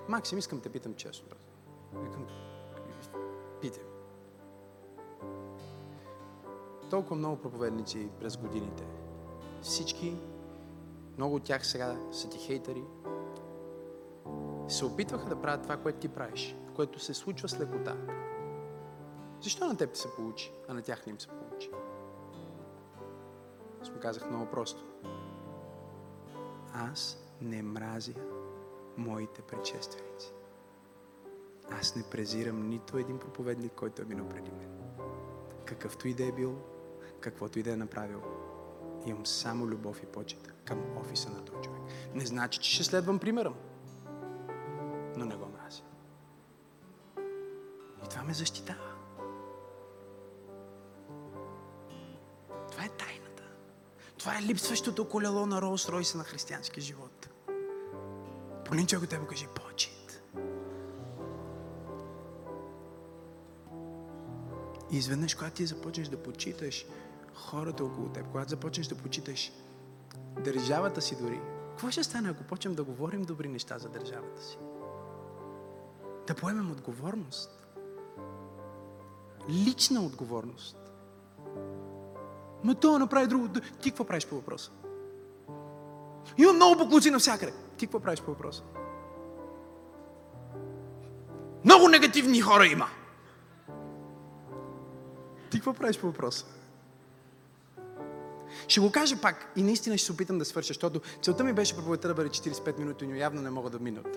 Максим, 0.08 0.38
искам 0.38 0.60
те 0.60 0.68
питам 0.68 0.94
честно, 0.94 1.28
брат. 1.28 1.52
Викам, 2.04 2.26
питай. 3.60 3.82
Толкова 6.90 7.16
много 7.16 7.36
проповедници 7.36 8.08
през 8.20 8.36
годините. 8.36 8.84
Всички, 9.62 10.16
много 11.16 11.34
от 11.34 11.44
тях 11.44 11.66
сега 11.66 11.96
са 12.12 12.28
ти 12.28 12.38
хейтери, 12.38 12.84
се 14.68 14.84
опитваха 14.84 15.28
да 15.28 15.40
правят 15.40 15.62
това, 15.62 15.76
което 15.76 15.98
ти 15.98 16.08
правиш, 16.08 16.56
което 16.76 17.00
се 17.00 17.14
случва 17.14 17.48
с 17.48 17.60
лекота. 17.60 17.96
Защо 19.40 19.66
на 19.66 19.76
теб 19.76 19.96
се 19.96 20.14
получи, 20.16 20.52
а 20.68 20.74
на 20.74 20.82
тях 20.82 21.06
не 21.06 21.10
им 21.10 21.20
се 21.20 21.28
получи? 21.28 21.70
Аз 23.82 23.90
му 23.90 24.00
казах 24.00 24.30
много 24.30 24.46
просто. 24.46 24.84
Аз 26.74 27.18
не 27.40 27.62
мразя 27.62 28.14
моите 28.96 29.42
предшественици. 29.42 30.32
Аз 31.70 31.96
не 31.96 32.02
презирам 32.10 32.68
нито 32.68 32.98
един 32.98 33.18
проповедник, 33.18 33.72
който 33.72 34.02
е 34.02 34.04
минал 34.04 34.28
преди 34.28 34.50
мен. 34.50 34.70
Какъвто 35.64 36.08
и 36.08 36.14
да 36.14 36.26
е 36.26 36.32
бил, 36.32 36.58
каквото 37.20 37.58
и 37.58 37.62
да 37.62 37.72
е 37.72 37.76
направил, 37.76 38.22
имам 39.06 39.26
само 39.26 39.66
любов 39.66 40.02
и 40.02 40.06
почет 40.06 40.52
към 40.64 40.96
офиса 40.96 41.30
на 41.30 41.44
този 41.44 41.62
човек. 41.62 41.82
Не 42.14 42.26
значи, 42.26 42.58
че 42.58 42.74
ще 42.74 42.84
следвам 42.84 43.18
примера 43.18 43.50
му, 43.50 43.56
но 45.16 45.24
не 45.24 45.36
го 45.36 45.46
мразя. 45.46 45.82
И 48.04 48.08
това 48.10 48.22
ме 48.22 48.34
защитава. 48.34 48.94
Това 52.70 52.84
е 52.84 52.88
тайната. 52.88 53.42
Това 54.18 54.38
е 54.38 54.42
липсващото 54.42 55.08
колело 55.08 55.46
на 55.46 55.62
Ролс 55.62 55.88
Ройса 55.88 56.18
на 56.18 56.24
християнски 56.24 56.80
живот. 56.80 57.28
Погледни 58.72 58.88
човек 58.88 59.10
тебе 59.10 59.26
кажи 59.26 59.46
почет. 59.54 60.22
И 64.90 64.96
изведнъж, 64.96 65.34
когато 65.34 65.54
ти 65.54 65.66
започнеш 65.66 66.08
да 66.08 66.22
почиташ 66.22 66.86
хората 67.34 67.84
около 67.84 68.08
теб, 68.08 68.26
когато 68.26 68.50
започнеш 68.50 68.86
да 68.86 68.94
почиташ 68.94 69.52
държавата 70.44 71.02
си 71.02 71.16
дори, 71.16 71.40
какво 71.70 71.90
ще 71.90 72.04
стане, 72.04 72.28
ако 72.30 72.44
почнем 72.44 72.74
да 72.74 72.84
говорим 72.84 73.22
добри 73.22 73.48
неща 73.48 73.78
за 73.78 73.88
държавата 73.88 74.42
си? 74.42 74.58
Да 76.26 76.34
поемем 76.34 76.70
отговорност. 76.70 77.68
Лична 79.48 80.00
отговорност. 80.00 80.76
Но 82.64 82.74
това 82.74 82.98
направи 82.98 83.26
друго. 83.26 83.48
Ти 83.82 83.90
какво 83.90 84.04
правиш 84.04 84.26
по 84.26 84.34
въпроса? 84.34 84.70
Има 86.38 86.52
много 86.52 86.76
буклуци 86.76 87.10
навсякъде. 87.10 87.52
Ти 87.76 87.86
какво 87.86 88.00
правиш 88.00 88.20
по 88.20 88.30
въпроса? 88.30 88.62
Много 91.64 91.88
негативни 91.88 92.40
хора 92.40 92.66
има. 92.66 92.88
Ти 95.50 95.58
какво 95.58 95.74
правиш 95.74 95.98
по 95.98 96.06
въпроса? 96.06 96.46
Ще 98.68 98.80
го 98.80 98.92
кажа 98.92 99.20
пак 99.20 99.52
и 99.56 99.62
наистина 99.62 99.98
ще 99.98 100.06
се 100.06 100.12
опитам 100.12 100.38
да 100.38 100.44
свърша, 100.44 100.68
защото 100.68 101.00
целта 101.22 101.44
ми 101.44 101.52
беше 101.52 101.76
проповедта 101.76 102.08
да 102.08 102.14
бъде 102.14 102.28
45 102.28 102.78
минути, 102.78 103.06
но 103.06 103.14
явно 103.14 103.42
не 103.42 103.50
мога 103.50 103.70
да 103.70 103.78
мина 103.78 104.00
от 104.00 104.16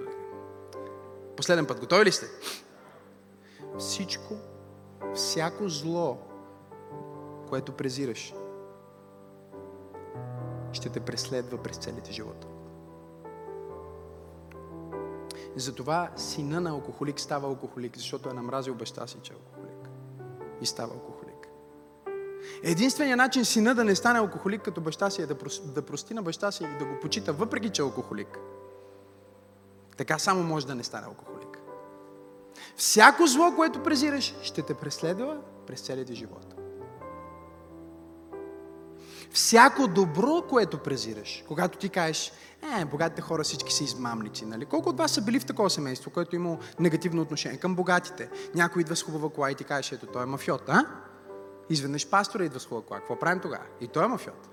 Последен 1.38 1.66
път. 1.66 1.80
Готови 1.80 2.06
ли 2.06 2.12
сте? 2.12 2.26
Всичко, 3.80 4.34
всяко 5.16 5.70
зло, 5.70 6.18
което 7.49 7.72
презираш, 7.72 8.34
ще 10.72 10.89
те 10.89 10.99
преследва 10.99 11.58
през 11.58 11.78
целите 11.78 12.12
живота. 12.12 12.47
Затова 15.56 16.10
сина 16.16 16.62
на 16.62 16.70
алкохолик 16.70 17.20
става 17.20 17.47
алкохолик, 17.47 17.97
защото 17.97 18.30
е 18.30 18.34
намразил 18.34 18.76
баща 18.76 19.08
си, 19.08 19.18
че 19.24 19.34
е 19.34 19.36
алкохолик. 19.36 19.89
И 20.62 20.66
става 20.66 20.93
алкохолик. 20.93 21.47
Единственият 22.64 23.18
начин 23.18 23.45
сина 23.45 23.76
да 23.76 23.84
не 23.84 23.95
стане 23.95 24.20
алкохолик 24.20 24.62
като 24.62 24.82
баща 24.82 25.10
си 25.10 25.22
е 25.22 25.26
да, 25.26 25.38
прости, 25.38 25.68
да 25.68 25.82
прости 25.82 26.14
на 26.14 26.24
баща 26.24 26.51
си 26.51 26.64
и 26.64 26.78
да 26.80 26.86
го 26.86 26.99
почита, 27.01 27.34
въпреки 27.34 27.70
че 27.70 27.82
е 27.82 27.86
алкохолик. 27.86 28.39
Така 29.97 30.20
само 30.20 30.43
може 30.43 30.68
да 30.68 30.76
не 30.76 30.84
стане 30.84 31.08
алкохолик. 31.08 31.60
Всяко 32.76 33.28
зло, 33.28 33.53
което 33.56 33.84
презираш, 33.84 34.36
ще 34.41 34.62
те 34.62 34.74
преследва 34.74 35.38
през 35.68 35.82
целите 35.82 36.14
живот. 36.14 36.55
Всяко 39.32 39.88
добро, 39.88 40.41
което 40.49 40.78
презираш, 40.78 41.43
когато 41.47 41.78
ти 41.78 41.89
кажеш, 41.89 42.32
е, 42.82 42.86
богатите 42.86 43.21
хора 43.21 43.43
всички 43.43 43.73
са 43.73 43.84
измамници, 43.84 44.45
нали? 44.45 44.65
Колко 44.65 44.89
от 44.89 44.97
вас 44.97 45.11
са 45.11 45.21
били 45.21 45.39
в 45.39 45.45
такова 45.45 45.69
семейство, 45.69 46.11
което 46.11 46.36
има 46.36 46.57
негативно 46.80 47.21
отношение 47.21 47.57
към 47.57 47.76
богатите? 47.76 48.30
Някой 48.55 48.82
идва 48.82 48.95
с 48.95 49.03
хубава 49.03 49.30
кола 49.30 49.51
и 49.51 49.55
ти 49.55 49.63
кажеш, 49.63 49.91
ето, 49.91 50.05
той 50.05 50.23
е 50.23 50.26
мафиот, 50.26 50.69
а? 50.69 50.86
Изведнъж 51.69 52.09
пастора 52.09 52.45
идва 52.45 52.59
с 52.59 52.65
хубава 52.65 52.86
кола. 52.88 52.99
Какво 52.99 53.19
правим 53.19 53.39
тогава? 53.39 53.63
И 53.82 53.88
той 53.88 54.05
е 54.05 54.07
мафиот. 54.07 54.49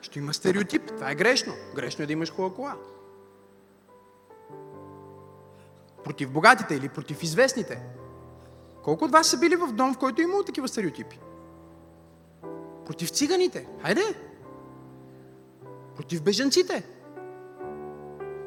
Ще 0.00 0.18
има 0.18 0.34
стереотип. 0.34 0.86
Това 0.86 1.10
е 1.10 1.14
грешно. 1.14 1.52
Грешно 1.74 2.02
е 2.02 2.06
да 2.06 2.12
имаш 2.12 2.32
хубава 2.32 2.54
кола. 2.54 2.76
Против 6.04 6.30
богатите 6.30 6.74
или 6.74 6.88
против 6.88 7.22
известните. 7.22 7.82
Колко 8.84 9.04
от 9.04 9.12
вас 9.12 9.26
са 9.26 9.38
били 9.38 9.56
в 9.56 9.72
дом, 9.72 9.94
в 9.94 9.98
който 9.98 10.22
има 10.22 10.44
такива 10.44 10.68
стереотипи? 10.68 11.20
Против 12.90 13.10
циганите. 13.10 13.68
Хайде! 13.82 14.14
Против 15.96 16.22
бежанците. 16.22 16.86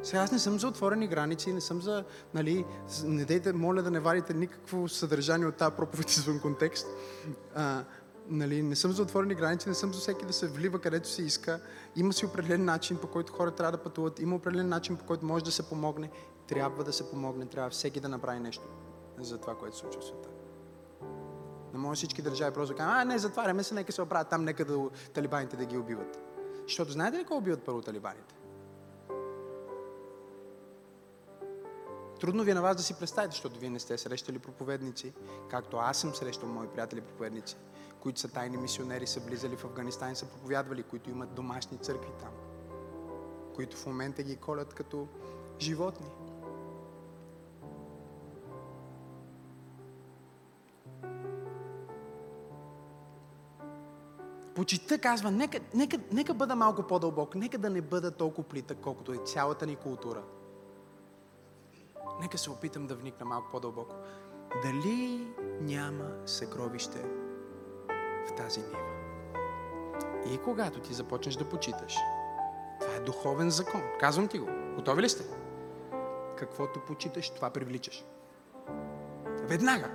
Сега 0.02 0.22
аз 0.22 0.32
не 0.32 0.38
съм 0.38 0.58
за 0.58 0.68
отворени 0.68 1.06
граници, 1.06 1.52
не 1.52 1.60
съм 1.60 1.82
за, 1.82 2.04
нали, 2.34 2.64
не 3.04 3.24
дейте, 3.24 3.52
моля 3.52 3.82
да 3.82 3.90
не 3.90 4.00
вадите 4.00 4.34
никакво 4.34 4.88
съдържание 4.88 5.46
от 5.46 5.56
тази 5.56 5.76
проповед 5.76 6.10
извън 6.10 6.40
контекст. 6.40 6.86
А, 7.54 7.84
нали, 8.28 8.62
не 8.62 8.76
съм 8.76 8.92
за 8.92 9.02
отворени 9.02 9.34
граници, 9.34 9.68
не 9.68 9.74
съм 9.74 9.94
за 9.94 10.00
всеки 10.00 10.26
да 10.26 10.32
се 10.32 10.46
влива 10.46 10.80
където 10.80 11.08
се 11.08 11.22
иска. 11.22 11.60
Има 11.96 12.12
си 12.12 12.26
определен 12.26 12.64
начин, 12.64 12.96
по 12.96 13.06
който 13.06 13.32
хората 13.32 13.56
трябва 13.56 13.72
да 13.72 13.82
пътуват. 13.82 14.20
Има 14.20 14.36
определен 14.36 14.68
начин, 14.68 14.96
по 14.96 15.04
който 15.04 15.26
може 15.26 15.44
да 15.44 15.52
се 15.52 15.68
помогне. 15.68 16.10
Трябва 16.46 16.84
да 16.84 16.92
се 16.92 17.10
помогне, 17.10 17.46
трябва 17.46 17.70
всеки 17.70 18.00
да 18.00 18.08
направи 18.08 18.40
нещо 18.40 18.64
за 19.20 19.38
това, 19.38 19.54
което 19.58 19.76
се 19.76 19.80
случва 19.80 20.00
в 20.00 20.04
света. 20.04 20.33
Не 21.74 21.80
може 21.80 21.96
всички 21.96 22.22
държави 22.22 22.54
просто 22.54 22.74
да 22.74 22.78
кажат, 22.78 22.92
а 22.96 23.04
не, 23.04 23.18
затваряме 23.18 23.62
се, 23.62 23.74
нека 23.74 23.92
се 23.92 24.02
оправят 24.02 24.28
там, 24.28 24.44
нека 24.44 24.64
да, 24.64 24.90
талибаните 25.14 25.56
да 25.56 25.64
ги 25.64 25.76
убиват. 25.76 26.18
Защото 26.62 26.92
знаете 26.92 27.18
ли 27.18 27.24
кой 27.24 27.36
убиват 27.36 27.62
първо 27.64 27.82
талибаните? 27.82 28.34
Трудно 32.20 32.42
ви 32.42 32.50
е 32.50 32.54
на 32.54 32.62
вас 32.62 32.76
да 32.76 32.82
си 32.82 32.94
представите, 32.98 33.32
защото 33.32 33.60
вие 33.60 33.70
не 33.70 33.80
сте 33.80 33.98
срещали 33.98 34.38
проповедници, 34.38 35.12
както 35.50 35.76
аз 35.76 35.98
съм 35.98 36.14
срещал 36.14 36.48
мои 36.48 36.68
приятели 36.68 37.00
проповедници, 37.00 37.56
които 38.00 38.20
са 38.20 38.28
тайни 38.28 38.56
мисионери, 38.56 39.06
са 39.06 39.20
влизали 39.20 39.56
в 39.56 39.64
Афганистан 39.64 40.12
и 40.12 40.16
са 40.16 40.26
проповядвали, 40.26 40.82
които 40.82 41.10
имат 41.10 41.34
домашни 41.34 41.78
църкви 41.78 42.12
там, 42.20 42.32
които 43.54 43.76
в 43.76 43.86
момента 43.86 44.22
ги 44.22 44.36
колят 44.36 44.74
като 44.74 45.08
животни. 45.60 46.06
Почита 54.64 54.98
казва, 54.98 55.30
нека, 55.30 55.58
нека, 55.74 55.98
нека 56.12 56.34
бъда 56.34 56.56
малко 56.56 56.82
по-дълбок, 56.82 57.34
нека 57.34 57.58
да 57.58 57.70
не 57.70 57.80
бъда 57.80 58.10
толкова 58.10 58.48
плитък, 58.48 58.78
колкото 58.82 59.12
е 59.12 59.16
цялата 59.16 59.66
ни 59.66 59.76
култура. 59.76 60.22
Нека 62.20 62.38
се 62.38 62.50
опитам 62.50 62.86
да 62.86 62.94
вникна 62.94 63.26
малко 63.26 63.50
по-дълбоко. 63.50 63.96
Дали 64.62 65.28
няма 65.60 66.10
съкровище 66.26 67.04
в 68.26 68.34
тази 68.36 68.60
нива? 68.60 68.78
И 70.32 70.38
когато 70.38 70.80
ти 70.80 70.94
започнеш 70.94 71.34
да 71.34 71.48
почиташ, 71.48 71.96
това 72.80 72.94
е 72.94 73.00
духовен 73.00 73.50
закон. 73.50 73.82
Казвам 74.00 74.28
ти 74.28 74.38
го. 74.38 74.48
Готови 74.76 75.02
ли 75.02 75.08
сте? 75.08 75.24
Каквото 76.38 76.80
почиташ, 76.80 77.30
това 77.30 77.50
привличаш. 77.50 78.04
Веднага 79.26 79.90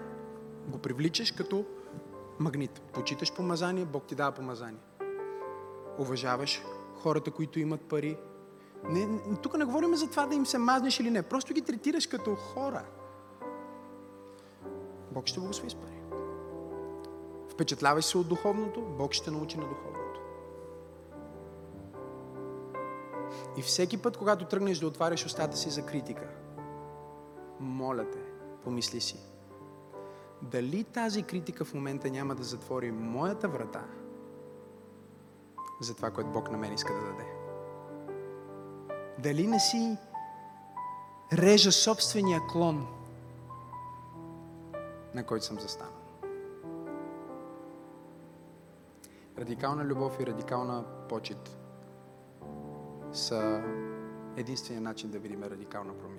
го 0.68 0.80
привличаш 0.80 1.32
като 1.32 1.66
магнит. 2.40 2.82
Почиташ 2.94 3.34
помазание, 3.34 3.86
Бог 3.86 4.04
ти 4.04 4.16
дава 4.16 4.32
помазание. 4.32 4.82
Уважаваш 5.98 6.64
хората, 6.96 7.32
които 7.32 7.60
имат 7.60 7.82
пари, 7.82 8.18
Не, 8.90 9.08
тук 9.42 9.58
не 9.58 9.66
говорим 9.66 9.96
за 9.96 10.10
това 10.10 10.26
да 10.26 10.36
им 10.36 10.46
се 10.46 10.58
мазнеш 10.58 11.00
или 11.00 11.10
не. 11.10 11.24
Просто 11.24 11.54
ги 11.54 11.62
третираш 11.62 12.08
като 12.08 12.36
хора. 12.36 12.84
Бог 15.12 15.28
ще 15.28 15.40
благослови 15.40 15.70
с 15.70 15.76
пари. 15.76 16.02
Впечатлявай 17.50 18.02
се 18.02 18.18
от 18.18 18.28
духовното, 18.28 18.82
Бог 18.82 19.14
ще 19.14 19.32
научи 19.32 19.58
на 19.58 19.68
духовното. 19.68 20.22
И 23.58 23.62
всеки 23.62 23.98
път, 23.98 24.18
когато 24.18 24.46
тръгнеш 24.46 24.80
да 24.80 24.88
отваряш 24.88 25.26
устата 25.26 25.58
си 25.58 25.70
за 25.70 25.86
критика, 25.86 26.28
моля 27.60 28.10
те, 28.12 28.20
помисли 28.64 29.02
си, 29.02 29.20
дали 30.42 30.84
тази 30.84 31.24
критика 31.24 31.66
в 31.66 31.74
момента 31.74 32.12
няма 32.12 32.36
да 32.36 32.44
затвори 32.44 32.92
моята 32.92 33.48
врата 33.48 33.86
за 35.82 35.96
това, 35.96 36.12
което 36.12 36.30
Бог 36.30 36.52
на 36.52 36.58
мен 36.58 36.74
иска 36.74 36.94
да 36.94 37.02
даде. 37.02 37.26
Дали 39.20 39.48
не 39.48 39.60
си 39.60 39.98
режа 41.34 41.72
собствения 41.72 42.42
клон, 42.52 42.88
на 45.16 45.26
който 45.26 45.46
съм 45.46 45.60
застанал. 45.60 45.94
Радикална 49.38 49.86
любов 49.86 50.20
и 50.20 50.26
радикална 50.26 50.84
почет 51.10 51.58
са 53.14 53.64
единствения 54.38 54.82
начин 54.82 55.10
да 55.12 55.20
видим 55.20 55.44
радикална 55.44 55.94
промяна. 55.94 56.19